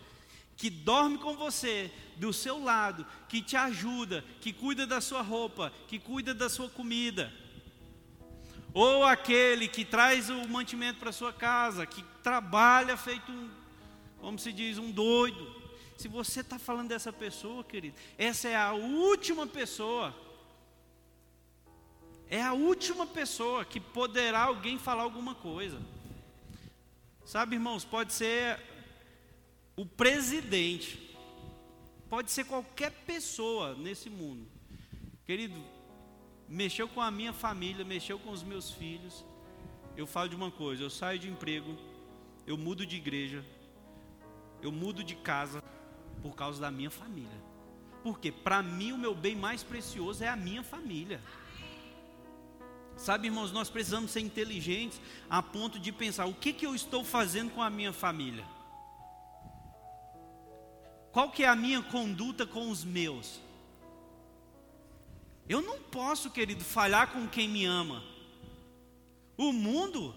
que 0.57 0.71
dorme 0.71 1.19
com 1.19 1.37
você, 1.37 1.93
do 2.17 2.33
seu 2.33 2.63
lado, 2.63 3.07
que 3.29 3.43
te 3.43 3.57
ajuda, 3.57 4.25
que 4.41 4.53
cuida 4.53 4.87
da 4.87 5.01
sua 5.01 5.21
roupa, 5.21 5.73
que 5.89 5.99
cuida 5.99 6.33
da 6.33 6.49
sua 6.49 6.69
comida, 6.69 7.33
ou 8.73 9.05
aquele 9.05 9.69
que 9.69 9.85
traz 9.85 10.31
o 10.31 10.49
mantimento 10.49 10.99
para 10.99 11.13
sua 11.13 11.33
casa, 11.33 11.87
que 11.87 12.03
trabalha 12.23 12.97
feito 12.97 13.31
um, 13.31 13.51
como 14.19 14.39
se 14.39 14.53
diz, 14.53 14.79
um 14.79 14.91
doido, 14.91 15.64
se 15.97 16.09
você 16.09 16.41
está 16.41 16.59
falando 16.59 16.89
dessa 16.89 17.13
pessoa, 17.13 17.63
querido, 17.63 17.97
essa 18.19 18.49
é 18.49 18.57
a 18.57 18.73
última 18.73 19.47
pessoa. 19.47 20.15
É 22.29 22.43
a 22.43 22.53
última 22.53 23.07
pessoa 23.07 23.65
que 23.65 23.79
poderá 23.79 24.45
alguém 24.45 24.79
falar 24.79 25.03
alguma 25.03 25.35
coisa. 25.35 25.81
Sabe, 27.25 27.57
irmãos, 27.57 27.85
pode 27.85 28.13
ser 28.13 28.61
o 29.77 29.87
presidente, 29.87 31.17
pode 32.09 32.31
ser 32.31 32.45
qualquer 32.45 32.91
pessoa 33.07 33.75
nesse 33.75 34.11
mundo. 34.11 34.47
Querido, 35.25 35.63
mexeu 36.49 36.89
com 36.89 37.01
a 37.01 37.11
minha 37.11 37.33
família, 37.33 37.85
mexeu 37.85 38.19
com 38.19 38.31
os 38.31 38.43
meus 38.43 38.71
filhos. 38.71 39.25
Eu 39.97 40.07
falo 40.07 40.29
de 40.29 40.37
uma 40.37 40.51
coisa: 40.51 40.83
eu 40.83 40.91
saio 40.91 41.19
de 41.19 41.29
emprego, 41.29 41.79
eu 42.47 42.59
mudo 42.59 42.85
de 42.85 42.97
igreja, 42.97 43.45
eu 44.61 44.71
mudo 44.71 45.03
de 45.03 45.15
casa, 45.15 45.63
por 46.23 46.35
causa 46.35 46.61
da 46.61 46.71
minha 46.71 46.91
família. 46.91 47.43
Porque 48.03 48.31
para 48.31 48.63
mim 48.63 48.93
o 48.93 48.99
meu 48.99 49.15
bem 49.15 49.35
mais 49.35 49.63
precioso 49.63 50.23
é 50.23 50.29
a 50.29 50.37
minha 50.37 50.63
família. 50.63 51.21
Sabe, 52.97 53.27
irmãos, 53.27 53.51
nós 53.51 53.69
precisamos 53.69 54.11
ser 54.11 54.21
inteligentes 54.21 55.01
a 55.29 55.43
ponto 55.43 55.79
de 55.79 55.91
pensar: 55.91 56.27
o 56.27 56.35
que, 56.35 56.53
que 56.53 56.67
eu 56.67 56.75
estou 56.75 57.05
fazendo 57.05 57.51
com 57.51 57.63
a 57.63 57.71
minha 57.71 57.93
família? 57.93 58.45
Qual 61.13 61.31
que 61.31 61.45
é 61.45 61.49
a 61.49 61.57
minha 61.57 61.83
conduta 61.83 62.45
com 62.45 62.71
os 62.71 62.85
meus? 62.85 63.41
Eu 65.49 65.61
não 65.61 65.79
posso, 65.79 66.31
querido, 66.31 66.65
falhar 66.65 67.13
com 67.13 67.29
quem 67.29 67.49
me 67.49 67.65
ama. 67.65 68.03
O 69.37 69.53
mundo, 69.53 70.15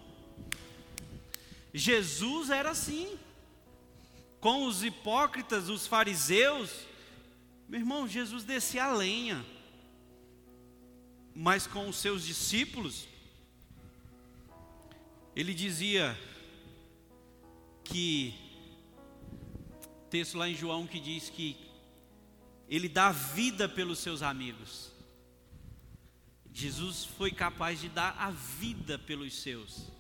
Jesus 1.74 2.50
era 2.50 2.72
assim 2.72 3.18
com 4.48 4.66
os 4.66 4.82
hipócritas, 4.82 5.68
os 5.68 5.86
fariseus, 5.86 6.72
meu 7.68 7.82
irmão, 7.82 8.08
Jesus 8.08 8.46
descia 8.46 8.86
a 8.86 8.94
lenha, 8.94 9.46
mas 11.36 11.68
com 11.68 11.90
os 11.90 11.98
seus 11.98 12.26
discípulos, 12.26 13.10
ele 15.36 15.54
dizia 15.54 16.18
que, 17.84 18.34
texto 20.10 20.38
lá 20.38 20.48
em 20.48 20.56
João 20.56 20.88
que 20.88 21.02
diz 21.02 21.30
que 21.30 21.58
ele 22.70 22.88
dá 22.88 23.12
vida 23.12 23.68
pelos 23.68 24.00
seus 24.00 24.22
amigos. 24.22 24.94
Jesus 26.54 27.04
foi 27.04 27.32
capaz 27.32 27.82
de 27.82 27.90
dar 27.90 28.16
a 28.18 28.32
vida 28.32 28.98
pelos 28.98 29.42
seus. 29.42 29.92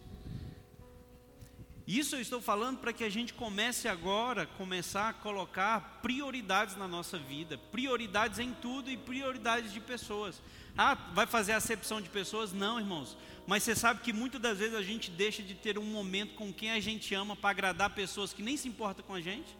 Isso 1.87 2.17
eu 2.17 2.19
estou 2.19 2.41
falando 2.41 2.79
para 2.79 2.91
que 2.91 3.05
a 3.05 3.09
gente 3.09 3.33
comece 3.33 3.87
agora, 3.87 4.45
começar 4.45 5.07
a 5.07 5.13
colocar 5.13 5.99
prioridades 6.01 6.75
na 6.75 6.85
nossa 6.85 7.17
vida, 7.17 7.57
prioridades 7.57 8.39
em 8.39 8.51
tudo 8.51 8.91
e 8.91 8.97
prioridades 8.97 9.71
de 9.71 9.79
pessoas. 9.79 10.41
Ah, 10.77 10.95
vai 11.13 11.25
fazer 11.25 11.53
acepção 11.53 12.01
de 12.01 12.09
pessoas? 12.09 12.51
Não, 12.51 12.77
irmãos. 12.77 13.15
Mas 13.47 13.63
você 13.63 13.73
sabe 13.73 14.01
que 14.01 14.11
muitas 14.11 14.41
das 14.41 14.57
vezes 14.57 14.75
a 14.75 14.81
gente 14.81 15.09
deixa 15.09 15.41
de 15.41 15.55
ter 15.55 15.79
um 15.79 15.85
momento 15.85 16.35
com 16.35 16.51
quem 16.51 16.71
a 16.71 16.79
gente 16.81 17.15
ama 17.15 17.37
para 17.37 17.51
agradar 17.51 17.95
pessoas 17.95 18.33
que 18.33 18.43
nem 18.43 18.57
se 18.57 18.67
importam 18.67 19.05
com 19.05 19.13
a 19.13 19.21
gente? 19.21 19.57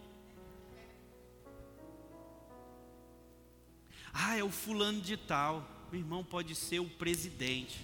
Ah, 4.14 4.36
é 4.36 4.44
o 4.44 4.52
fulano 4.52 5.00
de 5.00 5.16
tal. 5.16 5.66
Meu 5.90 6.02
irmão, 6.02 6.26
pode 6.26 6.56
ser 6.56 6.80
o 6.80 6.90
presidente. 6.90 7.80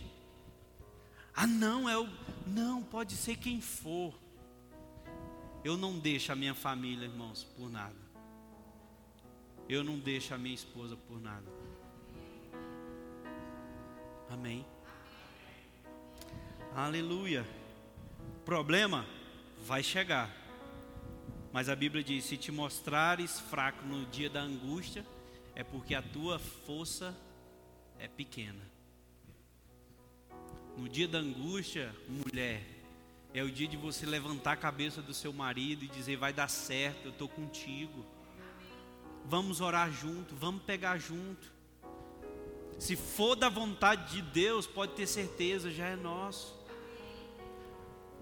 Ah, 1.34 1.48
não, 1.48 1.88
é 1.88 1.98
o. 1.98 2.10
Não, 2.46 2.84
pode 2.84 3.16
ser 3.16 3.38
quem 3.38 3.62
for. 3.62 4.14
Eu 5.64 5.78
não 5.78 5.98
deixo 5.98 6.32
a 6.32 6.36
minha 6.36 6.54
família, 6.54 7.06
irmãos, 7.06 7.44
por 7.56 7.70
nada. 7.70 7.96
Eu 9.70 9.84
não 9.84 9.98
deixo 9.98 10.34
a 10.34 10.38
minha 10.38 10.54
esposa 10.54 10.98
por 10.98 11.22
nada. 11.22 11.48
Amém. 14.30 14.66
Aleluia. 16.76 17.48
Problema 18.44 19.06
vai 19.66 19.82
chegar. 19.82 20.30
Mas 21.54 21.70
a 21.70 21.76
Bíblia 21.76 22.04
diz: 22.04 22.26
se 22.26 22.36
te 22.36 22.52
mostrares 22.52 23.40
fraco 23.40 23.86
no 23.86 24.06
dia 24.08 24.30
da 24.30 24.42
angústia, 24.42 25.06
é 25.56 25.64
porque 25.64 25.96
a 25.96 26.02
tua 26.02 26.40
força 26.40 27.16
é 28.00 28.08
pequena. 28.08 28.62
No 30.78 30.90
dia 30.90 31.08
da 31.08 31.20
angústia, 31.20 31.96
mulher, 32.10 32.73
é 33.34 33.42
o 33.42 33.52
dia 33.52 33.68
de 33.68 33.76
você 33.76 34.06
levantar 34.06 34.52
a 34.52 34.58
cabeça 34.58 35.02
do 35.02 35.14
seu 35.14 35.34
marido 35.34 35.84
e 35.84 35.88
dizer: 35.88 36.16
vai 36.18 36.32
dar 36.32 36.48
certo, 36.48 37.06
eu 37.06 37.12
estou 37.12 37.28
contigo. 37.28 38.06
Vamos 39.26 39.60
orar 39.60 39.92
junto, 39.92 40.36
vamos 40.36 40.64
pegar 40.64 40.98
junto. 40.98 41.52
Se 42.78 42.96
for 42.96 43.36
da 43.36 43.50
vontade 43.50 44.14
de 44.14 44.22
Deus, 44.22 44.68
pode 44.68 44.94
ter 44.94 45.08
certeza, 45.08 45.72
já 45.72 45.88
é 45.88 45.96
nosso. 45.96 46.62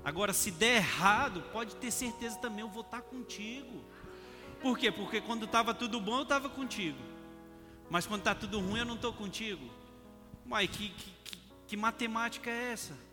Agora, 0.03 0.34
se 0.34 0.49
der 0.51 0.78
errado, 0.78 1.41
pode 1.51 1.76
ter 1.76 1.91
certeza 1.91 2.38
também, 2.38 2.62
eu 2.62 2.70
vou 2.70 2.82
estar 2.82 3.01
contigo. 3.01 3.84
Por 4.62 4.78
quê? 4.78 4.91
Porque 4.91 5.20
quando 5.22 5.45
estava 5.45 5.74
tudo 5.74 5.99
bom, 5.99 6.18
eu 6.18 6.24
estava 6.24 6.49
contigo. 6.49 6.97
Mas 7.89 8.05
quando 8.05 8.22
está 8.22 8.34
tudo 8.34 8.59
ruim, 8.59 8.80
eu 8.80 8.86
não 8.86 8.95
estou 8.95 9.12
contigo. 9.12 9.70
Mas 10.45 10.70
que, 10.70 10.89
que, 10.89 11.14
que 11.68 11.78
matemática 11.78 12.49
é 12.49 12.72
essa? 12.72 13.11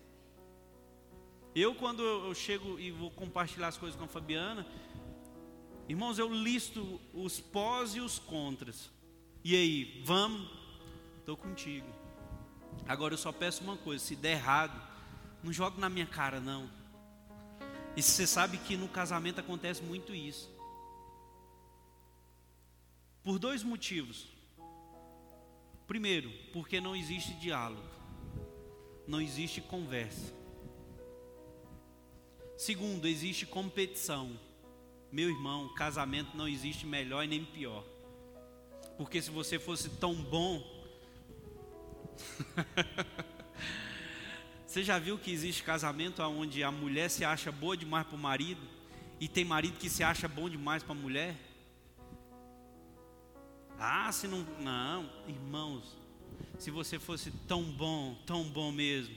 Eu, 1.59 1.75
quando 1.75 2.05
eu 2.05 2.33
chego 2.37 2.79
e 2.79 2.93
vou 2.93 3.11
compartilhar 3.11 3.67
as 3.67 3.77
coisas 3.77 3.99
com 3.99 4.05
a 4.05 4.09
Fabiana, 4.09 4.65
irmãos, 5.89 6.17
eu 6.17 6.33
listo 6.33 7.01
os 7.13 7.41
pós 7.41 7.97
e 7.97 8.01
os 8.01 8.17
contras. 8.17 8.89
E 9.43 9.57
aí, 9.57 10.01
vamos? 10.05 10.49
Estou 11.19 11.37
contigo. 11.37 11.89
Agora 12.87 13.15
eu 13.15 13.19
só 13.19 13.33
peço 13.33 13.65
uma 13.65 13.77
coisa: 13.77 14.05
se 14.05 14.15
der 14.15 14.35
errado, 14.35 14.81
não 15.43 15.53
jogue 15.53 15.81
na 15.81 15.89
minha 15.89 16.07
cara, 16.07 16.39
não. 16.39 16.71
E 17.97 18.03
você 18.03 18.25
sabe 18.25 18.59
que 18.59 18.77
no 18.77 18.87
casamento 18.87 19.41
acontece 19.41 19.83
muito 19.83 20.15
isso. 20.15 20.49
Por 23.25 23.37
dois 23.41 23.65
motivos. 23.65 24.29
Primeiro, 25.89 26.31
porque 26.53 26.81
não 26.81 26.95
existe 26.95 27.35
diálogo, 27.35 27.83
não 29.09 29.21
existe 29.21 29.61
conversa. 29.61 30.39
Segundo, 32.59 33.07
existe 33.07 33.47
competição. 33.47 34.37
Meu 35.13 35.31
irmão, 35.31 35.73
casamento 35.75 36.37
não 36.37 36.49
existe 36.49 36.85
melhor 36.85 37.23
e 37.23 37.29
nem 37.29 37.45
pior. 37.45 37.85
Porque 38.97 39.23
se 39.23 39.31
você 39.31 39.61
fosse 39.61 39.89
tão 39.91 40.13
bom. 40.13 40.61
você 44.67 44.83
já 44.83 44.99
viu 44.99 45.17
que 45.17 45.31
existe 45.31 45.63
casamento 45.63 46.21
onde 46.21 46.65
a 46.65 46.73
mulher 46.73 47.09
se 47.09 47.25
acha 47.25 47.53
boa 47.53 47.77
demais 47.77 48.05
para 48.05 48.17
o 48.17 48.19
marido? 48.19 48.61
E 49.21 49.29
tem 49.29 49.45
marido 49.45 49.79
que 49.79 49.89
se 49.89 50.03
acha 50.03 50.27
bom 50.27 50.51
demais 50.51 50.83
para 50.83 50.97
a 50.97 50.99
mulher? 50.99 51.37
Ah, 53.79 54.11
se 54.11 54.27
não. 54.27 54.45
Não, 54.59 55.09
irmãos. 55.29 55.97
Se 56.59 56.73
você 56.73 56.99
fosse 56.99 57.31
tão 57.47 57.63
bom, 57.63 58.21
tão 58.27 58.43
bom 58.43 58.73
mesmo, 58.73 59.15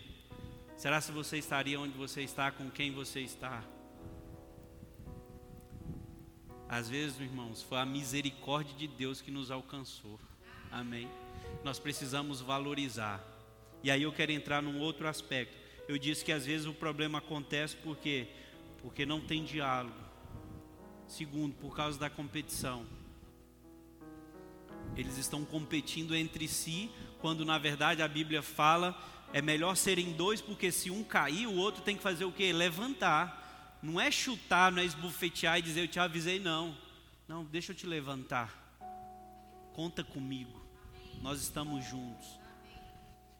será 0.81 0.99
se 0.99 1.11
você 1.11 1.37
estaria 1.37 1.79
onde 1.79 1.95
você 1.95 2.23
está, 2.23 2.49
com 2.49 2.67
quem 2.71 2.91
você 2.91 3.19
está? 3.19 3.63
Às 6.67 6.89
vezes, 6.89 7.19
irmãos, 7.19 7.61
foi 7.61 7.77
a 7.77 7.85
misericórdia 7.85 8.75
de 8.75 8.87
Deus 8.87 9.21
que 9.21 9.29
nos 9.29 9.51
alcançou. 9.51 10.19
Amém. 10.71 11.07
Nós 11.63 11.77
precisamos 11.77 12.41
valorizar. 12.41 13.23
E 13.83 13.91
aí 13.91 14.01
eu 14.01 14.11
quero 14.11 14.31
entrar 14.31 14.59
num 14.63 14.79
outro 14.79 15.07
aspecto. 15.07 15.55
Eu 15.87 15.99
disse 15.99 16.25
que 16.25 16.31
às 16.31 16.47
vezes 16.47 16.65
o 16.65 16.73
problema 16.73 17.19
acontece 17.19 17.75
porque 17.75 18.27
porque 18.81 19.05
não 19.05 19.21
tem 19.21 19.43
diálogo. 19.43 19.93
Segundo, 21.07 21.53
por 21.57 21.75
causa 21.75 21.99
da 21.99 22.09
competição. 22.09 22.87
Eles 24.97 25.19
estão 25.19 25.45
competindo 25.45 26.15
entre 26.15 26.47
si, 26.47 26.89
quando 27.19 27.45
na 27.45 27.59
verdade 27.59 28.01
a 28.01 28.07
Bíblia 28.07 28.41
fala 28.41 28.99
é 29.33 29.41
melhor 29.41 29.75
serem 29.75 30.11
dois, 30.11 30.41
porque 30.41 30.71
se 30.71 30.89
um 30.91 31.03
cair, 31.03 31.47
o 31.47 31.55
outro 31.55 31.81
tem 31.81 31.95
que 31.95 32.03
fazer 32.03 32.25
o 32.25 32.31
quê? 32.31 32.51
Levantar. 32.51 33.79
Não 33.81 33.99
é 33.99 34.11
chutar, 34.11 34.71
não 34.71 34.81
é 34.81 34.85
esbufetear 34.85 35.57
e 35.57 35.61
dizer 35.61 35.81
eu 35.81 35.87
te 35.87 35.99
avisei, 35.99 36.39
não. 36.39 36.77
Não, 37.27 37.43
deixa 37.43 37.71
eu 37.71 37.75
te 37.75 37.87
levantar. 37.87 38.53
Conta 39.73 40.03
comigo. 40.03 40.61
Nós 41.21 41.41
estamos 41.41 41.85
juntos. 41.85 42.39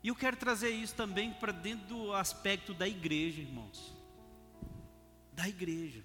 E 0.04 0.08
eu 0.08 0.16
quero 0.16 0.38
trazer 0.38 0.70
isso 0.70 0.96
também 0.96 1.32
para 1.32 1.52
dentro 1.52 1.88
do 1.88 2.14
aspecto 2.14 2.74
da 2.74 2.88
igreja, 2.88 3.42
irmãos. 3.42 3.94
Da 5.34 5.48
igreja. 5.48 6.04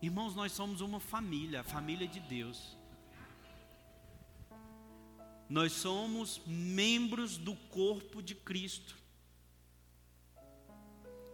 Irmãos, 0.00 0.34
nós 0.34 0.52
somos 0.52 0.80
uma 0.80 1.00
família, 1.00 1.60
a 1.60 1.64
família 1.64 2.06
de 2.06 2.20
Deus. 2.20 2.77
Nós 5.48 5.72
somos 5.72 6.42
membros 6.46 7.38
do 7.38 7.54
corpo 7.54 8.22
de 8.22 8.34
Cristo. 8.34 8.96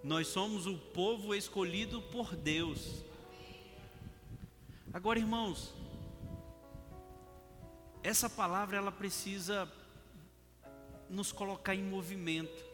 Nós 0.05 0.29
somos 0.29 0.67
o 0.67 0.77
povo 0.79 1.35
escolhido 1.35 2.01
por 2.03 2.37
Deus. 2.37 3.03
Agora, 4.93 5.19
irmãos, 5.19 5.75
essa 8.05 8.31
palavra 8.31 8.77
ela 8.77 8.93
precisa 8.93 9.69
nos 11.11 11.33
colocar 11.33 11.75
em 11.75 11.83
movimento. 11.83 12.65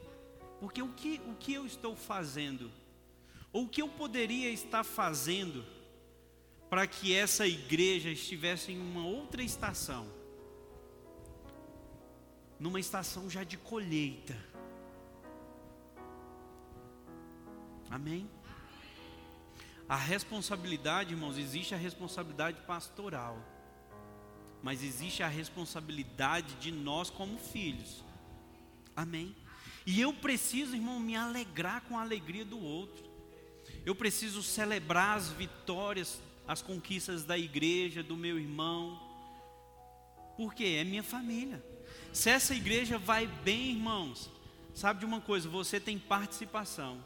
Porque 0.60 0.82
o 0.82 0.92
que, 0.92 1.20
o 1.26 1.34
que 1.36 1.54
eu 1.54 1.64
estou 1.64 1.96
fazendo, 1.96 2.70
ou 3.50 3.64
o 3.64 3.68
que 3.68 3.80
eu 3.80 3.88
poderia 3.88 4.50
estar 4.50 4.84
fazendo, 4.84 5.64
para 6.68 6.86
que 6.86 7.14
essa 7.14 7.46
igreja 7.46 8.10
estivesse 8.10 8.72
em 8.72 8.78
uma 8.78 9.06
outra 9.06 9.42
estação, 9.42 10.06
numa 12.60 12.78
estação 12.78 13.28
já 13.28 13.42
de 13.42 13.56
colheita, 13.56 14.36
Amém? 17.90 18.30
A 19.88 19.96
responsabilidade, 19.96 21.12
irmãos, 21.12 21.36
existe 21.36 21.74
a 21.74 21.76
responsabilidade 21.76 22.60
pastoral, 22.60 23.36
mas 24.62 24.84
existe 24.84 25.24
a 25.24 25.28
responsabilidade 25.28 26.54
de 26.54 26.70
nós 26.70 27.10
como 27.10 27.36
filhos. 27.36 28.04
Amém? 28.94 29.34
E 29.84 30.00
eu 30.00 30.12
preciso, 30.12 30.76
irmão, 30.76 31.00
me 31.00 31.16
alegrar 31.16 31.80
com 31.82 31.98
a 31.98 32.02
alegria 32.02 32.44
do 32.44 32.60
outro. 32.60 33.10
Eu 33.84 33.96
preciso 33.96 34.40
celebrar 34.40 35.16
as 35.16 35.30
vitórias, 35.30 36.20
as 36.46 36.62
conquistas 36.62 37.24
da 37.24 37.36
igreja, 37.36 38.04
do 38.04 38.16
meu 38.16 38.38
irmão. 38.38 39.00
Porque 40.36 40.64
é 40.64 40.84
minha 40.84 41.02
família. 41.02 41.64
Se 42.12 42.28
essa 42.28 42.54
igreja 42.54 42.98
vai 42.98 43.26
bem, 43.26 43.70
irmãos, 43.70 44.28
sabe 44.74 45.00
de 45.00 45.06
uma 45.06 45.20
coisa, 45.20 45.48
você 45.48 45.78
tem 45.78 45.98
participação. 45.98 46.98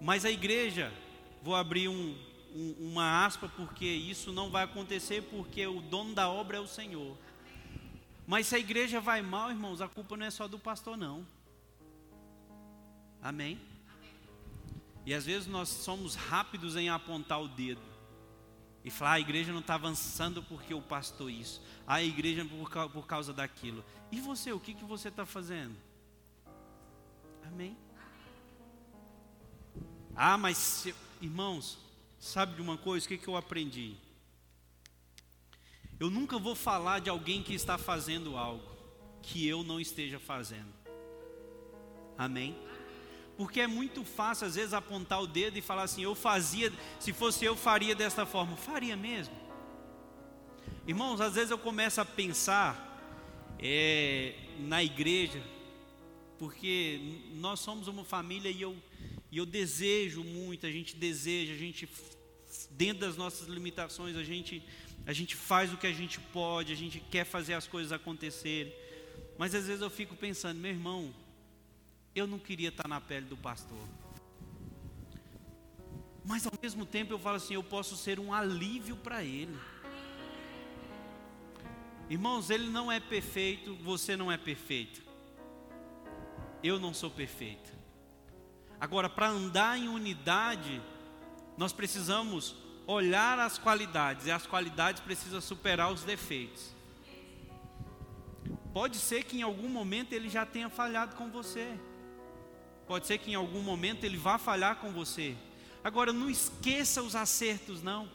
Mas 0.00 0.24
a 0.24 0.30
igreja, 0.30 0.92
vou 1.40 1.54
abrir 1.54 1.88
um, 1.88 2.16
um, 2.54 2.74
uma 2.80 3.24
aspa, 3.24 3.48
porque 3.48 3.86
isso 3.86 4.32
não 4.32 4.50
vai 4.50 4.64
acontecer, 4.64 5.22
porque 5.30 5.64
o 5.66 5.80
dono 5.80 6.12
da 6.12 6.28
obra 6.28 6.56
é 6.56 6.60
o 6.60 6.66
Senhor. 6.66 7.16
Mas 8.26 8.48
se 8.48 8.56
a 8.56 8.58
igreja 8.58 9.00
vai 9.00 9.22
mal, 9.22 9.50
irmãos, 9.50 9.80
a 9.80 9.88
culpa 9.88 10.16
não 10.16 10.26
é 10.26 10.30
só 10.30 10.48
do 10.48 10.58
pastor, 10.58 10.96
não. 10.96 11.24
Amém? 13.22 13.60
E 15.06 15.14
às 15.14 15.24
vezes 15.24 15.46
nós 15.46 15.68
somos 15.68 16.16
rápidos 16.16 16.74
em 16.76 16.88
apontar 16.88 17.40
o 17.40 17.46
dedo 17.46 17.93
e 18.84 18.90
falar: 18.90 19.12
ah, 19.12 19.14
a 19.14 19.20
igreja 19.20 19.52
não 19.52 19.60
está 19.60 19.74
avançando 19.74 20.42
porque 20.42 20.74
o 20.74 20.82
pastor 20.82 21.30
isso, 21.30 21.62
ah, 21.86 21.94
a 21.94 22.02
igreja 22.02 22.44
por, 22.44 22.90
por 22.90 23.06
causa 23.06 23.32
daquilo. 23.32 23.84
E 24.12 24.20
você, 24.20 24.52
o 24.52 24.60
que, 24.60 24.74
que 24.74 24.84
você 24.84 25.08
está 25.08 25.24
fazendo? 25.24 25.74
Amém? 27.46 27.76
Ah, 30.14 30.36
mas 30.36 30.56
se, 30.56 30.94
irmãos, 31.20 31.78
sabe 32.18 32.54
de 32.54 32.62
uma 32.62 32.76
coisa? 32.76 33.06
O 33.06 33.08
que, 33.08 33.18
que 33.18 33.28
eu 33.28 33.36
aprendi? 33.36 33.96
Eu 35.98 36.10
nunca 36.10 36.38
vou 36.38 36.54
falar 36.54 37.00
de 37.00 37.08
alguém 37.08 37.42
que 37.42 37.54
está 37.54 37.78
fazendo 37.78 38.36
algo 38.36 38.74
que 39.22 39.46
eu 39.46 39.62
não 39.64 39.80
esteja 39.80 40.18
fazendo. 40.18 40.72
Amém? 42.18 42.56
Porque 43.36 43.60
é 43.60 43.66
muito 43.66 44.04
fácil 44.04 44.46
às 44.46 44.54
vezes 44.54 44.72
apontar 44.72 45.20
o 45.20 45.26
dedo 45.26 45.58
e 45.58 45.62
falar 45.62 45.84
assim: 45.84 46.02
eu 46.02 46.14
fazia, 46.14 46.72
se 47.00 47.12
fosse 47.12 47.44
eu 47.44 47.56
faria 47.56 47.94
desta 47.94 48.24
forma. 48.24 48.56
Faria 48.56 48.96
mesmo. 48.96 49.34
Irmãos, 50.86 51.20
às 51.20 51.34
vezes 51.34 51.50
eu 51.50 51.58
começo 51.58 52.00
a 52.00 52.04
pensar 52.04 52.94
é, 53.58 54.34
na 54.58 54.84
igreja, 54.84 55.42
porque 56.38 57.00
nós 57.34 57.60
somos 57.60 57.88
uma 57.88 58.04
família 58.04 58.50
e 58.50 58.62
eu 58.62 58.76
e 59.32 59.38
eu 59.38 59.46
desejo 59.46 60.22
muito, 60.22 60.64
a 60.64 60.70
gente 60.70 60.94
deseja, 60.94 61.54
a 61.54 61.56
gente 61.56 61.88
dentro 62.70 63.00
das 63.00 63.16
nossas 63.16 63.48
limitações, 63.48 64.16
a 64.16 64.22
gente 64.22 64.62
a 65.04 65.12
gente 65.12 65.34
faz 65.34 65.72
o 65.72 65.76
que 65.76 65.88
a 65.88 65.92
gente 65.92 66.20
pode, 66.20 66.72
a 66.72 66.76
gente 66.76 67.00
quer 67.00 67.24
fazer 67.24 67.54
as 67.54 67.66
coisas 67.66 67.90
acontecerem. 67.90 68.72
Mas 69.36 69.54
às 69.54 69.66
vezes 69.66 69.82
eu 69.82 69.90
fico 69.90 70.14
pensando, 70.14 70.60
meu 70.60 70.70
irmão, 70.70 71.12
eu 72.14 72.26
não 72.26 72.38
queria 72.38 72.68
estar 72.68 72.86
na 72.88 73.00
pele 73.00 73.26
do 73.26 73.36
pastor. 73.36 73.78
Mas 76.24 76.46
ao 76.46 76.52
mesmo 76.62 76.86
tempo 76.86 77.12
eu 77.12 77.18
falo 77.18 77.36
assim, 77.36 77.54
eu 77.54 77.62
posso 77.62 77.96
ser 77.96 78.18
um 78.18 78.32
alívio 78.32 78.96
para 78.96 79.22
ele. 79.22 79.58
Irmãos, 82.08 82.50
ele 82.50 82.70
não 82.70 82.90
é 82.90 83.00
perfeito, 83.00 83.74
você 83.76 84.16
não 84.16 84.30
é 84.30 84.36
perfeito. 84.36 85.02
Eu 86.62 86.78
não 86.78 86.94
sou 86.94 87.10
perfeito. 87.10 87.72
Agora, 88.80 89.08
para 89.08 89.28
andar 89.28 89.78
em 89.78 89.88
unidade, 89.88 90.80
nós 91.56 91.72
precisamos 91.72 92.56
olhar 92.86 93.38
as 93.38 93.58
qualidades, 93.58 94.26
e 94.26 94.30
as 94.30 94.46
qualidades 94.46 95.00
precisam 95.00 95.40
superar 95.40 95.92
os 95.92 96.04
defeitos. 96.04 96.74
Pode 98.72 98.96
ser 98.96 99.24
que 99.24 99.38
em 99.38 99.42
algum 99.42 99.68
momento 99.68 100.12
ele 100.12 100.28
já 100.28 100.44
tenha 100.44 100.68
falhado 100.68 101.16
com 101.16 101.30
você. 101.30 101.78
Pode 102.86 103.06
ser 103.06 103.18
que 103.18 103.30
em 103.30 103.34
algum 103.34 103.62
momento 103.62 104.04
ele 104.04 104.16
vá 104.16 104.38
falhar 104.38 104.76
com 104.76 104.92
você. 104.92 105.34
Agora 105.82 106.12
não 106.12 106.30
esqueça 106.30 107.02
os 107.02 107.16
acertos, 107.16 107.82
não. 107.82 108.08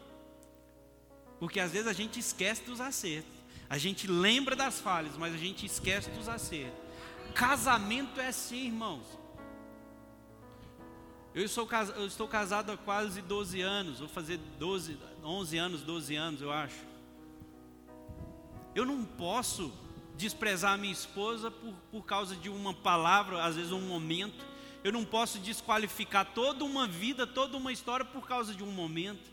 Porque 1.40 1.60
às 1.60 1.72
vezes 1.72 1.88
a 1.88 1.94
gente 1.94 2.20
esquece 2.20 2.64
dos 2.64 2.82
acertos. 2.82 3.40
A 3.70 3.78
gente 3.78 4.08
lembra 4.08 4.56
das 4.56 4.80
falhas, 4.80 5.16
mas 5.18 5.34
a 5.34 5.38
gente 5.38 5.66
esquece 5.66 6.10
dos 6.10 6.28
acertos. 6.28 6.80
Casamento 7.34 8.20
é 8.20 8.28
assim, 8.28 8.66
irmãos. 8.66 9.06
Eu, 11.34 11.48
sou, 11.48 11.68
eu 11.96 12.08
estou 12.08 12.28
casado 12.28 12.72
há 12.72 12.78
quase 12.78 13.22
12 13.22 13.62
anos, 13.62 14.00
vou 14.00 14.10
fazer 14.10 14.38
12, 14.58 14.98
11 15.24 15.58
anos, 15.58 15.82
12 15.84 16.16
anos, 16.16 16.42
eu 16.42 16.52
acho. 16.52 16.90
Eu 18.74 18.86
não 18.86 19.06
posso 19.06 19.72
desprezar 20.18 20.78
minha 20.78 20.92
esposa 20.92 21.52
por, 21.52 21.74
por 21.92 22.06
causa 22.06 22.36
de 22.36 22.50
uma 22.50 22.74
palavra, 22.74 23.44
às 23.44 23.56
vezes 23.56 23.72
um 23.72 23.82
momento. 23.82 24.44
Eu 24.84 24.92
não 24.92 25.04
posso 25.04 25.40
desqualificar 25.40 26.26
toda 26.34 26.64
uma 26.64 26.88
vida, 26.88 27.28
toda 27.28 27.58
uma 27.58 27.72
história 27.72 28.06
por 28.06 28.28
causa 28.28 28.54
de 28.54 28.64
um 28.64 28.72
momento. 28.72 29.30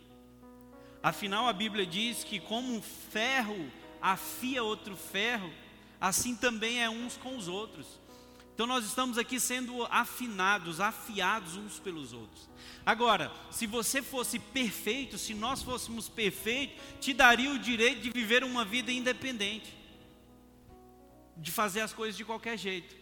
Afinal, 1.02 1.46
a 1.46 1.52
Bíblia 1.52 1.86
diz 1.86 2.24
que 2.24 2.40
como 2.40 2.74
um 2.74 2.82
ferro 2.82 3.70
afia 4.00 4.62
outro 4.62 4.96
ferro, 4.96 5.52
assim 6.00 6.34
também 6.34 6.82
é 6.82 6.90
uns 6.90 7.16
com 7.16 7.36
os 7.36 7.46
outros. 7.46 7.86
Então 8.56 8.66
nós 8.66 8.86
estamos 8.86 9.18
aqui 9.18 9.38
sendo 9.38 9.84
afinados, 9.90 10.80
afiados 10.80 11.56
uns 11.56 11.78
pelos 11.78 12.12
outros. 12.12 12.48
Agora, 12.86 13.30
se 13.50 13.66
você 13.66 14.00
fosse 14.00 14.38
perfeito, 14.38 15.18
se 15.18 15.34
nós 15.34 15.62
fôssemos 15.62 16.08
perfeitos, 16.08 16.76
te 17.00 17.12
daria 17.12 17.50
o 17.52 17.58
direito 17.58 18.00
de 18.00 18.10
viver 18.10 18.42
uma 18.42 18.64
vida 18.64 18.90
independente, 18.90 19.76
de 21.36 21.52
fazer 21.52 21.82
as 21.82 21.92
coisas 21.92 22.16
de 22.16 22.24
qualquer 22.24 22.56
jeito. 22.56 22.96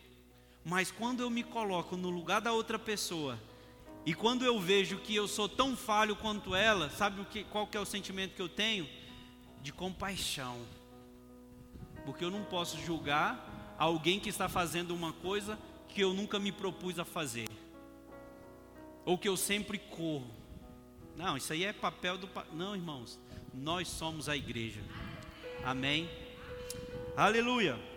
Mas 0.65 0.91
quando 0.91 1.21
eu 1.21 1.29
me 1.29 1.43
coloco 1.43 1.97
no 1.97 2.09
lugar 2.09 2.41
da 2.41 2.53
outra 2.53 2.79
pessoa, 2.79 3.39
e 4.07 4.15
quando 4.15 4.45
eu 4.45 4.59
vejo 4.59 4.99
que 4.99 5.15
eu 5.15 5.29
sou 5.29 5.49
tão 5.49 5.77
falho 5.77 6.17
quanto 6.17 6.55
ela, 6.55 6.91
sabe 6.91 7.21
o 7.21 7.25
que, 7.25 7.45
qual 7.45 7.67
que 7.67 7.77
é 7.77 7.81
o 7.81 7.87
sentimento 7.87 8.35
que 8.35 8.43
eu 8.43 8.49
tenho? 8.49 8.89
De 9.63 9.73
compaixão. 9.73 10.59
Porque 12.05 12.25
eu 12.25 12.31
não 12.31 12.45
posso 12.45 12.79
julgar 12.79 13.75
alguém 13.79 14.21
que 14.21 14.29
está 14.29 14.49
fazendo 14.49 14.95
uma 14.95 15.13
coisa 15.13 15.59
que 15.89 16.03
eu 16.03 16.13
nunca 16.13 16.39
me 16.39 16.53
propus 16.53 16.99
a 16.99 17.05
fazer. 17.05 17.49
Ou 19.05 19.17
que 19.17 19.29
eu 19.29 19.37
sempre 19.37 19.79
corro. 19.79 20.31
Não, 21.17 21.37
isso 21.37 21.53
aí 21.53 21.65
é 21.65 21.73
papel 21.73 22.19
do. 22.19 22.29
Não, 22.53 22.75
irmãos. 22.75 23.19
Nós 23.53 23.89
somos 23.89 24.29
a 24.29 24.37
igreja. 24.37 24.81
Amém. 25.65 26.11
Aleluia. 27.17 27.94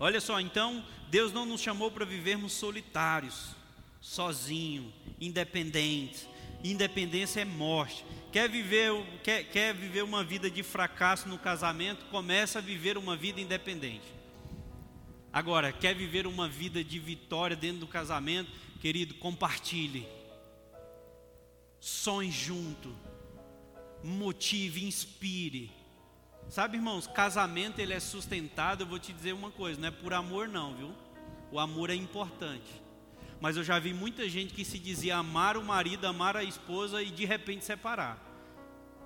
Olha 0.00 0.20
só, 0.20 0.40
então, 0.40 0.84
Deus 1.08 1.32
não 1.32 1.44
nos 1.44 1.60
chamou 1.60 1.90
para 1.90 2.04
vivermos 2.04 2.52
solitários 2.52 3.56
sozinho, 4.00 4.92
independente. 5.20 6.28
Independência 6.62 7.40
é 7.40 7.44
morte. 7.44 8.04
Quer 8.32 8.48
viver, 8.48 8.92
quer, 9.22 9.44
quer 9.44 9.74
viver 9.74 10.02
uma 10.02 10.24
vida 10.24 10.50
de 10.50 10.62
fracasso 10.62 11.28
no 11.28 11.38
casamento? 11.38 12.04
Começa 12.06 12.58
a 12.58 12.62
viver 12.62 12.98
uma 12.98 13.16
vida 13.16 13.40
independente. 13.40 14.06
Agora, 15.32 15.72
quer 15.72 15.94
viver 15.94 16.26
uma 16.26 16.48
vida 16.48 16.82
de 16.82 16.98
vitória 16.98 17.56
dentro 17.56 17.80
do 17.80 17.86
casamento? 17.86 18.50
Querido, 18.80 19.14
compartilhe. 19.14 20.06
Sonhe 21.80 22.30
junto. 22.30 22.94
Motive, 24.02 24.84
inspire. 24.84 25.70
Sabe, 26.48 26.76
irmãos, 26.76 27.06
casamento 27.06 27.78
ele 27.78 27.92
é 27.92 28.00
sustentado, 28.00 28.82
eu 28.82 28.86
vou 28.86 28.98
te 28.98 29.12
dizer 29.12 29.32
uma 29.34 29.50
coisa, 29.50 29.80
não 29.80 29.88
é 29.88 29.90
por 29.90 30.14
amor 30.14 30.48
não, 30.48 30.74
viu? 30.74 30.94
O 31.50 31.58
amor 31.58 31.90
é 31.90 31.94
importante 31.94 32.88
mas 33.40 33.56
eu 33.56 33.62
já 33.62 33.78
vi 33.78 33.94
muita 33.94 34.28
gente 34.28 34.52
que 34.52 34.64
se 34.64 34.78
dizia 34.78 35.16
amar 35.16 35.56
o 35.56 35.62
marido, 35.62 36.06
amar 36.06 36.36
a 36.36 36.42
esposa 36.42 37.02
e 37.02 37.10
de 37.10 37.24
repente 37.24 37.64
separar. 37.64 38.18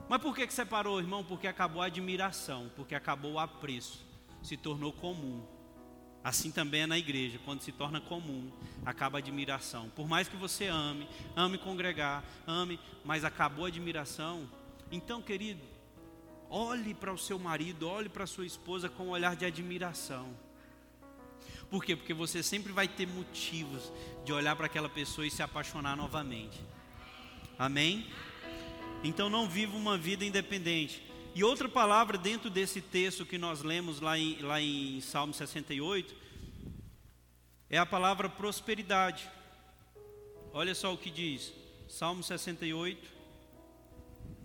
Mas 0.08 0.20
por 0.20 0.34
que, 0.34 0.46
que 0.46 0.54
separou, 0.54 0.98
irmão? 0.98 1.24
Porque 1.24 1.46
acabou 1.46 1.82
a 1.82 1.86
admiração, 1.86 2.70
porque 2.74 2.94
acabou 2.94 3.32
o 3.32 3.38
apreço, 3.38 4.04
se 4.42 4.56
tornou 4.56 4.92
comum. 4.92 5.42
Assim 6.24 6.50
também 6.50 6.82
é 6.82 6.86
na 6.86 6.98
igreja, 6.98 7.38
quando 7.44 7.62
se 7.62 7.72
torna 7.72 8.00
comum, 8.00 8.50
acaba 8.86 9.18
a 9.18 9.20
admiração. 9.20 9.90
Por 9.90 10.08
mais 10.08 10.28
que 10.28 10.36
você 10.36 10.66
ame, 10.66 11.08
ame 11.36 11.58
congregar, 11.58 12.24
ame, 12.46 12.78
mas 13.04 13.24
acabou 13.24 13.64
a 13.64 13.68
admiração. 13.68 14.48
Então, 14.90 15.20
querido, 15.20 15.60
olhe 16.52 16.92
para 16.92 17.10
o 17.10 17.16
seu 17.16 17.38
marido, 17.38 17.88
olhe 17.88 18.10
para 18.10 18.24
a 18.24 18.26
sua 18.26 18.44
esposa 18.44 18.86
com 18.86 19.04
um 19.04 19.10
olhar 19.10 19.34
de 19.34 19.46
admiração. 19.46 20.36
Por 21.70 21.82
quê? 21.82 21.96
Porque 21.96 22.12
você 22.12 22.42
sempre 22.42 22.70
vai 22.70 22.86
ter 22.86 23.08
motivos 23.08 23.90
de 24.26 24.32
olhar 24.34 24.54
para 24.54 24.66
aquela 24.66 24.90
pessoa 24.90 25.26
e 25.26 25.30
se 25.30 25.42
apaixonar 25.42 25.96
novamente. 25.96 26.60
Amém? 27.58 28.06
Então 29.02 29.30
não 29.30 29.48
viva 29.48 29.74
uma 29.74 29.96
vida 29.96 30.26
independente. 30.26 31.02
E 31.34 31.42
outra 31.42 31.66
palavra 31.70 32.18
dentro 32.18 32.50
desse 32.50 32.82
texto 32.82 33.24
que 33.24 33.38
nós 33.38 33.62
lemos 33.62 34.00
lá 34.00 34.18
em, 34.18 34.38
lá 34.42 34.60
em 34.60 35.00
Salmo 35.00 35.32
68 35.32 36.14
é 37.70 37.78
a 37.78 37.86
palavra 37.86 38.28
prosperidade. 38.28 39.26
Olha 40.52 40.74
só 40.74 40.92
o 40.92 40.98
que 40.98 41.10
diz, 41.10 41.54
Salmo 41.88 42.22
68. 42.22 43.10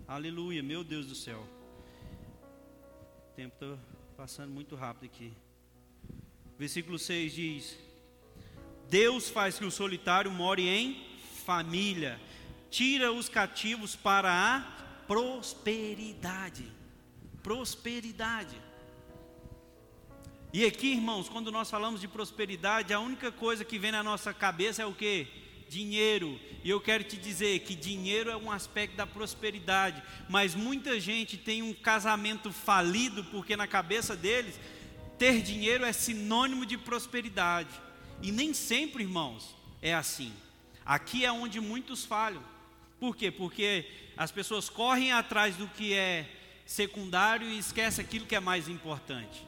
Aleluia, 0.06 0.62
meu 0.62 0.82
Deus 0.82 1.06
do 1.06 1.14
céu. 1.14 1.57
Tempo 3.38 3.54
está 3.54 3.78
passando 4.16 4.50
muito 4.50 4.74
rápido 4.74 5.04
aqui. 5.04 5.32
Versículo 6.58 6.98
6 6.98 7.32
diz: 7.32 7.78
Deus 8.90 9.28
faz 9.28 9.56
que 9.56 9.64
o 9.64 9.70
solitário 9.70 10.28
more 10.28 10.68
em 10.68 11.00
família, 11.46 12.20
tira 12.68 13.12
os 13.12 13.28
cativos 13.28 13.94
para 13.94 14.28
a 14.28 14.60
prosperidade. 15.06 16.64
Prosperidade. 17.40 18.60
E 20.52 20.64
aqui, 20.64 20.94
irmãos, 20.94 21.28
quando 21.28 21.52
nós 21.52 21.70
falamos 21.70 22.00
de 22.00 22.08
prosperidade, 22.08 22.92
a 22.92 22.98
única 22.98 23.30
coisa 23.30 23.64
que 23.64 23.78
vem 23.78 23.92
na 23.92 24.02
nossa 24.02 24.34
cabeça 24.34 24.82
é 24.82 24.86
o 24.86 24.92
que? 24.92 25.28
Dinheiro. 25.68 26.40
E 26.64 26.70
eu 26.70 26.80
quero 26.80 27.04
te 27.04 27.16
dizer 27.16 27.60
que 27.60 27.74
dinheiro 27.74 28.30
é 28.30 28.36
um 28.36 28.50
aspecto 28.50 28.96
da 28.96 29.06
prosperidade, 29.06 30.02
mas 30.28 30.54
muita 30.54 30.98
gente 30.98 31.36
tem 31.36 31.62
um 31.62 31.72
casamento 31.72 32.52
falido 32.52 33.24
porque 33.24 33.56
na 33.56 33.66
cabeça 33.66 34.16
deles 34.16 34.58
ter 35.18 35.42
dinheiro 35.42 35.84
é 35.84 35.92
sinônimo 35.92 36.64
de 36.64 36.78
prosperidade. 36.78 37.70
E 38.22 38.32
nem 38.32 38.54
sempre, 38.54 39.02
irmãos, 39.02 39.54
é 39.82 39.94
assim. 39.94 40.32
Aqui 40.84 41.24
é 41.24 41.32
onde 41.32 41.60
muitos 41.60 42.04
falham. 42.04 42.42
Por 42.98 43.16
quê? 43.16 43.30
Porque 43.30 43.86
as 44.16 44.30
pessoas 44.30 44.68
correm 44.68 45.12
atrás 45.12 45.54
do 45.56 45.68
que 45.68 45.92
é 45.94 46.28
secundário 46.66 47.48
e 47.48 47.58
esquecem 47.58 48.04
aquilo 48.04 48.26
que 48.26 48.34
é 48.34 48.40
mais 48.40 48.68
importante. 48.68 49.46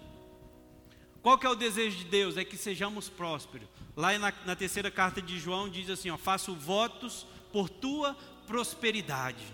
Qual 1.23 1.39
que 1.39 1.47
é 1.47 1.51
o 1.51 1.55
desejo 1.55 1.99
de 1.99 2.05
Deus? 2.05 2.37
É 2.37 2.45
que 2.45 2.57
sejamos 2.57 3.09
prósperos. 3.09 3.69
Lá 3.97 4.17
na, 4.19 4.33
na 4.47 4.57
terceira 4.57 4.91
carta 4.91 5.21
de 5.21 5.39
João 5.39 5.69
diz 5.69 5.91
assim: 5.91 6.11
ó, 6.11 6.17
faço 6.17 6.55
votos 6.55 7.27
por 7.53 7.69
tua 7.69 8.15
prosperidade 8.47 9.45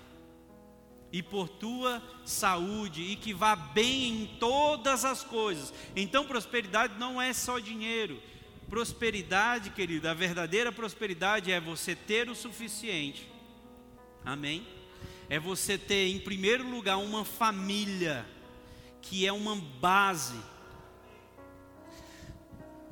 e 1.13 1.23
por 1.23 1.49
tua 1.49 2.03
saúde, 2.25 3.03
e 3.03 3.17
que 3.17 3.33
vá 3.33 3.55
bem 3.57 4.23
em 4.23 4.27
todas 4.39 5.05
as 5.05 5.23
coisas. 5.23 5.73
Então, 5.95 6.27
prosperidade 6.27 6.99
não 6.99 7.21
é 7.21 7.33
só 7.33 7.59
dinheiro. 7.59 8.21
Prosperidade, 8.69 9.71
querido, 9.71 10.09
a 10.09 10.15
verdadeira 10.15 10.73
prosperidade 10.73 11.53
é 11.53 11.61
você 11.61 11.95
ter 11.95 12.29
o 12.29 12.35
suficiente. 12.35 13.29
Amém? 14.25 14.67
É 15.29 15.39
você 15.39 15.79
ter, 15.79 16.09
em 16.09 16.19
primeiro 16.19 16.69
lugar, 16.69 16.99
uma 16.99 17.25
família, 17.25 18.27
que 19.01 19.27
é 19.27 19.33
uma 19.33 19.57
base. 19.57 20.39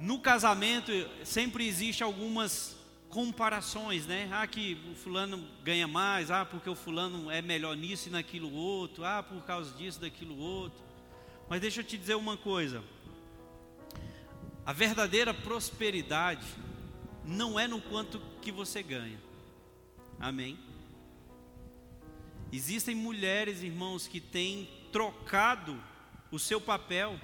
No 0.05 0.18
casamento, 0.18 0.92
sempre 1.24 1.66
existe 1.66 2.02
algumas 2.02 2.76
comparações, 3.09 4.05
né? 4.07 4.28
Ah, 4.30 4.46
que 4.46 4.76
o 4.92 4.94
fulano 4.94 5.42
ganha 5.62 5.88
mais, 5.88 6.30
ah, 6.30 6.44
porque 6.44 6.68
o 6.68 6.74
fulano 6.74 7.30
é 7.30 7.40
melhor 7.40 7.74
nisso 7.74 8.11
e 8.11 8.12
naquilo 8.12 8.52
outro, 8.52 9.02
ah, 9.02 9.22
por 9.22 9.42
causa 9.44 9.74
disso, 9.74 9.98
daquilo 9.98 10.36
outro. 10.36 10.78
Mas 11.48 11.62
deixa 11.62 11.80
eu 11.80 11.84
te 11.84 11.96
dizer 11.96 12.16
uma 12.16 12.36
coisa. 12.36 12.84
A 14.66 14.74
verdadeira 14.74 15.32
prosperidade 15.32 16.46
não 17.24 17.59
é 17.59 17.66
no 17.66 17.80
quanto 17.80 18.20
que 18.42 18.52
você 18.52 18.82
ganha. 18.82 19.18
Amém. 20.20 20.59
Existem 22.52 22.94
mulheres, 22.94 23.62
irmãos, 23.62 24.07
que 24.07 24.20
têm 24.20 24.68
trocado 24.92 25.82
o 26.30 26.38
seu 26.38 26.61
papel 26.61 27.18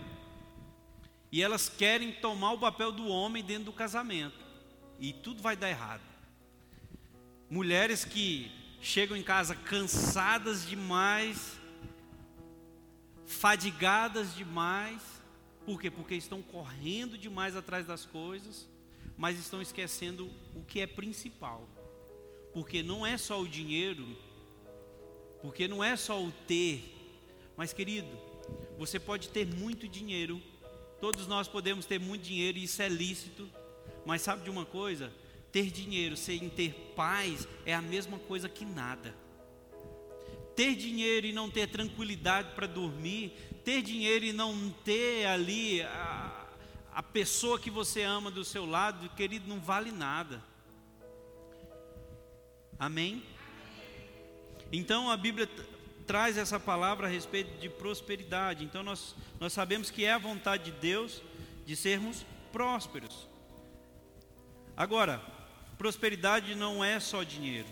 e 1.33 1.43
elas 1.43 1.69
querem 1.69 2.13
tomar 2.13 2.53
o 2.53 2.59
papel 2.59 2.91
do 2.91 3.07
homem 3.07 3.43
dentro 3.43 3.65
do 3.65 3.73
casamento 3.73 4.39
e 4.99 5.13
tudo 5.13 5.43
vai 5.43 5.57
dar 5.57 5.71
errado. 5.71 6.03
Mulheres 7.49 8.05
que 8.05 8.51
chegam 8.81 9.17
em 9.17 9.23
casa 9.23 9.55
cansadas 9.55 10.67
demais, 10.67 11.59
fadigadas 13.27 14.35
demais, 14.35 15.01
por 15.65 15.81
quê? 15.81 15.91
Porque 15.91 16.15
estão 16.15 16.43
correndo 16.43 17.17
demais 17.17 17.55
atrás 17.55 17.87
das 17.87 18.05
coisas, 18.05 18.69
mas 19.17 19.39
estão 19.39 19.61
esquecendo 19.61 20.31
o 20.55 20.65
que 20.65 20.81
é 20.81 20.87
principal. 20.87 21.69
Porque 22.53 22.83
não 22.83 23.07
é 23.07 23.17
só 23.17 23.41
o 23.41 23.49
dinheiro, 23.49 24.17
porque 25.43 25.69
não 25.69 25.83
é 25.85 25.97
só 25.97 26.23
o 26.23 26.33
ter, 26.33 26.97
mas 27.57 27.73
querido, 27.73 28.09
você 28.79 28.99
pode 28.99 29.29
ter 29.29 29.47
muito 29.47 29.87
dinheiro, 29.87 30.43
todos 31.01 31.27
nós 31.27 31.49
podemos 31.49 31.87
ter 31.87 31.99
muito 31.99 32.23
dinheiro 32.23 32.59
e 32.59 32.65
isso 32.65 32.83
é 32.83 32.89
lícito, 32.89 33.49
mas 34.05 34.23
sabe 34.23 34.45
de 34.45 34.51
uma 34.51 34.65
coisa? 34.65 35.13
Ter 35.51 35.71
dinheiro 35.71 36.17
sem 36.17 36.49
ter 36.49 36.93
paz 36.95 37.49
é 37.65 37.75
a 37.75 37.83
mesma 37.83 38.19
coisa 38.19 38.49
que 38.49 38.65
nada. 38.65 39.15
Ter 40.55 40.75
dinheiro 40.75 41.27
e 41.27 41.33
não 41.33 41.51
ter 41.51 41.69
tranquilidade 41.69 42.55
para 42.55 42.67
dormir, 42.67 43.33
ter 43.65 43.83
dinheiro 43.83 44.25
e 44.25 44.33
não 44.33 44.71
ter 44.85 45.27
ali 45.27 45.83
a, 45.83 46.47
a 46.93 47.03
pessoa 47.03 47.59
que 47.59 47.71
você 47.71 48.03
ama 48.03 48.31
do 48.31 48.45
seu 48.45 48.67
lado, 48.67 49.09
querido, 49.11 49.49
não 49.49 49.59
vale 49.59 49.91
nada. 49.91 50.43
Amém? 52.79 53.23
Então 54.73 55.11
a 55.11 55.17
Bíblia 55.17 55.49
traz 56.11 56.37
essa 56.37 56.59
palavra 56.59 57.07
a 57.07 57.09
respeito 57.09 57.57
de 57.61 57.69
prosperidade. 57.69 58.65
Então 58.65 58.83
nós, 58.83 59.15
nós 59.39 59.53
sabemos 59.53 59.93
que 59.93 60.05
é 60.05 60.13
a 60.13 60.19
vontade 60.19 60.65
de 60.65 60.73
Deus 60.73 61.23
de 61.65 61.77
sermos 61.77 62.27
prósperos. 62.51 63.29
Agora, 64.77 65.23
prosperidade 65.79 66.57
não 66.57 66.83
é 66.83 66.99
só 66.99 67.23
dinheiro. 67.23 67.69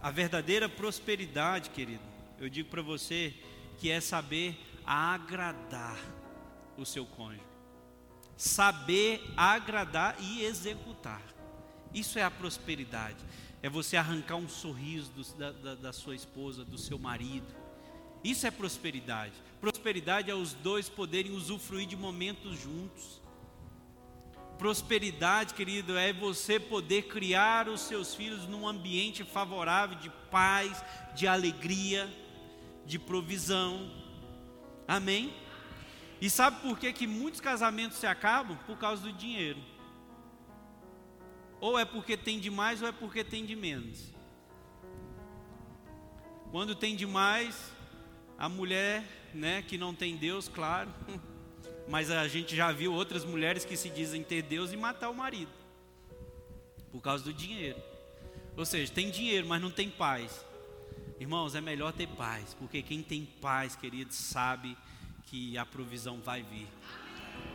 A 0.00 0.10
verdadeira 0.10 0.66
prosperidade, 0.66 1.68
querido, 1.68 2.02
eu 2.40 2.48
digo 2.48 2.70
para 2.70 2.80
você 2.80 3.34
que 3.76 3.90
é 3.90 4.00
saber 4.00 4.58
agradar 4.86 5.98
o 6.78 6.86
seu 6.86 7.04
cônjuge. 7.04 7.44
Saber 8.34 9.22
agradar 9.36 10.16
e 10.18 10.42
executar. 10.42 11.20
Isso 11.92 12.18
é 12.18 12.22
a 12.22 12.30
prosperidade. 12.30 13.22
É 13.62 13.70
você 13.70 13.96
arrancar 13.96 14.36
um 14.36 14.48
sorriso 14.48 15.10
do, 15.12 15.24
da, 15.38 15.52
da, 15.52 15.74
da 15.76 15.92
sua 15.92 16.14
esposa, 16.14 16.64
do 16.64 16.76
seu 16.76 16.98
marido. 16.98 17.46
Isso 18.24 18.46
é 18.46 18.50
prosperidade. 18.50 19.34
Prosperidade 19.60 20.30
é 20.30 20.34
os 20.34 20.52
dois 20.52 20.88
poderem 20.88 21.32
usufruir 21.32 21.86
de 21.86 21.96
momentos 21.96 22.58
juntos. 22.60 23.20
Prosperidade, 24.58 25.54
querido, 25.54 25.96
é 25.96 26.12
você 26.12 26.60
poder 26.60 27.02
criar 27.02 27.68
os 27.68 27.80
seus 27.80 28.14
filhos 28.14 28.46
num 28.46 28.66
ambiente 28.66 29.24
favorável 29.24 29.98
de 29.98 30.10
paz, 30.30 30.84
de 31.14 31.26
alegria, 31.26 32.08
de 32.86 32.98
provisão. 32.98 33.90
Amém? 34.86 35.32
E 36.20 36.30
sabe 36.30 36.60
por 36.60 36.78
que, 36.78 36.92
que 36.92 37.06
muitos 37.06 37.40
casamentos 37.40 37.98
se 37.98 38.06
acabam? 38.06 38.56
Por 38.66 38.78
causa 38.78 39.02
do 39.02 39.12
dinheiro. 39.12 39.58
Ou 41.62 41.78
é 41.78 41.84
porque 41.84 42.16
tem 42.16 42.40
demais 42.40 42.82
ou 42.82 42.88
é 42.88 42.92
porque 42.92 43.22
tem 43.22 43.46
de 43.46 43.54
menos. 43.54 44.12
Quando 46.50 46.74
tem 46.74 46.96
demais, 46.96 47.72
a 48.36 48.48
mulher, 48.48 49.04
né, 49.32 49.62
que 49.62 49.78
não 49.78 49.94
tem 49.94 50.16
Deus, 50.16 50.48
claro, 50.48 50.92
mas 51.88 52.10
a 52.10 52.26
gente 52.26 52.56
já 52.56 52.72
viu 52.72 52.92
outras 52.92 53.24
mulheres 53.24 53.64
que 53.64 53.76
se 53.76 53.88
dizem 53.88 54.24
ter 54.24 54.42
Deus 54.42 54.72
e 54.72 54.76
matar 54.76 55.08
o 55.08 55.14
marido 55.14 55.52
por 56.90 57.00
causa 57.00 57.22
do 57.22 57.32
dinheiro. 57.32 57.80
Ou 58.56 58.66
seja, 58.66 58.92
tem 58.92 59.08
dinheiro, 59.08 59.46
mas 59.46 59.62
não 59.62 59.70
tem 59.70 59.88
paz. 59.88 60.44
Irmãos, 61.20 61.54
é 61.54 61.60
melhor 61.60 61.92
ter 61.92 62.08
paz, 62.08 62.54
porque 62.54 62.82
quem 62.82 63.04
tem 63.04 63.24
paz, 63.40 63.76
querido, 63.76 64.12
sabe 64.12 64.76
que 65.26 65.56
a 65.56 65.64
provisão 65.64 66.20
vai 66.20 66.42
vir. 66.42 66.66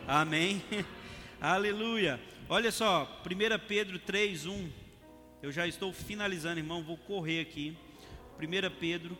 Amém? 0.06 0.64
Aleluia. 1.38 2.18
Olha 2.50 2.72
só, 2.72 3.06
1 3.26 3.66
Pedro 3.68 3.98
3, 3.98 4.46
1. 4.46 4.70
Eu 5.42 5.52
já 5.52 5.66
estou 5.66 5.92
finalizando, 5.92 6.58
irmão, 6.58 6.82
vou 6.82 6.96
correr 6.96 7.40
aqui. 7.40 7.76
1 8.40 8.78
Pedro, 8.80 9.18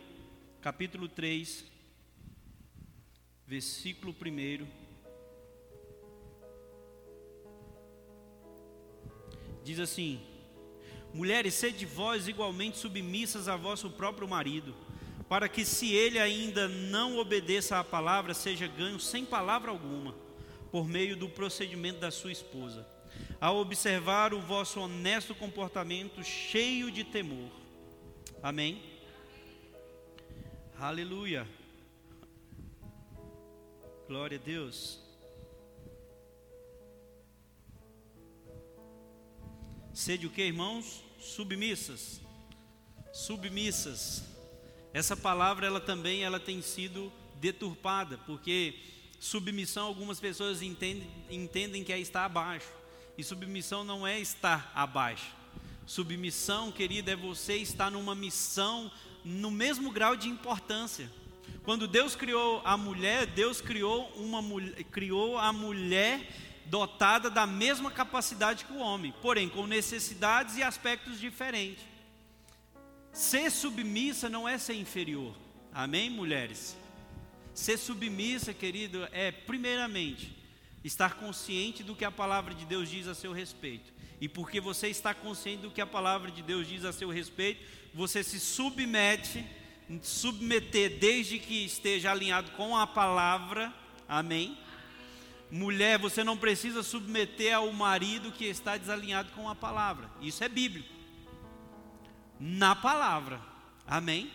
capítulo 0.63 1.07
3, 1.07 1.63
versículo 3.45 4.15
1. 4.19 4.65
Diz 9.63 9.79
assim: 9.79 10.19
Mulheres, 11.13 11.53
sede 11.53 11.85
vós 11.85 12.27
igualmente 12.27 12.79
submissas 12.79 13.47
a 13.47 13.55
vosso 13.55 13.91
próprio 13.91 14.27
marido, 14.27 14.75
para 15.29 15.47
que, 15.47 15.63
se 15.63 15.93
ele 15.93 16.17
ainda 16.17 16.67
não 16.67 17.19
obedeça 17.19 17.77
à 17.77 17.83
palavra, 17.83 18.33
seja 18.33 18.65
ganho 18.65 18.99
sem 18.99 19.23
palavra 19.23 19.69
alguma, 19.69 20.15
por 20.71 20.87
meio 20.87 21.15
do 21.15 21.29
procedimento 21.29 21.99
da 21.99 22.09
sua 22.09 22.31
esposa 22.31 22.97
a 23.39 23.51
observar 23.51 24.33
o 24.33 24.41
vosso 24.41 24.79
honesto 24.79 25.33
comportamento 25.33 26.23
cheio 26.23 26.91
de 26.91 27.03
temor. 27.03 27.51
Amém? 28.41 28.81
Aleluia. 30.77 31.47
Glória 34.07 34.37
a 34.37 34.41
Deus. 34.41 34.99
Sede 39.93 40.25
o 40.25 40.29
que, 40.29 40.41
irmãos? 40.41 41.03
Submissas. 41.19 42.21
Submissas. 43.11 44.23
Essa 44.93 45.15
palavra 45.15 45.67
ela 45.67 45.81
também 45.81 46.23
ela 46.23 46.39
tem 46.39 46.61
sido 46.61 47.11
deturpada, 47.35 48.17
porque 48.19 48.75
submissão 49.19 49.85
algumas 49.85 50.19
pessoas 50.19 50.61
entendem, 50.61 51.07
entendem 51.29 51.83
que 51.83 51.91
é 51.91 51.99
estar 51.99 52.25
abaixo. 52.25 52.78
E 53.19 53.23
submissão 53.25 53.83
não 53.83 54.07
é 54.07 54.17
estar 54.17 54.71
abaixo. 54.73 55.35
Submissão, 55.85 56.71
querida, 56.71 57.11
é 57.11 57.17
você 57.17 57.57
estar 57.57 57.91
numa 57.91 58.15
missão 58.15 58.89
no 59.25 59.51
mesmo 59.51 59.91
grau 59.91 60.15
de 60.15 60.29
importância. 60.29 61.11
Quando 61.63 61.85
Deus 61.85 62.15
criou 62.15 62.61
a 62.63 62.77
mulher, 62.77 63.25
Deus 63.25 63.59
criou, 63.59 64.09
uma, 64.15 64.41
criou 64.89 65.37
a 65.37 65.51
mulher 65.51 66.29
dotada 66.67 67.29
da 67.29 67.45
mesma 67.45 67.91
capacidade 67.91 68.63
que 68.63 68.71
o 68.71 68.79
homem, 68.79 69.13
porém 69.21 69.49
com 69.49 69.67
necessidades 69.67 70.55
e 70.55 70.63
aspectos 70.63 71.19
diferentes. 71.19 71.83
Ser 73.11 73.51
submissa 73.51 74.29
não 74.29 74.47
é 74.47 74.57
ser 74.57 74.75
inferior. 74.75 75.35
Amém, 75.73 76.09
mulheres? 76.09 76.77
Ser 77.53 77.75
submissa, 77.77 78.53
querido, 78.53 79.05
é 79.11 79.29
primeiramente 79.29 80.38
estar 80.83 81.15
consciente 81.15 81.83
do 81.83 81.95
que 81.95 82.05
a 82.05 82.11
palavra 82.11 82.53
de 82.53 82.65
Deus 82.65 82.89
diz 82.89 83.07
a 83.07 83.13
seu 83.13 83.31
respeito. 83.31 83.91
E 84.21 84.27
porque 84.27 84.59
você 84.59 84.87
está 84.87 85.13
consciente 85.13 85.63
do 85.63 85.71
que 85.71 85.81
a 85.81 85.87
palavra 85.87 86.31
de 86.31 86.41
Deus 86.41 86.67
diz 86.67 86.83
a 86.85 86.93
seu 86.93 87.09
respeito, 87.09 87.63
você 87.93 88.23
se 88.23 88.39
submete, 88.39 89.45
submeter 90.01 90.97
desde 90.99 91.39
que 91.39 91.65
esteja 91.65 92.11
alinhado 92.11 92.51
com 92.51 92.75
a 92.77 92.85
palavra. 92.85 93.73
Amém? 94.07 94.57
Mulher, 95.51 95.97
você 95.97 96.23
não 96.23 96.37
precisa 96.37 96.83
submeter 96.83 97.55
ao 97.55 97.71
marido 97.71 98.31
que 98.31 98.45
está 98.45 98.77
desalinhado 98.77 99.31
com 99.31 99.49
a 99.49 99.55
palavra. 99.55 100.09
Isso 100.21 100.43
é 100.43 100.49
bíblico. 100.49 100.93
Na 102.39 102.75
palavra. 102.75 103.41
Amém? 103.87 104.31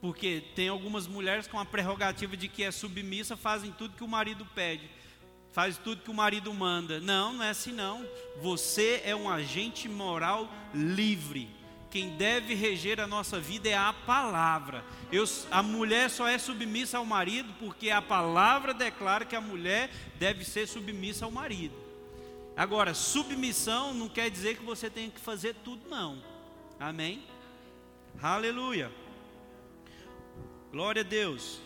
Porque 0.00 0.42
tem 0.54 0.68
algumas 0.68 1.06
mulheres 1.06 1.46
com 1.46 1.58
a 1.58 1.64
prerrogativa 1.64 2.36
de 2.36 2.48
que 2.48 2.64
é 2.64 2.70
submissa, 2.70 3.36
fazem 3.36 3.70
tudo 3.70 3.94
que 3.94 4.02
o 4.02 4.08
marido 4.08 4.44
pede 4.54 4.88
faz 5.52 5.78
tudo 5.78 6.02
que 6.02 6.10
o 6.10 6.14
marido 6.14 6.52
manda. 6.52 7.00
Não, 7.00 7.32
não 7.32 7.44
é 7.44 7.50
assim 7.50 7.72
não. 7.72 8.06
Você 8.40 9.02
é 9.04 9.14
um 9.14 9.28
agente 9.28 9.88
moral 9.88 10.48
livre. 10.74 11.48
Quem 11.90 12.10
deve 12.16 12.54
reger 12.54 13.00
a 13.00 13.06
nossa 13.06 13.40
vida 13.40 13.68
é 13.68 13.76
a 13.76 13.92
palavra. 13.92 14.84
Eu, 15.10 15.24
a 15.50 15.60
mulher 15.60 16.08
só 16.08 16.28
é 16.28 16.38
submissa 16.38 16.98
ao 16.98 17.04
marido 17.04 17.52
porque 17.58 17.90
a 17.90 18.00
palavra 18.00 18.72
declara 18.72 19.24
que 19.24 19.34
a 19.34 19.40
mulher 19.40 19.90
deve 20.16 20.44
ser 20.44 20.68
submissa 20.68 21.24
ao 21.24 21.32
marido. 21.32 21.74
Agora, 22.56 22.94
submissão 22.94 23.92
não 23.92 24.08
quer 24.08 24.30
dizer 24.30 24.56
que 24.56 24.64
você 24.64 24.88
tem 24.88 25.10
que 25.10 25.18
fazer 25.18 25.54
tudo, 25.64 25.88
não. 25.88 26.22
Amém? 26.78 27.24
Aleluia. 28.22 28.92
Glória 30.70 31.00
a 31.00 31.04
Deus. 31.04 31.58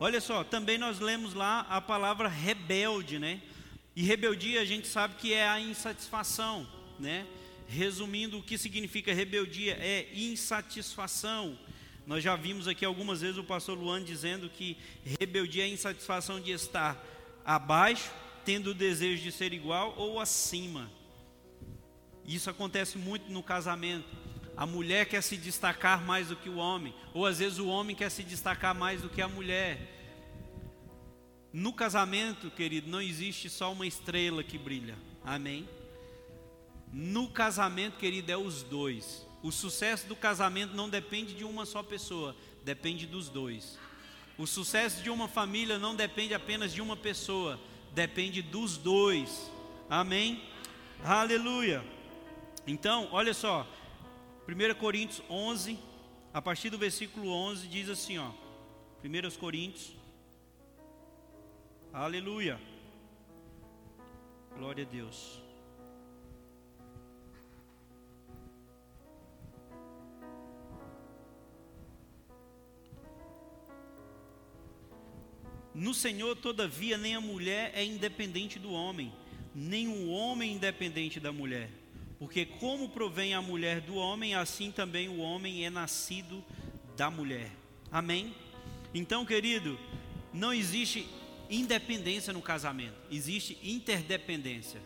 Olha 0.00 0.20
só, 0.20 0.42
também 0.42 0.76
nós 0.76 0.98
lemos 0.98 1.34
lá 1.34 1.60
a 1.68 1.80
palavra 1.80 2.28
rebelde, 2.28 3.18
né? 3.18 3.40
E 3.94 4.02
rebeldia 4.02 4.60
a 4.60 4.64
gente 4.64 4.88
sabe 4.88 5.14
que 5.14 5.32
é 5.32 5.48
a 5.48 5.60
insatisfação, 5.60 6.66
né? 6.98 7.26
Resumindo, 7.68 8.38
o 8.38 8.42
que 8.42 8.58
significa 8.58 9.14
rebeldia 9.14 9.78
é 9.80 10.08
insatisfação. 10.12 11.56
Nós 12.06 12.22
já 12.22 12.36
vimos 12.36 12.66
aqui 12.66 12.84
algumas 12.84 13.20
vezes 13.20 13.38
o 13.38 13.44
pastor 13.44 13.78
Luan 13.78 14.02
dizendo 14.02 14.50
que 14.50 14.76
rebeldia 15.18 15.62
é 15.62 15.66
a 15.66 15.70
insatisfação 15.70 16.40
de 16.40 16.50
estar 16.50 17.02
abaixo, 17.44 18.10
tendo 18.44 18.70
o 18.70 18.74
desejo 18.74 19.22
de 19.22 19.32
ser 19.32 19.52
igual 19.52 19.94
ou 19.96 20.20
acima. 20.20 20.90
Isso 22.26 22.50
acontece 22.50 22.98
muito 22.98 23.30
no 23.30 23.42
casamento. 23.42 24.06
A 24.56 24.66
mulher 24.66 25.06
quer 25.06 25.22
se 25.22 25.36
destacar 25.36 26.04
mais 26.04 26.28
do 26.28 26.36
que 26.36 26.48
o 26.48 26.56
homem, 26.56 26.94
ou 27.12 27.26
às 27.26 27.38
vezes 27.38 27.58
o 27.58 27.66
homem 27.66 27.96
quer 27.96 28.10
se 28.10 28.22
destacar 28.22 28.74
mais 28.74 29.02
do 29.02 29.08
que 29.08 29.20
a 29.20 29.28
mulher. 29.28 29.90
No 31.52 31.72
casamento, 31.72 32.50
querido, 32.50 32.90
não 32.90 33.00
existe 33.00 33.48
só 33.48 33.72
uma 33.72 33.86
estrela 33.86 34.42
que 34.42 34.58
brilha. 34.58 34.96
Amém? 35.24 35.68
No 36.92 37.28
casamento, 37.28 37.98
querido, 37.98 38.30
é 38.30 38.36
os 38.36 38.62
dois. 38.62 39.26
O 39.42 39.50
sucesso 39.50 40.06
do 40.06 40.16
casamento 40.16 40.74
não 40.74 40.88
depende 40.88 41.34
de 41.34 41.44
uma 41.44 41.66
só 41.66 41.82
pessoa, 41.82 42.34
depende 42.64 43.06
dos 43.06 43.28
dois. 43.28 43.78
O 44.38 44.46
sucesso 44.46 45.02
de 45.02 45.10
uma 45.10 45.28
família 45.28 45.78
não 45.78 45.94
depende 45.94 46.34
apenas 46.34 46.72
de 46.72 46.80
uma 46.80 46.96
pessoa, 46.96 47.58
depende 47.92 48.42
dos 48.42 48.76
dois. 48.76 49.50
Amém? 49.88 50.42
Aleluia. 51.04 51.84
Então, 52.66 53.08
olha 53.12 53.34
só, 53.34 53.66
1 54.46 54.74
Coríntios 54.74 55.22
11, 55.30 55.78
a 56.32 56.42
partir 56.42 56.68
do 56.68 56.76
versículo 56.76 57.30
11, 57.30 57.66
diz 57.66 57.88
assim: 57.88 58.18
ó, 58.18 58.30
1 59.02 59.38
Coríntios, 59.38 59.96
aleluia, 61.90 62.60
glória 64.54 64.84
a 64.84 64.86
Deus. 64.86 65.42
No 75.74 75.94
Senhor, 75.94 76.36
todavia, 76.36 76.98
nem 76.98 77.16
a 77.16 77.20
mulher 77.20 77.72
é 77.74 77.82
independente 77.82 78.58
do 78.58 78.70
homem, 78.70 79.12
nem 79.54 79.88
o 79.88 80.08
homem 80.10 80.52
independente 80.52 81.18
da 81.18 81.32
mulher. 81.32 81.83
Porque 82.24 82.46
como 82.46 82.88
provém 82.88 83.34
a 83.34 83.42
mulher 83.42 83.82
do 83.82 83.96
homem, 83.96 84.34
assim 84.34 84.72
também 84.72 85.10
o 85.10 85.18
homem 85.18 85.66
é 85.66 85.68
nascido 85.68 86.42
da 86.96 87.10
mulher. 87.10 87.50
Amém? 87.92 88.34
Então, 88.94 89.26
querido, 89.26 89.78
não 90.32 90.50
existe 90.50 91.06
independência 91.50 92.32
no 92.32 92.40
casamento, 92.40 92.96
existe 93.10 93.58
interdependência. 93.62 94.80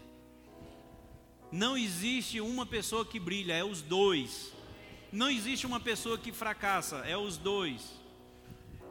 Não 1.53 1.79
existe 1.79 2.41
uma 2.41 2.67
pessoa 2.67 3.07
que 3.07 3.21
brilha, 3.21 3.53
é 3.53 3.63
os 3.63 3.83
dois. 3.83 4.53
Não 5.13 5.31
existe 5.31 5.65
uma 5.65 5.79
pessoa 5.79 6.19
que 6.19 6.33
fracassa, 6.33 6.97
é 7.07 7.17
os 7.17 7.37
dois. 7.37 7.93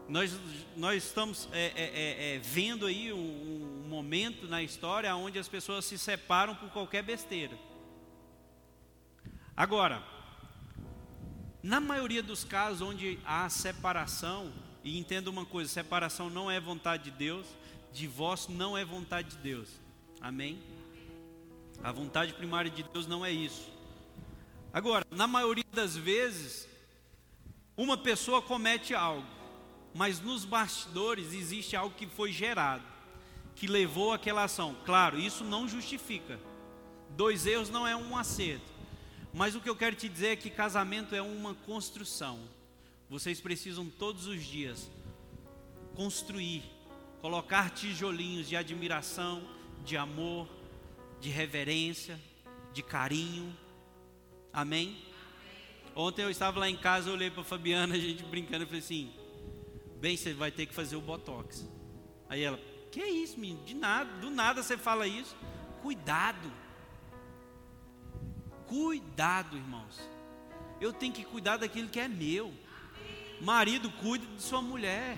Nós, 0.07 0.31
nós 0.77 1.03
estamos 1.03 1.49
é, 1.51 1.65
é, 1.65 1.71
é, 1.75 2.35
é 2.35 2.39
vendo 2.39 2.85
aí 2.85 3.11
um, 3.11 3.83
um 3.83 3.89
momento 3.89 4.47
na 4.47 4.63
história 4.63 5.13
onde 5.17 5.37
as 5.37 5.49
pessoas 5.49 5.83
se 5.83 5.97
separam 5.97 6.55
por 6.55 6.69
qualquer 6.69 7.03
besteira. 7.03 7.66
Agora, 9.57 10.01
na 11.61 11.81
maioria 11.81 12.23
dos 12.23 12.45
casos 12.45 12.81
onde 12.81 13.19
há 13.25 13.49
separação, 13.49 14.53
e 14.83 14.97
entenda 14.97 15.29
uma 15.29 15.45
coisa: 15.45 15.69
separação 15.69 16.29
não 16.29 16.49
é 16.49 16.59
vontade 16.59 17.05
de 17.05 17.11
Deus, 17.11 17.47
divórcio 17.91 18.53
não 18.53 18.77
é 18.77 18.85
vontade 18.85 19.31
de 19.31 19.37
Deus. 19.37 19.69
Amém? 20.21 20.61
A 21.83 21.91
vontade 21.91 22.33
primária 22.33 22.71
de 22.71 22.83
Deus 22.83 23.07
não 23.07 23.25
é 23.25 23.31
isso. 23.31 23.67
Agora, 24.71 25.05
na 25.09 25.25
maioria 25.25 25.65
das 25.73 25.97
vezes, 25.97 26.67
uma 27.75 27.97
pessoa 27.97 28.41
comete 28.41 28.93
algo 28.93 29.37
mas 29.97 30.21
nos 30.21 30.45
bastidores 30.45 31.33
existe 31.33 31.75
algo 31.75 31.95
que 31.95 32.05
foi 32.05 32.31
gerado, 32.31 32.83
que 33.55 33.65
levou 33.65 34.13
àquela 34.13 34.43
ação. 34.43 34.75
Claro, 34.85 35.17
isso 35.17 35.43
não 35.43 35.67
justifica. 35.67 36.39
Dois 37.09 37.47
erros 37.47 37.71
não 37.71 37.87
é 37.87 37.95
um 37.95 38.15
acerto. 38.15 38.76
Mas 39.33 39.55
o 39.55 39.61
que 39.61 39.69
eu 39.69 39.75
quero 39.75 39.95
te 39.95 40.09
dizer 40.09 40.27
é 40.27 40.35
que 40.35 40.49
casamento 40.49 41.15
é 41.15 41.21
uma 41.21 41.53
construção. 41.53 42.39
Vocês 43.09 43.39
precisam 43.39 43.89
todos 43.89 44.27
os 44.27 44.43
dias 44.43 44.89
construir, 45.95 46.63
colocar 47.21 47.69
tijolinhos 47.69 48.47
de 48.47 48.55
admiração, 48.55 49.41
de 49.83 49.97
amor, 49.97 50.47
de 51.19 51.29
reverência, 51.29 52.19
de 52.73 52.83
carinho. 52.83 53.55
Amém? 54.51 54.97
Ontem 55.95 56.21
eu 56.21 56.29
estava 56.29 56.59
lá 56.59 56.69
em 56.69 56.77
casa, 56.77 57.09
eu 57.09 57.13
olhei 57.13 57.31
para 57.31 57.41
a 57.41 57.45
Fabiana, 57.45 57.95
a 57.95 57.99
gente 57.99 58.23
brincando, 58.23 58.63
e 58.63 58.67
falei 58.67 58.81
assim: 58.81 59.11
Bem, 59.99 60.15
você 60.15 60.33
vai 60.33 60.51
ter 60.51 60.67
que 60.67 60.73
fazer 60.75 60.95
o 60.95 61.01
botox. 61.01 61.67
Aí 62.29 62.43
ela, 62.43 62.59
que 62.91 63.03
isso, 63.03 63.39
menino? 63.39 63.63
De 63.63 63.73
nada, 63.73 64.11
do 64.19 64.29
nada 64.29 64.61
você 64.61 64.77
fala 64.77 65.07
isso. 65.07 65.35
Cuidado. 65.81 66.51
Cuidado, 68.67 69.55
irmãos. 69.55 69.99
Eu 70.79 70.93
tenho 70.93 71.13
que 71.13 71.23
cuidar 71.23 71.57
daquilo 71.57 71.89
que 71.89 71.99
é 71.99 72.07
meu. 72.07 72.53
Marido, 73.41 73.89
cuida 73.91 74.25
de 74.25 74.41
sua 74.41 74.61
mulher. 74.61 75.17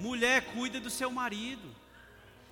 Mulher, 0.00 0.52
cuida 0.52 0.80
do 0.80 0.90
seu 0.90 1.10
marido. 1.10 1.74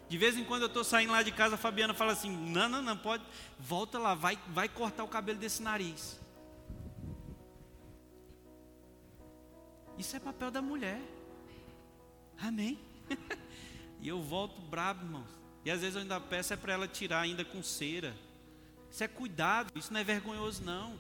De 0.08 0.18
vez 0.18 0.36
em 0.36 0.44
quando 0.44 0.62
eu 0.62 0.68
estou 0.68 0.84
saindo 0.84 1.12
lá 1.12 1.22
de 1.22 1.32
casa, 1.32 1.54
a 1.54 1.58
Fabiana 1.58 1.94
fala 1.94 2.12
assim: 2.12 2.30
não, 2.30 2.68
não, 2.68 2.82
não, 2.82 2.96
pode, 2.96 3.24
volta 3.58 3.98
lá, 3.98 4.14
vai, 4.14 4.38
vai 4.48 4.68
cortar 4.68 5.04
o 5.04 5.08
cabelo 5.08 5.38
desse 5.38 5.62
nariz. 5.62 6.20
Isso 9.98 10.16
é 10.16 10.20
papel 10.20 10.50
da 10.50 10.60
mulher. 10.60 11.00
Amém? 12.38 12.78
e 14.00 14.08
eu 14.08 14.20
volto 14.20 14.60
brabo, 14.60 15.04
irmãos. 15.04 15.28
E 15.64 15.70
às 15.70 15.80
vezes 15.80 15.94
eu 15.94 16.02
ainda 16.02 16.20
peço 16.20 16.52
é 16.52 16.56
para 16.56 16.74
ela 16.74 16.86
tirar 16.86 17.20
ainda 17.20 17.44
com 17.44 17.62
cera. 17.62 18.14
Isso 18.94 19.02
é 19.02 19.08
cuidado, 19.08 19.72
isso 19.74 19.92
não 19.92 19.98
é 19.98 20.04
vergonhoso 20.04 20.62
não. 20.62 20.96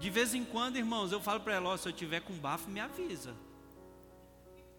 De 0.00 0.10
vez 0.10 0.34
em 0.34 0.44
quando, 0.44 0.76
irmãos, 0.76 1.12
eu 1.12 1.20
falo 1.20 1.38
para 1.38 1.54
ela, 1.54 1.72
oh, 1.72 1.78
se 1.78 1.88
eu 1.88 1.92
tiver 1.92 2.18
com 2.22 2.32
bafo, 2.34 2.68
me 2.68 2.80
avisa. 2.80 3.36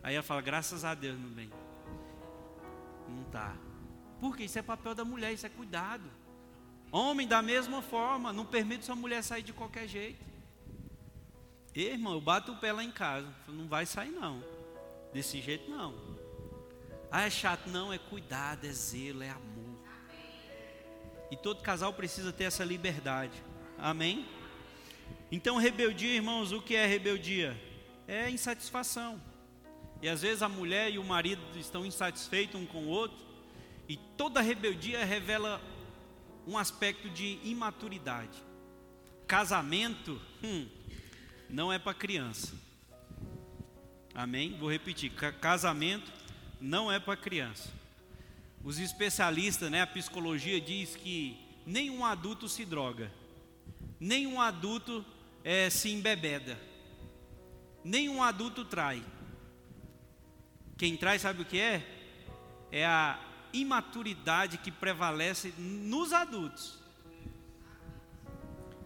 Aí 0.03 0.13
ela 0.13 0.21
fala, 0.21 0.41
graças 0.41 0.83
a 0.83 0.93
Deus, 0.93 1.17
meu 1.17 1.29
bem. 1.29 1.49
Não 3.07 3.23
tá. 3.31 3.55
Porque 4.19 4.43
isso 4.43 4.59
é 4.59 4.61
papel 4.61 4.93
da 4.93 5.05
mulher, 5.05 5.31
isso 5.31 5.45
é 5.45 5.49
cuidado. 5.49 6.03
Homem, 6.91 7.25
da 7.25 7.41
mesma 7.41 7.81
forma, 7.81 8.33
não 8.33 8.45
permite 8.45 8.83
sua 8.83 8.93
mulher 8.93 9.23
sair 9.23 9.43
de 9.43 9.53
qualquer 9.53 9.87
jeito. 9.87 10.25
E, 11.73 11.85
irmão, 11.85 12.15
eu 12.15 12.21
bato 12.21 12.51
o 12.51 12.57
pé 12.57 12.73
lá 12.73 12.83
em 12.83 12.91
casa. 12.91 13.33
Não 13.47 13.65
vai 13.65 13.85
sair 13.85 14.11
não. 14.11 14.43
Desse 15.13 15.39
jeito 15.41 15.71
não. 15.71 15.95
Ah, 17.09 17.21
é 17.21 17.29
chato. 17.29 17.69
Não, 17.69 17.93
é 17.93 17.97
cuidado, 17.97 18.65
é 18.65 18.73
zelo, 18.73 19.23
é 19.23 19.29
amor. 19.29 19.56
E 21.29 21.35
todo 21.35 21.61
casal 21.61 21.93
precisa 21.93 22.31
ter 22.31 22.45
essa 22.45 22.63
liberdade. 22.63 23.43
Amém? 23.77 24.25
Então, 25.31 25.57
rebeldia, 25.57 26.15
irmãos, 26.15 26.51
o 26.51 26.61
que 26.61 26.75
é 26.75 26.85
rebeldia? 26.85 27.59
É 28.07 28.29
insatisfação. 28.29 29.21
E 30.01 30.07
às 30.07 30.21
vezes 30.21 30.41
a 30.41 30.49
mulher 30.49 30.91
e 30.91 30.99
o 30.99 31.03
marido 31.03 31.41
estão 31.57 31.85
insatisfeitos 31.85 32.59
um 32.59 32.65
com 32.65 32.85
o 32.85 32.87
outro. 32.87 33.25
E 33.89 33.97
toda 33.97 34.41
rebeldia 34.41 35.03
revela 35.03 35.61
um 36.45 36.57
aspecto 36.57 37.09
de 37.09 37.39
imaturidade. 37.43 38.43
Casamento, 39.27 40.21
hum, 40.43 40.67
não 41.49 41.71
é 41.71 41.77
para 41.77 41.93
criança. 41.93 42.53
Amém? 44.13 44.57
Vou 44.57 44.71
repetir: 44.71 45.11
casamento 45.41 46.11
não 46.59 46.91
é 46.91 46.99
para 46.99 47.17
criança. 47.17 47.76
Os 48.67 48.79
especialistas, 48.79 49.71
né, 49.71 49.81
a 49.81 49.87
psicologia 49.87 50.59
diz 50.59 50.93
que 50.93 51.39
nenhum 51.65 52.03
adulto 52.03 52.49
se 52.49 52.65
droga, 52.65 53.09
nenhum 53.97 54.41
adulto 54.41 55.05
é, 55.41 55.69
se 55.69 55.89
embebeda, 55.89 56.59
nenhum 57.81 58.21
adulto 58.21 58.65
trai. 58.65 59.01
Quem 60.77 60.97
trai 60.97 61.17
sabe 61.17 61.43
o 61.43 61.45
que 61.45 61.57
é? 61.57 61.81
É 62.69 62.85
a 62.85 63.17
imaturidade 63.53 64.57
que 64.57 64.69
prevalece 64.69 65.53
nos 65.57 66.11
adultos. 66.11 66.77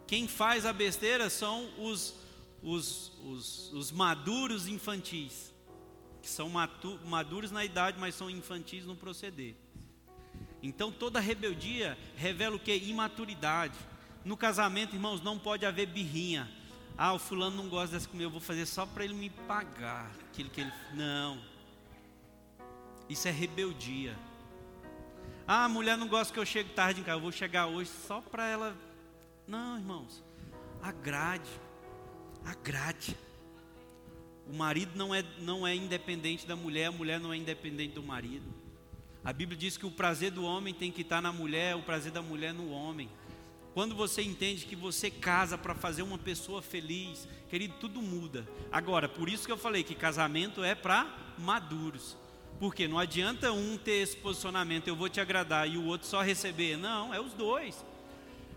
Quem 0.06 0.28
faz 0.28 0.64
a 0.64 0.72
besteira 0.72 1.28
são 1.28 1.68
os 1.80 2.14
os, 2.62 3.12
os, 3.26 3.74
os 3.74 3.92
maduros 3.92 4.68
infantis, 4.68 5.52
que 6.22 6.30
são 6.30 6.52
maduros 7.04 7.50
na 7.50 7.66
idade, 7.66 8.00
mas 8.00 8.14
são 8.14 8.30
infantis 8.30 8.86
no 8.86 8.96
proceder. 8.96 9.56
Então 10.62 10.92
toda 10.92 11.20
rebeldia 11.20 11.98
revela 12.16 12.56
o 12.56 12.60
que? 12.60 12.76
Imaturidade. 12.76 13.78
No 14.24 14.38
casamento, 14.38 14.96
irmãos, 14.96 15.22
não 15.22 15.40
pode 15.40 15.66
haver 15.66 15.88
birrinha. 15.88 16.50
Ah, 16.98 17.14
o 17.14 17.20
fulano 17.20 17.58
não 17.58 17.70
gosta 17.70 17.96
dessa 17.96 18.08
comida, 18.08 18.26
eu 18.26 18.32
vou 18.32 18.42
fazer 18.42 18.66
só 18.66 18.86
para 18.86 19.04
ele 19.04 19.14
me 19.14 19.30
pagar 19.30 20.12
aquilo 20.30 20.50
que 20.50 20.62
ele. 20.62 20.72
Não. 20.94 21.42
Isso 23.10 23.28
é 23.28 23.32
rebeldia. 23.32 24.16
Ah, 25.48 25.66
a 25.66 25.70
mulher 25.70 25.98
não 25.98 26.08
gosta 26.08 26.34
que 26.34 26.40
eu 26.40 26.46
chegue 26.46 26.70
tarde 26.70 27.02
em 27.02 27.04
casa, 27.04 27.18
eu 27.18 27.22
vou 27.22 27.32
chegar 27.32 27.66
hoje 27.66 27.90
só 27.90 28.22
para 28.22 28.48
ela. 28.48 28.78
Não, 29.48 29.78
irmãos. 29.78 30.24
Agrade 30.82 31.50
agrade. 32.46 33.16
O 34.48 34.54
marido 34.54 34.92
não 34.96 35.14
é, 35.14 35.24
não 35.40 35.66
é 35.66 35.76
independente 35.76 36.46
da 36.48 36.56
mulher, 36.56 36.86
a 36.86 36.92
mulher 36.92 37.20
não 37.20 37.32
é 37.32 37.38
independente 37.38 37.94
do 37.94 38.04
marido. 38.04 38.61
A 39.24 39.32
Bíblia 39.32 39.58
diz 39.58 39.78
que 39.78 39.86
o 39.86 39.92
prazer 39.92 40.32
do 40.32 40.44
homem 40.44 40.74
tem 40.74 40.92
que 40.92 41.02
estar 41.02 41.22
na 41.22 41.32
mulher, 41.32 41.76
o 41.76 41.84
prazer 41.84 42.12
da 42.12 42.22
mulher 42.22 42.54
no 42.54 42.72
homem. 42.72 43.08
Quando 43.74 43.96
você 43.96 44.22
entende 44.22 44.66
que 44.66 44.76
você 44.76 45.10
casa 45.10 45.58
para 45.58 45.76
fazer 45.76 46.02
uma 46.02 46.18
pessoa 46.18 46.62
feliz, 46.62 47.28
querido, 47.50 47.76
tudo 47.80 48.02
muda. 48.02 48.48
Agora, 48.72 49.08
por 49.08 49.30
isso 49.30 49.46
que 49.46 49.52
eu 49.52 49.58
falei 49.58 49.84
que 49.84 49.96
casamento 49.96 50.64
é 50.64 50.74
para 50.74 51.34
maduros. 51.38 52.18
Porque 52.60 52.88
não 52.88 53.00
adianta 53.00 53.52
um 53.52 53.78
ter 53.78 54.04
esse 54.04 54.18
posicionamento, 54.18 54.88
eu 54.88 54.96
vou 54.96 55.08
te 55.08 55.22
agradar, 55.22 55.70
e 55.70 55.78
o 55.78 55.86
outro 55.86 56.08
só 56.08 56.22
receber. 56.22 56.76
Não, 56.76 57.14
é 57.14 57.22
os 57.22 57.34
dois. 57.34 57.86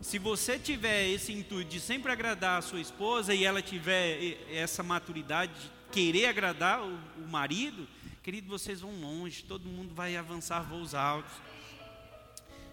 Se 0.01 0.19
você 0.19 0.59
tiver 0.59 1.09
esse 1.09 1.33
intuito 1.33 1.71
de 1.71 1.81
sempre 1.81 2.11
agradar 2.11 2.59
a 2.59 2.63
sua 2.63 2.81
esposa 2.81 3.35
e 3.35 3.45
ela 3.45 3.63
tiver 3.63 4.37
essa 4.51 4.83
maturidade 4.83 5.53
de 5.55 5.71
querer 5.93 6.27
agradar 6.27 6.83
o, 6.83 6.99
marido, 7.29 7.87
querido, 8.25 8.49
vocês 8.49 8.81
vão 8.81 8.99
longe, 9.03 9.45
todo 9.45 9.69
mundo 9.69 9.95
vai 9.95 10.17
avançar 10.17 10.63
voos 10.63 10.95
altos. 10.95 11.31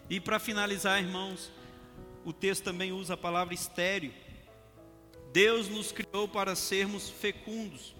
E 0.09 0.17
para 0.17 0.39
finalizar, 0.39 1.03
irmãos, 1.03 1.51
o 2.23 2.31
texto 2.31 2.63
também 2.63 2.93
usa 2.93 3.15
a 3.15 3.17
palavra 3.17 3.53
estéreo. 3.53 4.13
Deus 5.33 5.67
nos 5.67 5.91
criou 5.91 6.25
para 6.25 6.55
sermos 6.55 7.09
fecundos, 7.09 7.93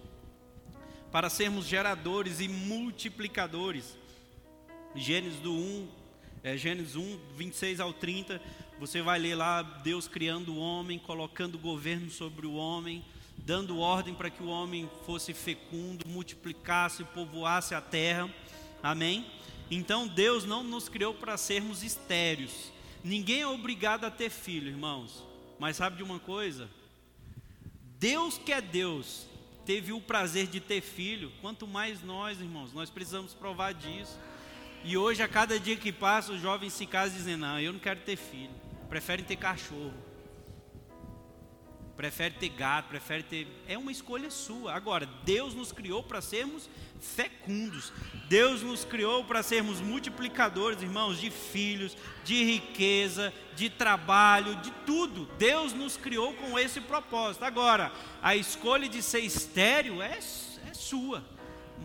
para 1.12 1.30
sermos 1.30 1.66
geradores 1.66 2.40
e 2.40 2.48
multiplicadores. 2.48 3.98
Gênesis 4.96 5.42
do 5.42 5.52
1, 5.52 5.90
é, 6.44 6.56
Gênesis 6.56 6.96
1, 6.96 7.20
26 7.36 7.82
ao 7.82 7.92
30, 7.92 8.42
você 8.80 9.02
vai 9.02 9.20
ler 9.20 9.36
lá 9.36 9.62
Deus 9.62 10.08
criando 10.08 10.54
o 10.54 10.58
homem, 10.58 10.98
colocando 10.98 11.60
governo 11.60 12.10
sobre 12.10 12.48
o 12.48 12.54
homem, 12.54 13.04
dando 13.46 13.80
ordem 13.80 14.14
para 14.14 14.30
que 14.30 14.44
o 14.44 14.48
homem 14.48 14.90
fosse 15.06 15.34
fecundo, 15.34 16.08
multiplicasse, 16.08 17.04
povoasse 17.04 17.74
a 17.74 17.82
terra. 17.82 18.30
Amém? 18.82 19.26
Então 19.70 20.08
Deus 20.08 20.46
não 20.46 20.64
nos 20.64 20.88
criou 20.88 21.14
para 21.14 21.38
sermos 21.38 21.84
estéreos. 21.84 22.72
Ninguém 23.04 23.42
é 23.42 23.48
obrigado 23.48 24.06
a 24.06 24.12
ter 24.12 24.30
filho, 24.30 24.68
irmãos. 24.68 25.24
Mas 25.58 25.78
sabe 25.78 25.98
de 25.98 26.04
uma 26.04 26.20
coisa? 26.20 26.70
Deus 27.98 28.38
que 28.38 28.52
é 28.52 28.62
Deus, 28.62 29.28
teve 29.66 29.94
o 29.94 30.02
prazer 30.02 30.48
de 30.48 30.60
ter 30.60 30.82
filho, 30.82 31.32
quanto 31.42 31.68
mais 31.68 32.02
nós, 32.04 32.40
irmãos, 32.40 32.74
nós 32.74 32.90
precisamos 32.90 33.34
provar 33.34 33.74
disso. 33.74 34.18
E 34.84 34.98
hoje, 34.98 35.22
a 35.22 35.28
cada 35.28 35.60
dia 35.60 35.76
que 35.76 35.92
passa, 35.92 36.32
os 36.32 36.42
jovens 36.42 36.74
se 36.74 36.88
casam 36.88 37.16
dizendo: 37.16 37.42
Não, 37.42 37.60
eu 37.60 37.72
não 37.72 37.80
quero 37.80 38.00
ter 38.00 38.16
filho, 38.16 38.50
preferem 38.90 39.24
ter 39.24 39.36
cachorro 39.36 40.11
prefere 42.02 42.34
ter 42.34 42.50
gato, 42.50 42.88
prefere 42.88 43.22
ter. 43.22 43.48
É 43.68 43.78
uma 43.78 43.92
escolha 43.92 44.32
sua. 44.32 44.74
Agora, 44.74 45.08
Deus 45.24 45.54
nos 45.54 45.72
criou 45.72 46.02
para 46.02 46.20
sermos 46.20 46.68
fecundos. 47.00 47.94
Deus 48.28 48.64
nos 48.64 48.84
criou 48.84 49.24
para 49.24 49.44
sermos 49.44 49.80
multiplicadores, 49.80 50.82
irmãos, 50.82 51.22
de 51.22 51.30
filhos, 51.30 51.96
de 52.24 52.44
riqueza, 52.44 53.32
de 53.56 53.70
trabalho, 53.70 54.56
de 54.56 54.72
tudo. 54.84 55.30
Deus 55.38 55.74
nos 55.74 55.96
criou 55.96 56.34
com 56.34 56.58
esse 56.58 56.82
propósito. 56.82 57.46
Agora, 57.46 57.92
a 58.20 58.36
escolha 58.36 58.90
de 58.90 59.04
ser 59.04 59.20
estéreo 59.20 60.02
é, 60.02 60.18
é 60.18 60.74
sua. 60.74 61.24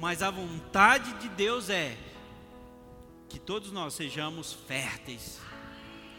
Mas 0.01 0.23
a 0.23 0.31
vontade 0.31 1.13
de 1.21 1.29
Deus 1.29 1.69
é 1.69 1.95
que 3.29 3.39
todos 3.39 3.71
nós 3.71 3.93
sejamos 3.93 4.55
férteis 4.67 5.46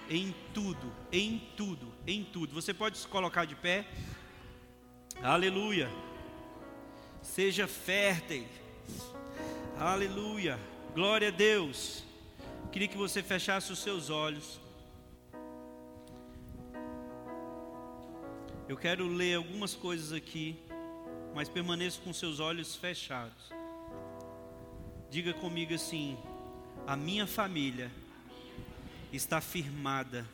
em 0.10 0.34
tudo, 0.54 0.92
em 1.12 1.40
tudo, 1.56 1.94
em 2.06 2.24
tudo. 2.24 2.54
Você 2.54 2.74
pode 2.74 2.98
se 2.98 3.08
colocar 3.08 3.46
de 3.46 3.56
pé. 3.56 3.86
Aleluia. 5.22 5.90
Seja 7.22 7.68
fértil. 7.68 8.46
Aleluia. 9.80 10.60
Glória 10.94 11.28
a 11.28 11.32
Deus. 11.32 12.04
Queria 12.72 12.88
que 12.88 12.98
você 12.98 13.22
fechasse 13.22 13.72
os 13.72 13.80
seus 13.80 14.10
olhos. 14.10 14.60
Eu 18.68 18.76
quero 18.76 19.08
ler 19.08 19.36
algumas 19.36 19.74
coisas 19.74 20.12
aqui, 20.12 20.60
mas 21.34 21.48
permaneça 21.48 22.00
com 22.02 22.12
seus 22.12 22.40
olhos 22.40 22.76
fechados. 22.76 23.52
Diga 25.10 25.34
comigo 25.34 25.74
assim: 25.74 26.18
a 26.86 26.96
minha 26.96 27.26
família 27.26 27.90
está 29.12 29.40
firmada 29.40 30.28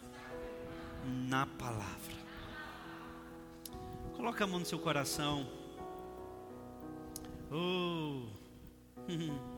na 1.05 1.45
palavra. 1.45 2.13
Coloca 4.15 4.43
a 4.43 4.47
mão 4.47 4.59
no 4.59 4.65
seu 4.65 4.79
coração. 4.79 5.47
Oh. 7.51 8.23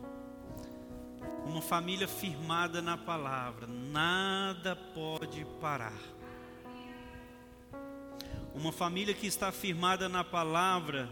Uma 1.46 1.62
família 1.62 2.08
firmada 2.08 2.82
na 2.82 2.98
palavra, 2.98 3.68
nada 3.68 4.76
pode 4.76 5.46
parar. 5.62 5.94
Uma 8.54 8.72
família 8.72 9.14
que 9.14 9.28
está 9.28 9.52
firmada 9.52 10.10
na 10.10 10.24
palavra 10.24 11.08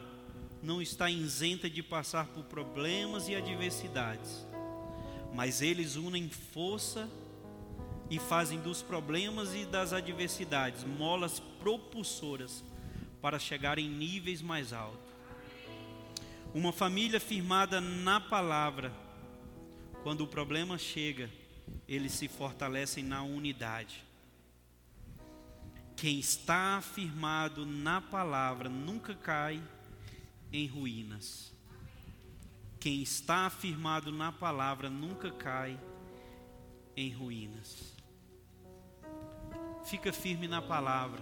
não 0.62 0.82
está 0.82 1.10
isenta 1.10 1.70
de 1.70 1.84
passar 1.84 2.26
por 2.28 2.44
problemas 2.46 3.28
e 3.28 3.36
adversidades, 3.36 4.48
mas 5.34 5.62
eles 5.62 5.96
unem 5.96 6.30
força 6.30 7.08
e 7.08 7.23
fazem 8.20 8.60
dos 8.60 8.82
problemas 8.82 9.54
e 9.54 9.66
das 9.66 9.94
adversidades 9.94 10.84
molas 10.84 11.40
propulsoras 11.40 12.64
para 13.22 13.40
chegar 13.40 13.80
em 13.80 13.90
níveis 13.90 14.42
mais 14.42 14.74
altos. 14.74 15.14
Uma 16.54 16.72
família 16.72 17.20
firmada 17.20 17.82
na 17.82 18.20
palavra, 18.20 18.94
quando 20.04 20.22
o 20.22 20.28
problema 20.28 20.78
chega, 20.78 21.30
eles 21.88 22.12
se 22.12 22.28
fortalecem 22.28 23.04
na 23.04 23.24
unidade. 23.24 24.04
Quem 25.96 26.20
está 26.20 26.82
firmado 26.82 27.66
na 27.66 28.02
palavra 28.02 28.70
nunca 28.70 29.16
cai 29.16 29.64
em 30.52 30.68
ruínas. 30.68 31.52
Quem 32.80 33.02
está 33.02 33.50
firmado 33.50 34.12
na 34.12 34.32
palavra 34.32 34.90
nunca 34.90 35.32
cai 35.32 35.80
em 36.96 37.10
ruínas. 37.10 37.93
Fica 39.84 40.14
firme 40.14 40.48
na 40.48 40.62
palavra. 40.62 41.22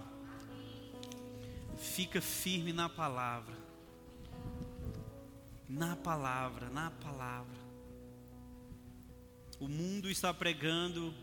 Fica 1.77 2.21
firme 2.21 2.71
na 2.71 2.87
palavra. 2.87 3.55
Na 5.67 5.95
palavra, 5.95 6.69
na 6.69 6.91
palavra. 6.91 7.59
O 9.59 9.67
mundo 9.67 10.09
está 10.09 10.33
pregando 10.33 11.13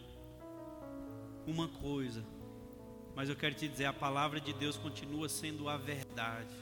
uma 1.47 1.69
coisa, 1.69 2.24
mas 3.15 3.28
eu 3.28 3.36
quero 3.36 3.55
te 3.55 3.69
dizer: 3.69 3.86
a 3.86 3.93
palavra 3.93 4.40
de 4.40 4.52
Deus 4.52 4.77
continua 4.77 5.28
sendo 5.28 5.69
a 5.69 5.77
verdade. 5.77 6.55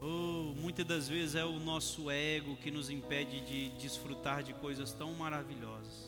Oh, 0.00 0.54
muitas 0.56 0.86
das 0.86 1.08
vezes 1.08 1.34
é 1.34 1.44
o 1.44 1.58
nosso 1.58 2.08
ego 2.08 2.56
que 2.56 2.70
nos 2.70 2.88
impede 2.88 3.40
de 3.40 3.70
desfrutar 3.70 4.44
de 4.44 4.54
coisas 4.54 4.92
tão 4.92 5.12
maravilhosas. 5.14 6.07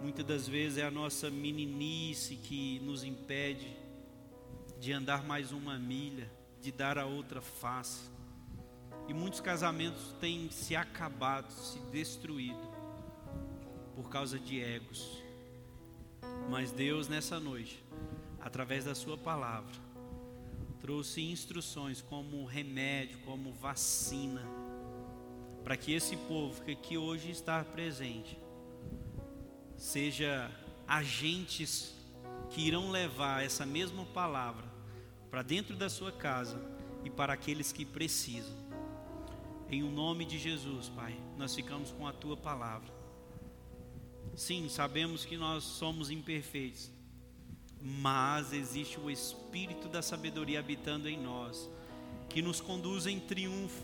Muitas 0.00 0.24
das 0.24 0.48
vezes 0.48 0.78
é 0.78 0.84
a 0.84 0.90
nossa 0.92 1.28
meninice 1.28 2.36
que 2.36 2.78
nos 2.80 3.02
impede 3.02 3.76
de 4.78 4.92
andar 4.92 5.24
mais 5.24 5.50
uma 5.50 5.76
milha, 5.76 6.30
de 6.62 6.70
dar 6.70 6.98
a 6.98 7.04
outra 7.04 7.40
face. 7.40 8.08
E 9.08 9.12
muitos 9.12 9.40
casamentos 9.40 10.14
têm 10.20 10.50
se 10.52 10.76
acabado, 10.76 11.50
se 11.50 11.80
destruído 11.90 12.60
por 13.96 14.08
causa 14.08 14.38
de 14.38 14.60
egos. 14.60 15.20
Mas 16.48 16.70
Deus 16.70 17.08
nessa 17.08 17.40
noite, 17.40 17.82
através 18.40 18.84
da 18.84 18.94
sua 18.94 19.18
palavra, 19.18 19.74
trouxe 20.80 21.22
instruções 21.22 22.00
como 22.00 22.44
remédio, 22.44 23.18
como 23.24 23.52
vacina, 23.52 24.46
para 25.64 25.76
que 25.76 25.92
esse 25.92 26.16
povo 26.16 26.62
que 26.62 26.70
aqui 26.70 26.96
hoje 26.96 27.32
está 27.32 27.64
presente 27.64 28.38
seja 29.78 30.50
agentes 30.86 31.94
que 32.50 32.60
irão 32.62 32.90
levar 32.90 33.44
essa 33.44 33.64
mesma 33.64 34.04
palavra 34.06 34.64
para 35.30 35.42
dentro 35.42 35.76
da 35.76 35.88
sua 35.88 36.10
casa 36.10 36.60
e 37.04 37.10
para 37.10 37.32
aqueles 37.32 37.70
que 37.70 37.84
precisam. 37.84 38.56
Em 39.70 39.82
o 39.82 39.90
nome 39.90 40.24
de 40.24 40.38
Jesus, 40.38 40.88
Pai, 40.88 41.16
nós 41.36 41.54
ficamos 41.54 41.92
com 41.92 42.06
a 42.06 42.12
tua 42.12 42.36
palavra. 42.36 42.92
Sim, 44.34 44.68
sabemos 44.68 45.24
que 45.24 45.36
nós 45.36 45.62
somos 45.62 46.10
imperfeitos, 46.10 46.90
mas 47.80 48.52
existe 48.52 48.98
o 48.98 49.10
Espírito 49.10 49.88
da 49.88 50.02
sabedoria 50.02 50.58
habitando 50.58 51.08
em 51.08 51.18
nós, 51.18 51.68
que 52.28 52.40
nos 52.40 52.60
conduz 52.60 53.06
em 53.06 53.20
triunfo, 53.20 53.82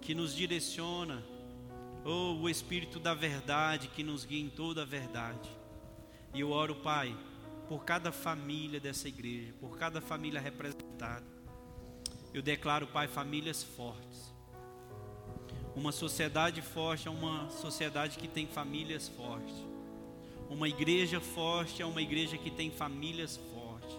que 0.00 0.14
nos 0.14 0.34
direciona, 0.34 1.22
Oh, 2.04 2.34
o 2.40 2.48
Espírito 2.48 2.98
da 2.98 3.14
verdade 3.14 3.86
que 3.88 4.02
nos 4.02 4.24
guia 4.24 4.42
em 4.42 4.50
toda 4.50 4.82
a 4.82 4.84
verdade. 4.84 5.48
E 6.34 6.40
eu 6.40 6.50
oro, 6.50 6.74
Pai, 6.74 7.16
por 7.68 7.84
cada 7.84 8.10
família 8.10 8.80
dessa 8.80 9.06
igreja, 9.06 9.54
por 9.60 9.78
cada 9.78 10.00
família 10.00 10.40
representada. 10.40 11.24
Eu 12.34 12.42
declaro, 12.42 12.88
Pai, 12.88 13.06
famílias 13.06 13.62
fortes. 13.62 14.32
Uma 15.76 15.92
sociedade 15.92 16.60
forte 16.60 17.06
é 17.06 17.10
uma 17.10 17.48
sociedade 17.50 18.18
que 18.18 18.26
tem 18.26 18.46
famílias 18.46 19.08
fortes. 19.08 19.54
Uma 20.50 20.68
igreja 20.68 21.20
forte 21.20 21.82
é 21.82 21.86
uma 21.86 22.02
igreja 22.02 22.36
que 22.36 22.50
tem 22.50 22.70
famílias 22.70 23.36
fortes. 23.54 23.96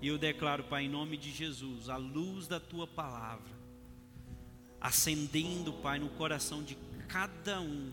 E 0.00 0.06
eu 0.06 0.16
declaro, 0.16 0.62
Pai, 0.64 0.84
em 0.84 0.88
nome 0.88 1.16
de 1.16 1.32
Jesus, 1.32 1.88
a 1.88 1.96
luz 1.96 2.46
da 2.46 2.60
tua 2.60 2.86
palavra, 2.86 3.52
acendendo, 4.80 5.72
Pai, 5.72 5.98
no 5.98 6.08
coração 6.10 6.62
de 6.62 6.76
cada 7.08 7.60
um 7.60 7.92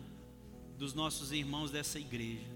dos 0.77 0.93
nossos 0.93 1.31
irmãos 1.31 1.71
dessa 1.71 1.99
igreja. 1.99 2.47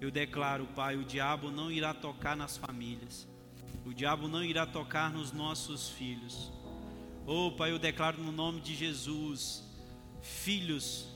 Eu 0.00 0.10
declaro, 0.10 0.66
Pai, 0.74 0.96
o 0.96 1.04
diabo 1.04 1.50
não 1.50 1.70
irá 1.70 1.94
tocar 1.94 2.36
nas 2.36 2.56
famílias. 2.56 3.26
O 3.84 3.94
diabo 3.94 4.28
não 4.28 4.44
irá 4.44 4.66
tocar 4.66 5.10
nos 5.10 5.32
nossos 5.32 5.88
filhos. 5.88 6.52
Oh, 7.26 7.50
Pai, 7.52 7.72
eu 7.72 7.78
declaro 7.78 8.22
no 8.22 8.30
nome 8.30 8.60
de 8.60 8.74
Jesus, 8.74 9.64
filhos, 10.20 11.08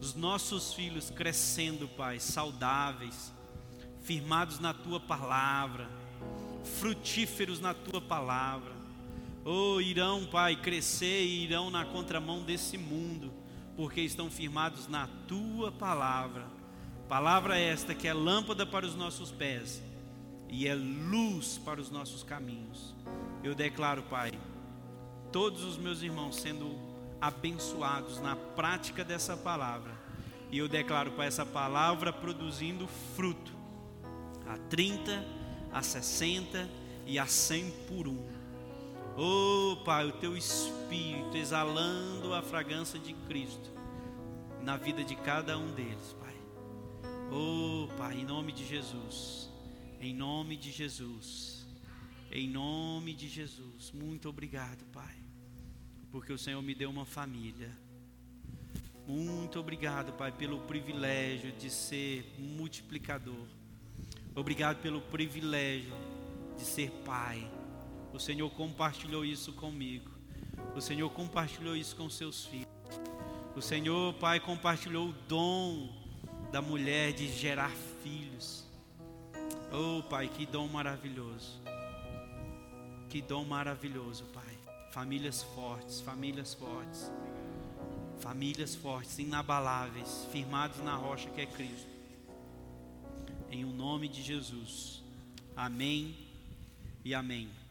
os 0.00 0.14
nossos 0.14 0.74
filhos 0.74 1.10
crescendo, 1.10 1.86
Pai, 1.88 2.18
saudáveis, 2.18 3.32
firmados 4.02 4.58
na 4.58 4.74
tua 4.74 4.98
palavra, 4.98 5.88
frutíferos 6.80 7.60
na 7.60 7.74
tua 7.74 8.00
palavra. 8.00 8.72
Oh, 9.44 9.80
irão, 9.80 10.26
Pai, 10.26 10.56
crescer 10.56 11.22
e 11.24 11.44
irão 11.44 11.70
na 11.70 11.84
contramão 11.84 12.42
desse 12.42 12.76
mundo 12.76 13.35
porque 13.76 14.00
estão 14.00 14.30
firmados 14.30 14.88
na 14.88 15.06
tua 15.28 15.70
palavra. 15.70 16.46
Palavra 17.08 17.58
esta 17.58 17.94
que 17.94 18.08
é 18.08 18.14
lâmpada 18.14 18.66
para 18.66 18.86
os 18.86 18.96
nossos 18.96 19.30
pés 19.30 19.82
e 20.48 20.66
é 20.66 20.74
luz 20.74 21.58
para 21.64 21.80
os 21.80 21.90
nossos 21.90 22.22
caminhos. 22.22 22.94
Eu 23.44 23.54
declaro, 23.54 24.02
Pai, 24.04 24.32
todos 25.30 25.62
os 25.62 25.76
meus 25.76 26.02
irmãos 26.02 26.36
sendo 26.36 26.74
abençoados 27.20 28.20
na 28.20 28.34
prática 28.34 29.04
dessa 29.04 29.36
palavra. 29.36 29.94
E 30.50 30.58
eu 30.58 30.68
declaro 30.68 31.12
para 31.12 31.26
essa 31.26 31.44
palavra 31.44 32.12
produzindo 32.12 32.86
fruto 33.14 33.52
a 34.46 34.56
30, 34.70 35.24
a 35.72 35.82
60 35.82 36.68
e 37.06 37.18
a 37.18 37.26
100 37.26 37.70
por 37.88 38.08
um. 38.08 38.35
Oh, 39.18 39.76
Pai, 39.82 40.06
o 40.06 40.12
teu 40.12 40.36
espírito 40.36 41.36
exalando 41.36 42.34
a 42.34 42.42
fragrância 42.42 42.98
de 42.98 43.14
Cristo 43.26 43.70
na 44.62 44.76
vida 44.76 45.02
de 45.02 45.16
cada 45.16 45.56
um 45.56 45.72
deles, 45.72 46.14
Pai. 46.20 46.34
Oh, 47.32 47.88
Pai, 47.96 48.18
em 48.18 48.24
nome 48.24 48.52
de 48.52 48.66
Jesus. 48.66 49.48
Em 50.00 50.12
nome 50.12 50.56
de 50.56 50.70
Jesus. 50.70 51.66
Em 52.30 52.46
nome 52.46 53.14
de 53.14 53.26
Jesus. 53.26 53.90
Muito 53.92 54.28
obrigado, 54.28 54.84
Pai. 54.92 55.16
Porque 56.10 56.32
o 56.32 56.38
Senhor 56.38 56.60
me 56.60 56.74
deu 56.74 56.90
uma 56.90 57.06
família. 57.06 57.70
Muito 59.06 59.58
obrigado, 59.58 60.12
Pai, 60.12 60.30
pelo 60.30 60.60
privilégio 60.60 61.52
de 61.52 61.70
ser 61.70 62.34
multiplicador. 62.38 63.46
Obrigado 64.34 64.82
pelo 64.82 65.00
privilégio 65.00 65.94
de 66.58 66.64
ser 66.64 66.90
pai. 67.06 67.55
O 68.16 68.18
Senhor 68.18 68.48
compartilhou 68.48 69.26
isso 69.26 69.52
comigo. 69.52 70.10
O 70.74 70.80
Senhor 70.80 71.10
compartilhou 71.10 71.76
isso 71.76 71.94
com 71.94 72.08
seus 72.08 72.46
filhos. 72.46 72.66
O 73.54 73.60
Senhor, 73.60 74.14
Pai, 74.14 74.40
compartilhou 74.40 75.10
o 75.10 75.12
dom 75.28 75.94
da 76.50 76.62
mulher 76.62 77.12
de 77.12 77.28
gerar 77.28 77.70
filhos. 78.02 78.64
Oh, 79.70 80.02
Pai, 80.02 80.28
que 80.28 80.46
dom 80.46 80.66
maravilhoso. 80.66 81.60
Que 83.10 83.20
dom 83.20 83.44
maravilhoso, 83.44 84.24
Pai. 84.32 84.58
Famílias 84.92 85.42
fortes, 85.42 86.00
famílias 86.00 86.54
fortes. 86.54 87.12
Famílias 88.20 88.74
fortes, 88.74 89.18
inabaláveis, 89.18 90.26
firmados 90.32 90.82
na 90.82 90.96
rocha 90.96 91.28
que 91.28 91.42
é 91.42 91.46
Cristo. 91.46 91.90
Em 93.50 93.62
o 93.66 93.72
nome 93.74 94.08
de 94.08 94.22
Jesus. 94.22 95.02
Amém 95.54 96.16
e 97.04 97.14
amém. 97.14 97.65